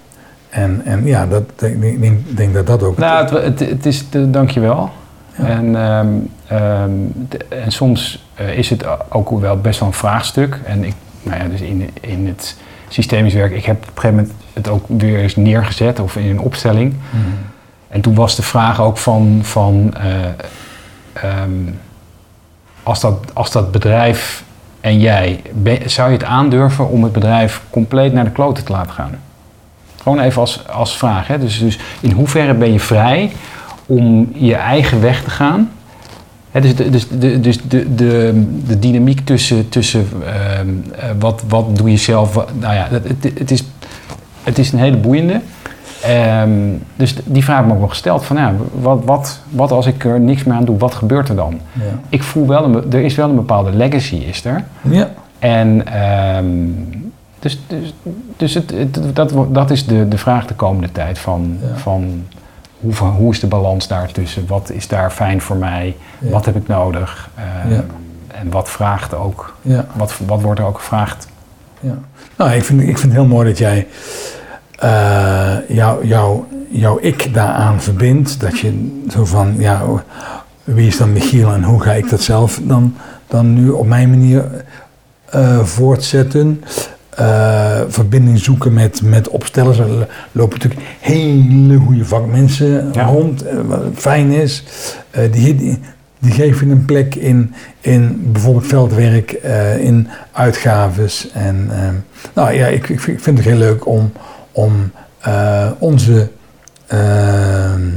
En, 0.50 0.82
en 0.86 1.06
ja, 1.06 1.28
dat, 1.28 1.44
ik 1.62 2.02
denk, 2.02 2.38
denk, 2.38 2.54
dat 2.54 2.68
dat 2.68 2.84
ook... 2.84 2.98
Nou, 2.98 3.36
het, 3.36 3.60
het, 3.60 3.70
het 3.70 3.86
is, 3.86 4.10
de, 4.10 4.30
dankjewel. 4.30 4.90
Ja. 5.38 5.46
En, 5.46 5.76
ehm, 5.76 6.08
ehm, 6.48 6.92
de- 7.30 7.46
en 7.50 7.72
soms 7.72 8.26
eh, 8.36 8.58
is 8.58 8.70
het 8.70 8.86
ook 9.10 9.40
wel 9.40 9.62
best 9.62 9.80
wel 9.80 9.88
een 9.88 9.94
vraagstuk. 9.94 10.60
En 10.66 10.84
ik, 10.84 10.94
nou 11.24 11.44
ja, 11.44 11.48
dus 11.48 11.62
in, 11.62 11.90
in 12.02 12.28
het 12.28 12.56
systemisch 12.88 13.34
werk, 13.34 13.52
ik 13.52 13.66
heb 13.66 13.76
op 13.76 13.84
een 13.84 14.02
gegeven 14.02 14.16
moment 14.16 14.34
het 14.54 14.70
ook 14.70 14.86
weer 14.88 15.20
eens 15.20 15.36
neergezet 15.36 16.00
of 16.00 16.16
in 16.16 16.30
een 16.30 16.40
opstelling. 16.40 16.94
Mhm. 17.10 17.24
En 17.88 18.02
toen 18.02 18.16
was 18.16 18.36
de 18.36 18.42
vraag 18.42 18.82
ook 18.82 18.98
van, 18.98 19.40
van 19.42 19.94
eh, 19.94 20.26
ehm, 21.14 21.52
als, 22.84 23.00
dat, 23.00 23.32
als 23.34 23.52
dat 23.52 23.72
bedrijf 23.72 24.44
en 24.82 25.00
jij, 25.00 25.42
ben- 25.54 25.90
zou 25.90 26.12
je 26.12 26.18
het 26.18 26.26
aandurven 26.26 26.90
om 26.90 27.04
het 27.04 27.12
bedrijf 27.12 27.62
compleet 27.70 28.14
naar 28.14 28.24
de 28.24 28.32
kloten 28.32 28.64
te 28.64 28.72
laten 28.72 28.94
gaan? 28.94 29.20
Gewoon 30.02 30.20
even 30.20 30.42
als, 30.42 30.68
als 30.68 30.98
vraag. 30.98 31.28
Hè? 31.28 31.40
Dus, 31.40 31.60
dus 31.60 31.80
in 32.00 32.12
hoeverre 32.12 32.54
ben 32.54 32.72
je 32.72 32.80
vrij 32.80 33.32
om 33.86 34.30
je 34.34 34.56
eigen 34.56 35.02
weg 35.02 35.24
te 35.24 35.30
gaan? 35.30 35.72
Dus 36.62 36.76
de, 36.76 36.90
dus 36.90 37.08
de, 37.08 37.40
dus 37.40 37.62
de, 37.68 37.96
de, 37.96 38.44
de 38.68 38.80
dynamiek 38.80 39.20
tussen, 39.26 39.70
tussen 39.70 40.06
ehm, 40.26 40.68
eh, 41.00 41.10
wat, 41.20 41.44
wat 41.48 41.76
doe 41.78 41.92
je 41.92 41.98
zelf? 41.98 42.46
Nou 42.60 42.74
ja, 42.74 42.88
het, 42.92 43.04
het, 43.40 43.52
is, 43.52 43.64
het 44.44 44.58
is 44.58 44.72
een 44.72 44.80
hele 44.80 44.98
boeiende. 44.98 45.42
Ehm, 46.04 46.50
dus 46.96 47.16
die 47.26 47.44
vraag 47.44 47.58
heb 47.58 47.66
ik 47.68 47.74
me 47.74 47.82
ook 47.84 47.90
gesteld. 47.90 48.26
Van, 48.26 48.38
ja, 48.38 48.54
wat, 48.82 49.02
wat, 49.06 49.40
wat 49.50 49.72
als 49.72 49.86
ik 49.86 50.06
er 50.06 50.20
niks 50.20 50.44
meer 50.44 50.56
aan 50.56 50.66
doe? 50.66 50.78
Wat 50.78 50.94
gebeurt 50.96 51.30
er 51.30 51.36
dan? 51.36 51.60
Ja. 51.74 51.82
Ik 52.10 52.24
voel 52.24 52.48
wel, 52.48 52.64
een, 52.64 52.92
er 52.94 53.02
is 53.02 53.16
wel 53.16 53.30
een 53.30 53.36
bepaalde 53.36 53.72
legacy 53.72 54.16
is 54.16 54.46
er. 54.46 54.64
ja, 54.82 55.10
En 55.40 55.86
ehm, 55.88 56.46
dus, 57.40 57.60
dus, 57.68 57.94
dus 58.38 58.54
het, 58.54 58.72
het- 58.72 59.00
dat, 59.16 59.34
dat 59.52 59.72
is 59.72 59.86
de, 59.86 60.08
de 60.08 60.18
vraag 60.18 60.46
de 60.48 60.54
komende 60.54 60.92
tijd 60.92 61.20
van, 61.20 61.58
Ja. 61.62 61.78
van 61.78 62.24
hoe, 62.80 62.94
hoe 62.94 63.32
is 63.32 63.40
de 63.40 63.48
balans 63.48 63.88
daartussen? 63.88 64.48
Wat 64.48 64.70
is 64.70 64.88
daar 64.88 65.12
fijn 65.12 65.42
voor 65.42 65.56
mij? 65.56 65.96
Ja. 66.20 66.30
Wat 66.30 66.46
heb 66.46 66.56
ik 66.56 66.68
nodig? 66.68 67.30
Ja. 67.70 67.84
En 68.28 68.52
wat 68.52 68.70
vraagt 68.70 69.14
ook? 69.14 69.56
ja. 69.62 69.86
Wat, 69.94 70.14
wat 70.26 70.42
wordt 70.42 70.60
er 70.60 70.66
ook 70.66 70.78
gevraagd? 70.78 71.28
Ja. 71.80 71.98
Nou, 72.36 72.52
ik 72.52 72.64
vind, 72.64 72.82
ik 72.82 72.98
vind 72.98 73.02
het 73.02 73.22
heel 73.22 73.26
mooi 73.26 73.48
dat 73.48 73.58
jij 73.58 73.88
eh 74.80 75.56
jou, 75.68 76.08
jou, 76.08 76.44
jouw 76.70 76.98
ik 77.02 77.34
daaraan 77.34 77.82
verbindt. 77.82 78.40
Dat 78.40 78.60
je 78.60 79.02
zo 79.10 79.26
van, 79.26 79.56
ja, 79.58 79.82
wie 80.64 80.88
is 80.88 80.98
dan 80.98 81.14
Michiel 81.14 81.54
en 81.54 81.64
hoe 81.64 81.82
ga 81.82 81.94
ik 81.94 82.10
dat 82.10 82.22
zelf 82.22 82.60
dan, 82.64 82.96
dan 83.28 83.54
nu 83.54 83.70
op 83.70 83.88
mijn 83.88 84.10
manier 84.10 84.66
eh, 85.26 85.60
voortzetten? 85.60 86.64
Eh, 87.18 87.80
verbinding 87.88 88.40
zoeken 88.40 88.74
met, 88.74 89.02
met 89.02 89.28
opstellers. 89.28 89.78
Er 89.78 90.08
lopen 90.32 90.60
natuurlijk 90.60 90.90
hele 91.00 91.78
goede 91.78 92.06
vakmensen 92.06 92.90
Ja. 92.94 93.04
rond, 93.04 93.46
eh, 93.46 93.56
wat 93.66 93.80
fijn 93.96 94.32
is. 94.32 94.64
Eh, 95.10 95.32
die, 95.32 95.56
die, 95.56 95.80
die 96.20 96.32
geven 96.32 96.70
een 96.70 96.86
plek 96.86 97.16
in, 97.16 97.54
in 97.82 98.30
bijvoorbeeld 98.32 98.68
veldwerk, 98.68 99.32
in 99.80 100.08
uitgaves. 100.32 101.30
En 101.34 101.70
nou 102.34 102.54
ja, 102.54 102.68
ik, 102.68 102.90
ik 102.90 103.00
vind 103.00 103.38
het 103.38 103.48
heel 103.48 103.58
leuk 103.58 103.88
om, 103.88 104.12
om 104.52 104.92
onze 105.78 106.30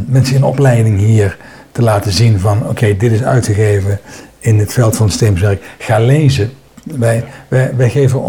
mensen 0.07 0.37
in 0.37 0.45
opleiding 0.45 0.99
hier 0.99 1.37
te 1.73 1.83
laten 1.83 2.13
zien 2.13 2.39
van 2.41 2.69
oké, 2.69 2.97
dit 2.97 3.13
is 3.13 3.23
uitgegeven 3.23 3.99
in 4.39 4.59
het 4.59 4.73
veld 4.73 4.97
van 4.97 5.09
systeemswerk. 5.09 5.63
Ga 5.79 5.99
lezen. 5.99 6.51
Wij, 6.83 7.25
wij, 7.49 7.77
wij 7.77 7.91
geven 7.91 8.21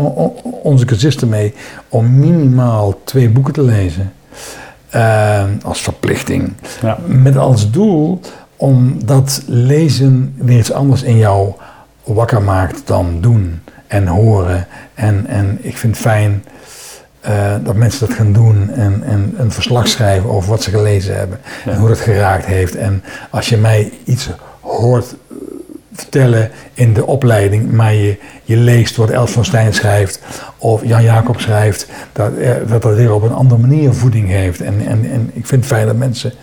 onze 0.43 0.85
cursisten 0.85 1.29
mee 1.29 1.53
om 1.89 2.19
minimaal 2.19 3.01
twee 3.03 3.29
boeken 3.29 3.53
te 3.53 3.61
lezen. 3.61 4.13
Ehm, 4.89 5.49
als 5.63 5.81
verplichting. 5.81 6.53
Ja. 6.81 6.97
Met 7.05 7.37
als 7.37 7.71
doel 7.71 8.19
omdat 8.55 9.41
lezen 9.45 10.33
weer 10.37 10.57
iets 10.57 10.71
anders 10.71 11.03
in 11.03 11.17
jou 11.17 11.53
wakker 12.03 12.41
maakt 12.41 12.81
dan 12.87 13.21
doen 13.21 13.61
en 13.87 14.07
horen. 14.07 14.67
En, 14.93 15.27
en 15.27 15.57
ik 15.61 15.77
vind 15.77 15.95
het 15.95 16.05
fijn 16.05 16.43
uh, 17.27 17.55
dat 17.63 17.75
mensen 17.75 18.07
dat 18.07 18.17
gaan 18.17 18.33
doen 18.33 18.69
en, 18.69 19.03
en 19.03 19.33
een 19.37 19.51
verslag 19.51 19.87
schrijven 19.87 20.29
over 20.29 20.49
wat 20.49 20.63
ze 20.63 20.69
gelezen 20.69 21.17
hebben 21.17 21.39
en 21.65 21.77
hoe 21.77 21.87
dat 21.87 21.99
geraakt 21.99 22.45
heeft. 22.45 22.75
En 22.75 23.03
als 23.29 23.49
je 23.49 23.57
mij 23.57 23.91
iets 24.03 24.29
hoort 24.59 25.15
vertellen 25.93 26.51
in 26.73 26.93
de 26.93 27.05
opleiding, 27.05 27.71
maar 27.71 27.93
je, 27.93 28.17
je 28.43 28.57
leest 28.57 28.95
wat 28.95 29.09
Els 29.09 29.31
van 29.31 29.45
Stijn 29.45 29.73
schrijft 29.73 30.19
of 30.57 30.85
Jan 30.85 31.03
Jacob 31.03 31.39
schrijft, 31.39 31.87
dat, 32.11 32.31
dat 32.67 32.81
dat 32.81 32.95
weer 32.95 33.13
op 33.13 33.23
een 33.23 33.33
andere 33.33 33.61
manier 33.61 33.93
voeding 33.93 34.27
heeft. 34.27 34.61
En, 34.61 34.87
en, 34.87 35.11
en 35.11 35.29
ik 35.33 35.47
vind 35.47 35.63
het 35.63 35.73
fijn 35.73 35.87
dat 35.87 35.95
mensen 35.95 36.33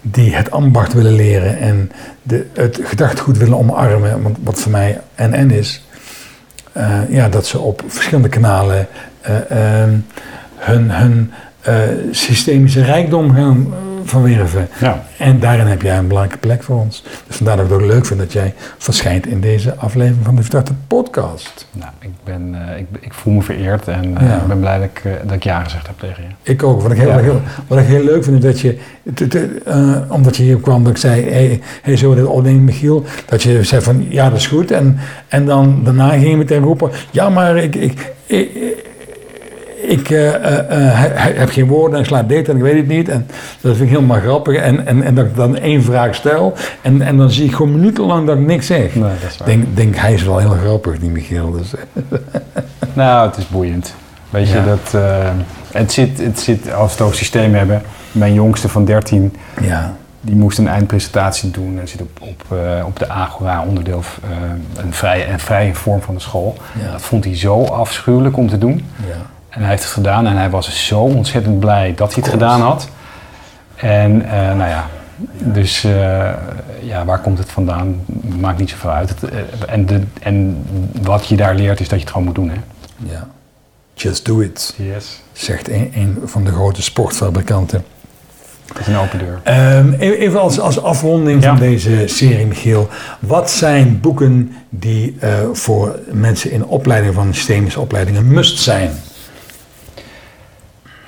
die 0.00 0.34
het 0.34 0.50
ambacht 0.50 0.92
willen 0.92 1.14
leren 1.14 1.58
en 1.58 1.92
de, 2.22 2.46
het 2.52 2.80
gedachtegoed 2.82 3.38
willen 3.38 3.58
omarmen, 3.58 4.22
want 4.22 4.36
wat 4.42 4.60
voor 4.60 4.72
mij 4.72 5.00
en 5.14 5.50
is, 5.50 5.84
uh, 6.76 6.98
ja, 7.08 7.28
dat 7.28 7.46
ze 7.46 7.58
op 7.58 7.82
verschillende 7.86 8.28
kanalen 8.28 8.86
uh, 9.28 9.36
hun, 10.56 10.90
hun 10.90 11.32
uh, 11.68 11.74
systemische 12.10 12.82
rijkdom 12.82 13.34
gaan 13.34 13.74
verwerven. 14.08 14.68
Ja. 14.80 15.04
En 15.18 15.40
daarin 15.40 15.66
heb 15.66 15.82
jij 15.82 15.98
een 15.98 16.08
belangrijke 16.08 16.46
plek 16.46 16.62
voor 16.62 16.80
ons. 16.80 17.02
Dus 17.26 17.36
vandaar 17.36 17.56
dat 17.56 17.64
ik 17.64 17.72
het 17.72 17.80
ook 17.80 17.86
leuk 17.86 18.06
vind 18.06 18.20
dat 18.20 18.32
jij 18.32 18.54
verschijnt 18.78 19.26
in 19.26 19.40
deze 19.40 19.74
aflevering 19.76 20.24
van 20.24 20.36
de 20.36 20.42
Verdachte 20.42 20.72
Podcast. 20.86 21.66
Nou, 21.72 21.90
ik, 21.98 22.10
ben, 22.24 22.56
uh, 22.70 22.78
ik, 22.78 22.86
ik, 23.00 23.14
voel 23.14 23.32
me 23.32 23.42
vereerd 23.42 23.88
en 23.88 24.04
uh, 24.04 24.28
ja. 24.28 24.36
ik 24.36 24.46
ben 24.46 24.60
blij 24.60 24.78
dat 24.78 24.88
ik, 24.88 25.02
uh, 25.04 25.12
dat 25.22 25.32
ik 25.32 25.44
ja 25.44 25.62
gezegd 25.62 25.86
heb 25.86 25.98
tegen 25.98 26.22
je. 26.22 26.52
Ik 26.52 26.62
ook. 26.62 26.82
Wat 26.82 26.90
ik 26.90 26.98
heel, 26.98 27.08
ja. 27.08 27.18
heel, 27.18 27.40
wat 27.66 27.78
ik 27.78 27.86
heel 27.86 28.04
leuk 28.04 28.24
vind 28.24 28.44
is 28.44 28.50
dat 28.50 28.60
je, 28.60 28.78
omdat 30.08 30.36
je 30.36 30.42
hier 30.42 30.60
kwam, 30.60 30.84
dat 30.84 30.92
ik 30.92 30.98
zei, 30.98 31.30
hey, 31.30 31.60
hey 31.82 31.96
zo 31.96 32.14
dit 32.14 32.24
opnemen 32.24 32.64
Michiel, 32.64 33.04
dat 33.26 33.42
je 33.42 33.62
zei 33.62 33.82
van 33.82 34.06
ja, 34.08 34.28
dat 34.28 34.38
is 34.38 34.46
goed. 34.46 34.70
En, 34.70 34.98
en 35.28 35.46
dan 35.46 35.84
daarna 35.84 36.08
ging 36.10 36.30
je 36.30 36.36
meteen 36.36 36.62
roepen, 36.62 36.90
ja, 37.10 37.28
maar 37.28 37.56
ik, 37.56 37.74
ik, 37.74 38.12
ik 38.26 38.85
ik 39.82 40.10
uh, 40.10 40.30
heb 41.38 41.50
geen 41.50 41.66
woorden 41.66 41.98
en 41.98 42.04
sla 42.04 42.22
dit 42.22 42.48
en 42.48 42.56
ik 42.56 42.62
weet 42.62 42.76
het 42.76 42.86
niet. 42.86 43.08
En 43.08 43.26
dat 43.60 43.76
vind 43.76 43.88
ik 43.90 43.94
helemaal 43.94 44.20
grappig. 44.20 44.56
En, 44.56 44.86
en, 44.86 45.02
en 45.02 45.14
dat 45.14 45.24
ik 45.24 45.36
dan 45.36 45.56
één 45.56 45.82
vraag 45.82 46.14
stel 46.14 46.54
en, 46.82 47.02
en 47.02 47.16
dan 47.16 47.30
zie 47.30 47.44
ik 47.44 47.54
gewoon 47.54 47.72
minutenlang 47.72 48.26
dat 48.26 48.38
ik 48.38 48.46
niks 48.46 48.66
zeg. 48.66 48.94
Nee, 48.94 49.10
denk, 49.44 49.76
denk, 49.76 49.96
hij 49.96 50.12
is 50.12 50.22
wel 50.22 50.38
heel 50.38 50.56
grappig, 50.64 50.98
die 50.98 51.10
Michiel. 51.10 51.50
Dus. 51.50 51.74
nou, 52.92 53.28
het 53.28 53.36
is 53.36 53.48
boeiend. 53.48 53.94
Weet 54.30 54.48
je, 54.48 54.64
dat, 54.64 55.02
het, 55.72 55.92
zit, 55.92 56.18
het 56.18 56.40
zit, 56.40 56.72
als 56.72 56.86
we 56.86 56.92
het 56.92 57.00
over 57.00 57.16
systeem 57.16 57.54
hebben, 57.54 57.82
mijn 58.12 58.34
jongste 58.34 58.68
van 58.68 58.84
13, 58.84 59.36
ja. 59.60 59.94
die 60.20 60.36
moest 60.36 60.58
een 60.58 60.68
eindpresentatie 60.68 61.50
doen 61.50 61.80
en 61.80 61.88
zit 61.88 62.00
op, 62.00 62.20
op, 62.20 62.58
op 62.86 62.98
de 62.98 63.08
Agora, 63.08 63.64
onderdeel, 63.68 64.02
een, 64.76 64.92
vrije, 64.92 65.26
een 65.26 65.40
vrije 65.40 65.74
vorm 65.74 66.00
van 66.00 66.14
de 66.14 66.20
school. 66.20 66.56
Ja. 66.84 66.92
Dat 66.92 67.02
vond 67.02 67.24
hij 67.24 67.36
zo 67.36 67.64
afschuwelijk 67.64 68.36
om 68.36 68.48
te 68.48 68.58
doen. 68.58 68.84
En 69.56 69.62
hij 69.62 69.70
heeft 69.70 69.82
het 69.82 69.92
gedaan 69.92 70.26
en 70.26 70.36
hij 70.36 70.50
was 70.50 70.86
zo 70.86 71.00
ontzettend 71.00 71.60
blij 71.60 71.94
dat 71.94 72.14
hij 72.14 72.22
het 72.22 72.32
gedaan 72.32 72.60
had. 72.60 72.88
En 73.74 74.22
uh, 74.22 74.30
nou 74.30 74.68
ja, 74.68 74.86
dus 75.38 75.84
uh, 75.84 76.30
ja, 76.80 77.04
waar 77.04 77.20
komt 77.20 77.38
het 77.38 77.50
vandaan? 77.50 78.04
Maakt 78.38 78.58
niet 78.58 78.70
zoveel 78.70 78.90
uit. 78.90 79.08
Het, 79.08 79.22
uh, 79.22 79.38
en, 79.66 79.86
de, 79.86 80.00
en 80.20 80.64
wat 81.02 81.26
je 81.26 81.36
daar 81.36 81.54
leert 81.54 81.80
is 81.80 81.88
dat 81.88 81.98
je 81.98 82.04
het 82.04 82.12
gewoon 82.12 82.26
moet 82.26 82.34
doen. 82.34 82.48
Hè? 82.48 82.56
Ja. 83.12 83.28
Just 83.94 84.24
do 84.24 84.40
it. 84.40 84.74
Yes. 84.76 85.22
Zegt 85.32 85.68
een, 85.68 85.92
een 85.94 86.18
van 86.24 86.44
de 86.44 86.50
grote 86.50 86.82
sportfabrikanten. 86.82 87.84
Dat 88.66 88.78
is 88.78 88.86
een 88.86 88.96
open 88.96 89.18
deur. 89.18 89.40
Um, 89.76 89.92
even 89.92 90.40
als, 90.40 90.60
als 90.60 90.82
afronding 90.82 91.42
ja. 91.42 91.48
van 91.48 91.58
deze 91.58 92.02
serie, 92.06 92.46
Michiel. 92.46 92.88
Wat 93.18 93.50
zijn 93.50 94.00
boeken 94.00 94.56
die 94.68 95.16
voor 95.52 95.98
mensen 96.10 96.50
in 96.50 96.64
opleiding 96.64 97.14
van 97.14 97.34
systemische 97.34 97.80
opleidingen 97.80 98.28
must 98.28 98.58
zijn? 98.58 98.90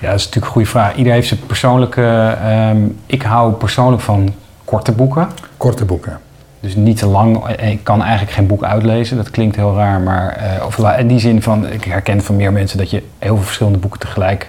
Ja, 0.01 0.11
dat 0.11 0.19
is 0.19 0.25
natuurlijk 0.25 0.47
een 0.47 0.53
goede 0.53 0.69
vraag. 0.69 0.91
Iedereen 0.91 1.13
heeft 1.13 1.29
zijn 1.29 1.47
persoonlijke... 1.47 2.37
Um, 2.71 2.99
ik 3.07 3.23
hou 3.23 3.53
persoonlijk 3.53 4.03
van 4.03 4.35
korte 4.65 4.93
boeken. 4.93 5.29
Korte 5.57 5.85
boeken. 5.85 6.19
Dus 6.61 6.75
niet 6.75 6.97
te 6.97 7.07
lang. 7.07 7.49
Ik 7.49 7.85
kan 7.85 8.03
eigenlijk 8.03 8.33
geen 8.33 8.47
boek 8.47 8.63
uitlezen. 8.63 9.17
Dat 9.17 9.31
klinkt 9.31 9.57
heel 9.57 9.75
raar, 9.75 10.01
maar 10.01 10.41
uh, 10.59 10.67
of, 10.67 10.99
in 10.99 11.07
die 11.07 11.19
zin 11.19 11.43
van... 11.43 11.67
Ik 11.67 11.85
herken 11.85 12.23
van 12.23 12.37
meer 12.37 12.53
mensen 12.53 12.79
dat 12.79 12.91
je 12.91 13.03
heel 13.19 13.35
veel 13.35 13.45
verschillende 13.45 13.79
boeken 13.79 14.01
tegelijk 14.01 14.49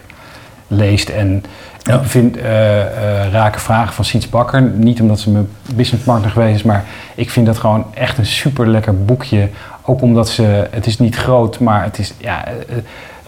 leest. 0.68 1.10
En 1.10 1.43
ja. 1.84 2.04
vind 2.04 2.38
uh, 2.38 2.43
uh, 2.43 3.32
Rake 3.32 3.60
Vragen 3.60 3.93
van 3.93 4.06
Siets 4.06 4.30
Bakker... 4.30 4.62
niet 4.62 5.02
omdat 5.02 5.20
ze 5.20 5.30
mijn 5.30 5.50
businesspartner 5.76 6.32
geweest 6.32 6.56
is... 6.56 6.64
maar 6.64 6.86
ik 7.16 7.30
vind 7.30 7.45
dat 7.45 7.58
gewoon 7.58 7.86
echt 7.93 8.18
een 8.18 8.26
super 8.26 8.68
lekker 8.68 9.06
boekje. 9.06 9.50
Ook 9.82 10.02
omdat 10.02 10.30
ze... 10.30 10.68
Het 10.72 10.86
is 10.86 11.00
niet 11.00 11.16
groot, 11.16 11.60
maar 11.60 11.84
het 11.84 12.00
is... 12.00 12.14
Ja, 12.18 12.45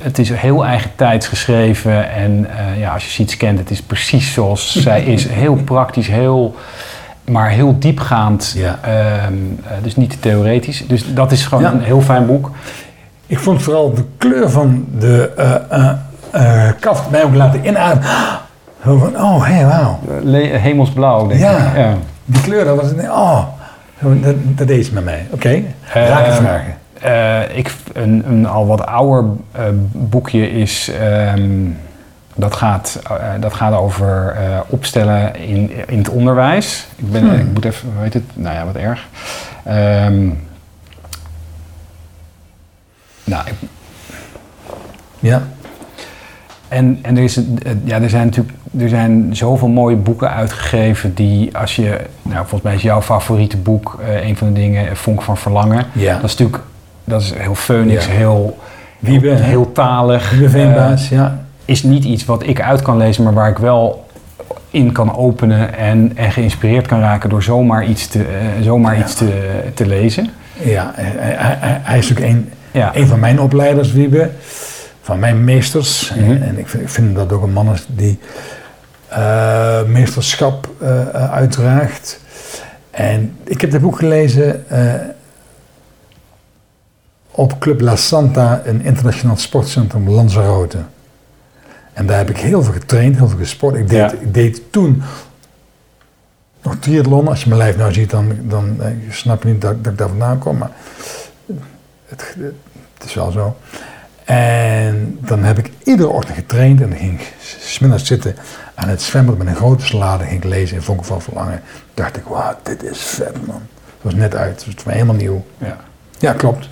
het 0.01 0.19
is 0.19 0.29
heel 0.29 0.65
eigen 0.65 0.91
tijds 0.95 1.27
geschreven. 1.27 2.11
En 2.11 2.47
uh, 2.49 2.79
ja, 2.79 2.93
als 2.93 3.15
je 3.15 3.23
iets 3.23 3.37
kent, 3.37 3.59
het 3.59 3.69
is 3.69 3.81
precies 3.81 4.33
zoals 4.33 4.75
zij 4.81 5.03
is. 5.03 5.27
Heel 5.27 5.55
praktisch, 5.55 6.07
heel, 6.07 6.55
maar 7.25 7.49
heel 7.49 7.79
diepgaand. 7.79 8.53
Ja. 8.57 8.79
Uh, 8.87 9.27
dus 9.83 9.95
niet 9.95 10.09
te 10.09 10.19
theoretisch. 10.19 10.87
Dus 10.87 11.13
dat 11.13 11.31
is 11.31 11.45
gewoon 11.45 11.65
een 11.65 11.81
heel 11.81 12.01
fijn 12.01 12.25
boek. 12.25 12.51
Ik 13.27 13.39
vond 13.39 13.63
vooral 13.63 13.93
de 13.93 14.03
kleur 14.17 14.49
van 14.49 14.85
de 14.99 15.31
uh, 16.35 16.69
kaft 16.79 17.09
mij 17.09 17.23
ook 17.23 17.35
laten 17.35 17.65
inademen. 17.65 18.09
Oh, 19.15 19.45
hey, 19.45 19.65
wauw. 19.65 19.99
Hemelsblauw, 20.57 21.27
denk 21.27 21.39
ja. 21.39 21.57
ik. 21.57 21.77
Ja, 21.77 21.93
die 22.25 22.41
kleur, 22.41 22.65
dat 22.65 22.81
was. 22.81 22.91
Oh, 23.07 23.43
dat, 23.99 24.35
dat 24.37 24.67
deed 24.67 24.85
ze 24.85 24.93
met 24.93 25.03
mij. 25.03 25.25
Oké, 25.31 25.33
okay. 25.33 25.65
Raken 26.07 26.33
vragen. 26.33 26.80
Uh, 27.05 27.57
ik, 27.57 27.73
een, 27.93 28.23
een, 28.27 28.45
al 28.45 28.67
wat 28.67 28.85
ouder 28.85 29.31
uh, 29.55 29.65
boekje 29.91 30.51
is. 30.51 30.91
Um, 31.35 31.77
dat, 32.35 32.55
gaat, 32.55 33.01
uh, 33.11 33.17
dat 33.39 33.53
gaat 33.53 33.73
over 33.73 34.35
opstellen 34.67 35.35
in, 35.35 35.71
in 35.87 35.97
het 35.97 36.09
onderwijs. 36.09 36.87
Ik, 36.95 37.11
ben, 37.11 37.21
hmm. 37.21 37.39
ik 37.39 37.53
moet 37.53 37.65
even, 37.65 37.89
hoe 37.93 38.03
heet 38.03 38.13
het? 38.13 38.23
Nou 38.33 38.55
ja, 38.55 38.65
wat 38.65 38.75
erg. 38.75 39.07
Um, 39.67 40.39
nou, 43.23 43.47
ik, 43.47 43.53
ja. 45.19 45.41
En, 46.67 46.99
en 47.01 47.17
er, 47.17 47.23
is, 47.23 47.39
ja, 47.83 48.01
er 48.01 48.09
zijn 48.09 48.25
natuurlijk 48.25 48.55
er 48.79 48.89
zijn 48.89 49.35
zoveel 49.35 49.67
mooie 49.67 49.95
boeken 49.95 50.31
uitgegeven 50.31 51.13
die 51.13 51.57
als 51.57 51.75
je, 51.75 51.99
nou 52.21 52.37
volgens 52.39 52.61
mij 52.61 52.73
is 52.73 52.81
jouw 52.81 53.01
favoriete 53.01 53.57
boek, 53.57 53.99
uh, 54.01 54.25
een 54.25 54.37
van 54.37 54.47
de 54.47 54.59
dingen, 54.59 54.97
Vonk 54.97 55.21
van 55.21 55.37
Verlangen. 55.37 55.85
Ja. 55.91 56.15
Dat 56.15 56.23
is 56.23 56.37
natuurlijk 56.37 56.63
dat 57.11 57.21
is 57.21 57.33
heel 57.37 57.55
Phoenix, 57.55 58.05
ja. 58.05 58.11
heel, 58.11 58.57
Wiebe, 58.99 59.27
heel, 59.27 59.43
heel 59.43 59.71
talig. 59.71 60.33
uh, 60.33 61.09
ja. 61.09 61.45
Is 61.65 61.83
niet 61.83 62.03
iets 62.03 62.25
wat 62.25 62.47
ik 62.47 62.61
uit 62.61 62.81
kan 62.81 62.97
lezen, 62.97 63.23
maar 63.23 63.33
waar 63.33 63.49
ik 63.49 63.57
wel 63.57 64.05
in 64.69 64.91
kan 64.91 65.15
openen 65.15 65.77
en, 65.77 66.11
en 66.15 66.31
geïnspireerd 66.31 66.87
kan 66.87 66.99
raken 66.99 67.29
door 67.29 67.43
zomaar 67.43 67.85
iets 67.85 68.07
te, 68.07 68.19
uh, 68.19 68.25
zomaar 68.63 68.97
ja. 68.97 69.03
iets 69.03 69.13
te, 69.13 69.51
te 69.73 69.85
lezen. 69.85 70.29
Ja, 70.63 70.91
hij, 70.95 71.35
hij, 71.35 71.79
hij 71.83 71.97
is 71.97 72.11
ook 72.11 72.19
een, 72.19 72.49
ja. 72.71 72.91
een 72.95 73.07
van 73.07 73.19
mijn 73.19 73.39
opleiders, 73.39 73.91
Wiebe, 73.91 74.29
van 75.01 75.19
mijn 75.19 75.43
meesters. 75.43 76.13
Mm 76.15 76.23
-hmm. 76.23 76.41
En 76.41 76.57
ik 76.57 76.67
vind, 76.67 76.83
ik 76.83 76.89
vind, 76.89 77.15
dat 77.15 77.31
ook 77.31 77.43
een 77.43 77.53
man 77.53 77.73
is 77.73 77.85
die 77.87 78.19
uh, 79.11 79.83
meesterschap 79.83 80.69
uitdraagt. 81.31 82.19
En 82.91 83.35
ik 83.43 83.61
heb 83.61 83.71
het 83.71 83.81
boek 83.81 83.97
gelezen 83.97 84.65
op 87.31 87.59
Club 87.59 87.81
La 87.81 87.95
Santa, 87.95 88.61
een 88.65 88.81
internationaal 88.81 89.37
sportcentrum 89.37 90.09
Lanzarote. 90.09 90.77
En 91.93 92.05
daar 92.05 92.17
heb 92.17 92.29
ik 92.29 92.37
heel 92.37 92.63
veel 92.63 92.73
getraind, 92.73 93.17
heel 93.17 93.27
veel 93.27 93.37
gesport. 93.37 93.75
Ik 93.75 93.89
deed, 93.89 94.11
ja. 94.11 94.11
ik 94.11 94.33
deed 94.33 94.61
toen 94.71 95.03
nog 96.61 96.75
triathlon. 96.79 97.27
Als 97.27 97.43
je 97.43 97.49
mijn 97.49 97.61
lijf 97.61 97.77
nou 97.77 97.93
ziet, 97.93 98.09
dan, 98.09 98.35
dan 98.41 98.81
eh, 98.81 98.91
snap 99.09 99.43
je 99.43 99.49
niet 99.49 99.61
dat, 99.61 99.83
dat 99.83 99.91
ik 99.91 99.99
daar 99.99 100.07
vandaan 100.07 100.37
kom. 100.37 100.57
Maar 100.57 100.71
het, 102.05 102.35
het, 102.97 103.05
is 103.05 103.13
wel 103.13 103.31
zo. 103.31 103.57
En 104.23 105.17
dan 105.21 105.43
heb 105.43 105.57
ik 105.57 105.71
iedere 105.83 106.09
ochtend 106.09 106.37
getraind 106.37 106.81
en 106.81 106.89
dan 106.89 106.97
ging 106.97 107.19
ik 107.19 107.33
smiddags 107.59 108.05
zitten 108.05 108.35
aan 108.75 108.87
het 108.87 109.01
zwembad 109.01 109.37
met 109.37 109.47
een 109.47 109.55
grote 109.55 109.85
salade. 109.85 110.23
Ging 110.23 110.43
ik 110.43 110.49
lezen 110.49 110.75
in 110.75 110.81
Vonken 110.81 111.05
van 111.05 111.21
Verlangen. 111.21 111.61
dacht 111.93 112.17
ik, 112.17 112.23
wauw, 112.23 112.57
dit 112.63 112.83
is 112.83 112.99
vet 112.99 113.47
man. 113.47 113.61
was 114.01 114.13
net 114.13 114.35
uit. 114.35 114.65
Het 114.65 114.83
was 114.83 114.93
helemaal 114.93 115.15
nieuw. 115.15 115.45
Ja. 115.57 115.77
Ja, 116.19 116.33
klopt. 116.33 116.69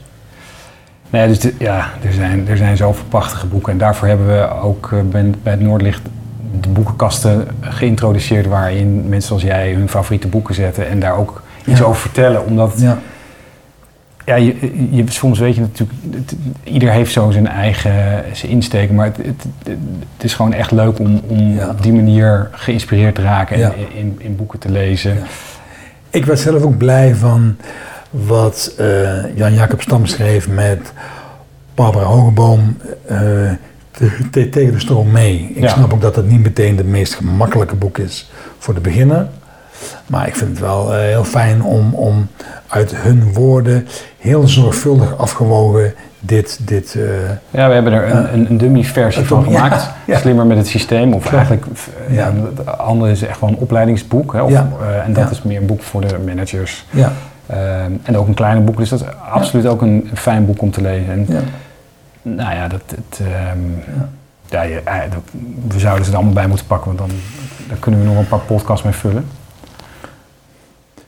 Nee, 1.09 1.27
dus 1.27 1.39
de- 1.39 1.53
ja, 1.59 1.89
er 2.05 2.13
zijn, 2.13 2.47
er 2.47 2.57
zijn 2.57 2.77
zoveel 2.77 3.05
prachtige 3.09 3.45
boeken. 3.47 3.71
En 3.71 3.77
daarvoor 3.77 4.07
hebben 4.07 4.27
we 4.27 4.49
ook 4.61 4.89
eh, 4.93 4.99
bij, 5.11 5.31
bij 5.43 5.51
het 5.53 5.61
Noordlicht 5.61 6.01
de 6.61 6.69
boekenkasten 6.69 7.47
geïntroduceerd... 7.61 8.45
waarin 8.45 9.09
mensen 9.09 9.27
zoals 9.27 9.43
jij 9.43 9.73
hun 9.73 9.89
favoriete 9.89 10.27
boeken 10.27 10.55
zetten... 10.55 10.87
en 10.89 10.99
daar 10.99 11.17
ook 11.17 11.41
iets 11.65 11.79
Ja. 11.79 11.85
over 11.85 12.01
vertellen. 12.01 12.45
Omdat 12.45 12.73
Ja. 12.77 12.97
ja, 14.25 14.35
je, 14.35 14.55
je, 14.91 15.03
soms 15.07 15.39
weet 15.39 15.55
je 15.55 15.61
natuurlijk... 15.61 15.99
het- 16.15 16.35
ieder 16.63 16.91
heeft 16.91 17.11
zo 17.11 17.31
zijn 17.31 17.47
eigen 17.47 18.23
zijn 18.33 18.51
insteken. 18.51 18.95
Maar 18.95 19.05
het, 19.05 19.17
het, 19.17 19.45
het 20.15 20.23
is 20.23 20.33
gewoon 20.33 20.53
echt 20.53 20.71
leuk 20.71 20.99
om, 20.99 21.21
om 21.27 21.53
Ja. 21.53 21.69
op 21.69 21.81
die 21.83 21.93
manier 21.93 22.49
geïnspireerd 22.51 23.15
te 23.15 23.21
raken... 23.21 23.55
en 23.55 23.61
Ja. 23.61 23.71
in, 23.95 24.15
in 24.19 24.35
boeken 24.35 24.59
te 24.59 24.71
lezen. 24.71 25.17
Ik 26.09 26.25
werd 26.25 26.39
zelf 26.39 26.61
ook 26.63 26.77
blij 26.77 27.15
van 27.15 27.55
wat 28.09 28.73
eh, 28.77 29.35
Jan-Jacob 29.35 29.81
Stam 29.81 30.05
schreef 30.05 30.47
met 30.49 30.93
Barbara 31.75 32.05
Hogeboom 32.05 32.77
te- 33.91 34.27
te- 34.31 34.49
tegen 34.49 34.73
de 34.73 34.79
stroom 34.79 35.11
mee. 35.11 35.51
Ik 35.55 35.61
Ja. 35.63 35.67
snap 35.69 35.93
ook 35.93 36.01
dat 36.01 36.15
het 36.15 36.29
niet 36.29 36.41
meteen 36.43 36.77
het 36.77 36.85
meest 36.87 37.13
gemakkelijke 37.13 37.75
boek 37.75 37.97
is 37.97 38.31
voor 38.57 38.73
de 38.73 38.79
beginner. 38.79 39.27
Maar 40.07 40.27
ik 40.27 40.35
vind 40.35 40.49
het 40.49 40.59
wel 40.59 40.93
eh, 40.93 40.99
heel 40.99 41.23
fijn 41.23 41.63
om, 41.63 41.93
om 41.93 42.27
uit 42.67 42.95
hun 42.95 43.33
woorden 43.33 43.87
heel 44.17 44.47
zorgvuldig 44.47 45.17
afgewogen 45.17 45.93
dit... 46.19 46.59
dit 46.61 46.95
eh, 46.95 47.01
Ja, 47.49 47.67
we 47.67 47.73
hebben 47.73 47.93
er 47.93 48.11
een, 48.11 48.33
een, 48.33 48.49
een 48.49 48.57
dummy 48.57 48.83
versie 48.83 49.23
van 49.33 49.39
ja, 49.39 49.45
gemaakt. 49.63 49.89
ja. 50.05 50.17
Slimmer 50.17 50.45
met 50.45 50.57
het 50.57 50.67
systeem. 50.67 51.13
Of 51.13 51.33
eigenlijk, 51.33 51.65
ja. 52.09 52.33
Het 52.55 52.77
andere 52.77 53.11
is 53.11 53.21
echt 53.21 53.39
wel 53.39 53.49
een 53.49 53.57
opleidingsboek. 53.57 54.33
Hè, 54.33 54.41
of, 54.41 54.53
en 55.05 55.13
dat 55.13 55.31
is 55.31 55.41
meer 55.43 55.57
een 55.61 55.65
boek 55.65 55.81
voor 55.81 56.01
de 56.01 56.17
managers. 56.25 56.85
ja, 56.89 57.11
Ehm, 57.49 57.91
en 58.03 58.17
ook 58.17 58.27
een 58.27 58.33
kleine 58.33 58.59
boek. 58.61 58.77
Dus 58.77 58.89
dat 58.89 58.99
is 58.99 59.05
absoluut 59.31 59.65
ook 59.67 59.81
een 59.81 60.09
fijn 60.13 60.45
boek 60.45 60.61
om 60.61 60.71
te 60.71 60.81
lezen. 60.81 61.11
En, 61.11 61.25
ja. 61.29 61.39
Nou 62.21 62.55
ja, 62.55 62.67
dat, 62.67 62.81
het, 62.87 63.19
ehm, 63.19 63.57
ja. 64.49 64.61
je- 64.61 64.81
eh, 64.83 64.95
dat- 65.11 65.41
we 65.67 65.79
zouden 65.79 66.05
ze 66.05 66.11
er 66.11 66.17
allemaal 66.17 66.33
bij 66.35 66.47
moeten 66.47 66.65
pakken. 66.65 66.87
Want 66.87 66.99
dan, 67.09 67.17
dan 67.67 67.79
kunnen 67.79 67.99
we 67.99 68.05
nog 68.05 68.17
een 68.17 68.27
paar 68.27 68.39
podcasts 68.39 68.83
mee 68.83 68.93
vullen. 68.93 69.25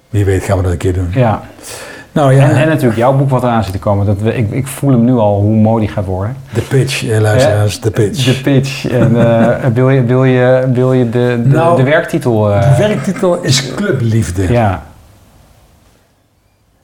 Wie 0.10 0.26
weet 0.26 0.44
gaan 0.44 0.58
we 0.58 0.64
dat 0.64 0.72
een 0.72 0.78
keer 0.78 0.94
doen. 0.94 1.08
Ja. 1.12 1.42
Nou 2.12 2.34
ja, 2.34 2.50
En, 2.50 2.56
en 2.62 2.68
natuurlijk 2.68 2.98
jouw 2.98 3.14
boek 3.18 3.30
wat 3.30 3.44
eraan 3.44 3.64
zit 3.64 3.74
te 3.74 3.80
komen. 3.80 4.06
Dat 4.06 4.22
we, 4.22 4.36
ik, 4.36 4.52
ik 4.52 4.68
voel 4.68 4.92
hem 4.92 5.04
nu 5.06 5.14
al 5.14 5.40
hoe 5.42 5.56
mooi 5.56 5.86
die 5.86 5.94
gaat 5.96 6.06
worden. 6.06 6.36
de 6.54 6.62
pitch, 6.62 7.08
eh, 7.10 7.20
luisteraars, 7.20 7.80
de 7.82 7.92
pitch. 7.92 8.26
De 8.26 8.42
pitch. 8.42 8.88
En 8.88 9.16
eh, 9.16 9.66
wil, 9.74 9.90
je, 9.90 10.04
wil, 10.04 10.24
je, 10.24 10.70
wil 10.74 10.94
je 10.94 11.10
de, 11.10 11.40
de, 11.44 11.50
Nou, 11.50 11.78
de 11.78 11.84
werktitel... 11.84 12.44
de 12.44 12.76
werktitel 12.78 13.42
is 13.44 13.74
Clubliefde. 13.76 14.52
ja, 14.52 14.84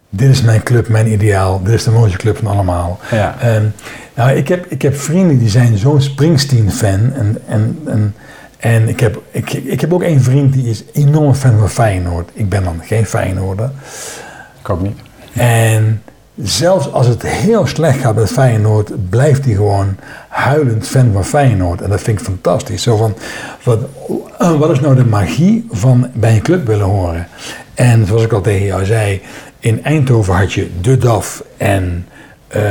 Dit 0.10 0.30
is 0.30 0.42
mijn 0.42 0.64
club, 0.64 0.88
mijn 0.88 1.12
ideaal. 1.12 1.64
Dit 1.64 1.74
is 1.74 1.84
de 1.84 1.92
mooiste 1.92 2.18
club 2.18 2.38
van 2.38 2.48
allemaal. 2.48 3.00
ja. 3.12 3.36
Ehm, 3.40 3.64
nou, 4.16 4.32
ik 4.32 4.48
heb, 4.48 4.66
ik 4.70 4.82
heb 4.82 4.96
vrienden 4.96 5.40
die 5.40 5.50
zijn 5.50 5.78
zo'n 5.78 6.02
Springsteen-fan. 6.02 7.14
En, 7.14 7.42
en, 7.48 7.80
en, 7.86 8.16
en 8.58 8.90
ik, 8.90 9.00
heb, 9.00 9.22
ik, 9.32 9.54
ik 9.54 9.82
heb 9.82 9.94
ook 9.94 10.04
één 10.04 10.22
vriend 10.22 10.54
die 10.54 10.70
is 10.70 10.84
enorm 10.94 11.34
fan 11.34 11.60
van 11.60 11.70
Feyenoord. 11.70 12.30
Ik 12.34 12.50
ben 12.50 12.64
dan 12.64 12.82
geen 12.84 13.06
Feyenoorder. 13.06 13.72
ik 14.60 14.70
ook 14.70 14.82
niet. 14.82 14.98
En 15.34 16.02
zelfs 16.44 16.92
als 16.92 17.08
het 17.08 17.22
heel 17.22 17.68
slecht 17.68 18.00
gaat 18.00 18.16
met 18.16 18.32
Feyenoord, 18.32 19.10
blijft 19.10 19.46
hij 19.46 19.54
gewoon 19.54 19.96
huilend 20.28 20.88
fan 20.88 21.12
van 21.14 21.26
Feyenoord. 21.26 21.82
En 21.82 21.90
dat 21.90 22.02
vind 22.02 22.20
ik 22.20 22.26
fantastisch. 22.26 22.84
Zo 22.84 22.98
van, 22.98 23.16
wat, 23.64 23.80
wat 24.58 24.70
is 24.70 24.80
nou 24.80 24.96
de 24.96 25.06
magie 25.06 25.68
van 25.72 26.10
bij 26.14 26.36
een 26.36 26.42
club 26.42 26.68
willen 26.68 26.86
horen? 26.86 27.28
En 27.74 28.06
zoals 28.06 28.24
ik 28.24 28.32
al 28.32 28.42
tegen 28.42 28.66
jou 28.66 28.86
zei, 28.86 29.22
in 29.60 29.84
Eindhoven 29.84 30.36
had 30.36 30.54
je 30.54 30.70
De 30.82 30.98
DAF 30.98 31.44
en 31.58 32.08
eh, 32.48 32.62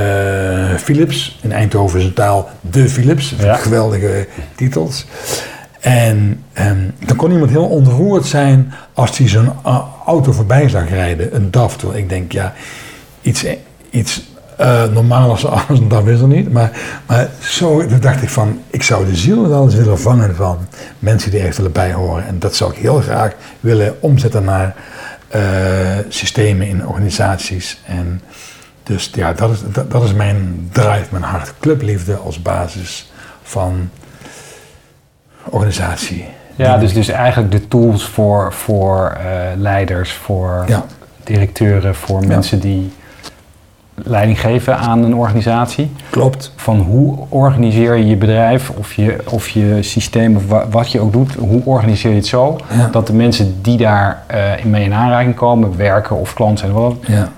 Philips. 0.77 1.39
In 1.43 1.53
Eindhoven 1.53 1.99
is 1.99 2.05
een 2.05 2.13
taal 2.15 2.49
De 2.61 2.89
Philips. 2.89 3.35
Ja. 3.39 3.55
Geweldige 3.57 4.27
titels. 4.55 5.07
En 5.81 6.43
ehm, 6.53 6.77
dan 7.07 7.17
kon 7.17 7.33
iemand 7.33 7.51
heel 7.51 7.65
ontroerd 7.67 8.27
zijn 8.27 8.73
als 8.95 9.19
hij 9.19 9.29
zo'n 9.29 9.51
a- 9.67 9.85
auto 10.07 10.33
voorbij 10.33 10.69
zag 10.69 10.89
rijden, 10.89 11.35
een 11.35 11.51
DAF. 11.51 11.77
Terwijl 11.77 11.99
ik 12.01 12.09
denk, 12.09 12.33
ja, 12.33 12.53
iets, 13.23 13.45
iets 13.91 14.35
eh 14.57 14.85
normalers 14.85 15.47
als 15.47 15.79
een 15.79 15.89
DAF 15.89 16.07
is 16.07 16.21
er 16.21 16.27
niet. 16.27 16.53
Maar, 16.53 16.71
maar 17.07 17.29
zo 17.39 17.87
toen 17.87 18.01
dacht 18.01 18.23
ik 18.23 18.29
van, 18.29 18.61
ik 18.71 18.83
zou 18.83 19.07
de 19.07 19.17
ziel 19.17 19.49
wel 19.49 19.65
eens 19.65 19.75
willen 19.75 19.99
vangen 20.01 20.37
van 20.37 20.59
mensen 20.99 21.31
die 21.31 21.41
echt 21.41 21.57
willen 21.57 21.73
bijhoren. 21.73 22.27
En 22.27 22.39
dat 22.39 22.55
zou 22.55 22.71
ik 22.73 22.79
heel 22.79 23.01
graag 23.01 23.33
willen 23.61 23.97
omzetten 24.01 24.45
naar 24.45 24.67
eh, 24.67 24.75
systemen 26.09 26.67
in 26.67 26.87
organisaties. 26.87 27.81
En 27.87 28.21
dus 28.83 29.11
ja, 29.15 29.33
dat 29.33 29.51
is, 29.51 29.59
dat, 29.73 29.91
dat 29.91 30.03
is 30.03 30.13
mijn 30.13 30.69
drive, 30.73 31.07
mijn 31.11 31.23
hart. 31.23 31.53
Clubliefde 31.61 32.15
als 32.17 32.43
basis 32.43 33.13
van 33.43 33.91
organisatie. 35.45 36.25
Ja, 36.57 36.79
dus, 36.79 36.93
dus 36.93 37.09
eigenlijk 37.09 37.53
de 37.53 37.69
tools 37.69 38.05
voor, 38.05 38.53
voor 38.53 39.09
eh, 39.11 39.25
leiders, 39.57 40.13
voor 40.13 40.65
Ja. 40.69 40.85
directeuren, 41.25 41.95
voor 41.95 42.21
Ja. 42.21 42.27
mensen 42.27 42.61
die 42.61 42.93
leiding 44.05 44.41
geven 44.41 44.79
aan 44.79 45.03
een 45.05 45.15
organisatie. 45.15 45.91
Klopt. 46.11 46.53
Van 46.57 46.79
hoe 46.81 47.19
organiseer 47.29 47.95
je 47.97 48.07
je 48.07 48.17
bedrijf 48.17 48.71
of 48.71 48.93
je, 48.93 49.17
of 49.31 49.49
je 49.49 49.79
systeem 49.83 50.37
of 50.37 50.47
wa- 50.49 50.69
wat 50.71 50.93
je 50.93 51.01
ook 51.01 51.13
doet, 51.13 51.35
hoe 51.35 51.61
organiseer 51.65 52.11
je 52.11 52.17
het 52.17 52.27
zo 52.27 52.59
Ja. 52.77 52.89
dat 52.93 53.07
de 53.07 53.13
mensen 53.13 53.55
die 53.63 53.77
daar 53.77 54.23
eh, 54.27 54.65
mee 54.65 54.85
in 54.85 54.95
aanraking 54.95 55.35
komen, 55.35 55.77
werken 55.77 56.17
of 56.17 56.35
klant 56.35 56.59
zijn, 56.59 56.73
Ja. 57.07 57.29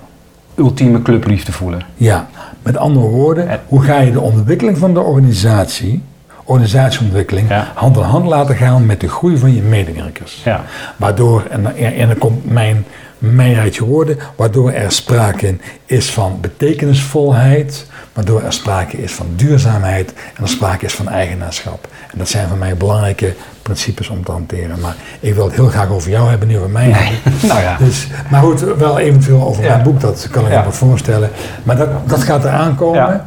ultieme 0.55 1.01
clubliefde 1.01 1.51
voelen. 1.51 1.81
ja, 1.95 2.27
met 2.63 2.77
andere 2.77 3.05
woorden, 3.07 3.49
En- 3.49 3.59
hoe 3.67 3.81
ga 3.81 3.99
je 3.99 4.11
de 4.11 4.21
ontwikkeling 4.21 4.77
van 4.77 4.93
de 4.93 4.99
organisatie, 4.99 6.01
organisatieontwikkeling, 6.43 7.49
Ja. 7.49 7.67
hand 7.73 7.97
in 7.97 8.03
hand 8.03 8.25
laten 8.25 8.55
gaan 8.55 8.85
met 8.85 8.99
de 9.01 9.07
groei 9.09 9.37
van 9.37 9.55
je 9.55 9.61
medewerkers? 9.61 10.41
Ja. 10.45 10.61
Waardoor, 10.97 11.43
en, 11.49 11.75
en 11.95 12.07
dan 12.07 12.17
komt 12.17 12.51
mijn, 12.51 12.85
mijn 13.19 13.53
rijtje 13.53 13.85
woorden, 13.85 14.17
waardoor 14.35 14.71
er 14.71 14.91
sprake 14.91 15.55
is 15.85 16.09
van 16.09 16.37
betekenisvolheid, 16.41 17.85
waardoor 18.19 18.43
er 18.43 18.53
sprake 18.53 18.97
is 18.97 19.11
van 19.13 19.25
duurzaamheid 19.35 20.13
en 20.35 20.43
er 20.43 20.49
sprake 20.49 20.85
is 20.85 20.93
van 20.93 21.07
eigenaarschap. 21.09 21.87
En 22.11 22.17
dat 22.17 22.29
zijn 22.29 22.47
voor 22.47 22.57
mij 22.57 22.75
belangrijke 22.77 23.33
principes 23.61 24.09
om 24.09 24.23
te 24.23 24.31
hanteren. 24.31 24.79
Maar 24.79 24.95
ik 25.19 25.33
wil 25.33 25.45
het 25.45 25.53
heel 25.55 25.67
graag 25.67 25.89
over 25.89 26.09
jou 26.09 26.29
hebben, 26.29 26.47
niet 26.47 26.57
over 26.57 26.69
mij. 26.69 26.87
Nou 27.41 27.59
ja. 27.61 27.77
Dus, 27.77 28.07
maar 28.29 28.41
goed, 28.41 28.59
wel 28.59 28.99
eventueel 28.99 29.41
over 29.47 29.63
Ja. 29.63 29.69
mijn 29.69 29.83
boek, 29.83 29.99
dat 29.99 30.27
kan 30.31 30.45
ik 30.45 30.51
Ja. 30.51 30.59
me 30.59 30.65
nog 30.65 30.75
voorstellen. 30.75 31.29
Maar 31.63 31.77
dat, 31.77 31.89
dat 32.09 32.23
gaat 32.23 32.43
eraan 32.45 32.75
komen. 32.75 32.99
Ja. 32.99 33.25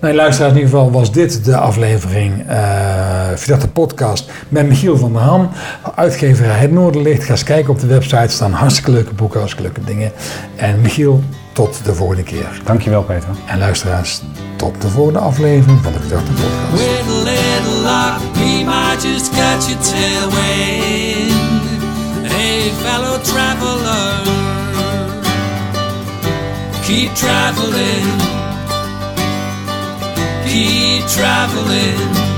Nou, 0.00 0.14
luisteraars, 0.14 0.52
in 0.52 0.58
ieder 0.58 0.74
geval 0.74 0.90
was 0.92 1.12
dit 1.12 1.44
de 1.44 1.56
aflevering 1.56 2.44
eh 2.48 2.60
via 3.34 3.56
de 3.56 3.68
podcast 3.68 4.30
met 4.48 4.68
Michiel 4.68 4.96
van 4.98 5.12
der 5.12 5.22
Ham, 5.22 5.48
uitgeverij 5.94 6.58
Het 6.58 6.72
Noorderlicht. 6.72 7.24
Ga 7.24 7.30
eens 7.30 7.44
kijken 7.44 7.70
op 7.72 7.80
de 7.80 7.86
website, 7.86 8.28
staan 8.28 8.52
hartstikke 8.52 8.90
leuke 8.90 9.14
boeken, 9.14 9.38
hartstikke 9.40 9.70
leuke 9.72 9.90
dingen. 9.92 10.12
En 10.56 10.80
Michiel, 10.80 11.22
tot 11.52 11.84
de 11.84 11.94
volgende 11.94 12.22
keer. 12.22 12.60
Dankjewel 12.64 13.02
Peter. 13.02 13.28
En 13.46 13.58
luisteraars, 13.58 14.20
tot 14.56 14.80
de 14.80 14.88
volgende 14.88 15.18
aflevering 15.18 15.80
van 15.82 15.92
de 15.92 16.00
Verdachte 16.00 16.32
Podcast. 16.32 16.72
With 16.72 17.06
a 17.08 17.22
little 17.22 17.80
luck, 17.82 18.34
we 18.34 18.64
might 18.64 19.02
just 19.02 19.30
catch 19.30 19.70
a 19.70 19.76
tailwind. 19.90 21.32
Hey, 22.32 22.70
fellow 22.70 23.22
traveler, 23.22 24.20
keep 26.82 27.14
traveling, 27.14 28.20
keep 30.44 31.06
traveling. 31.06 32.31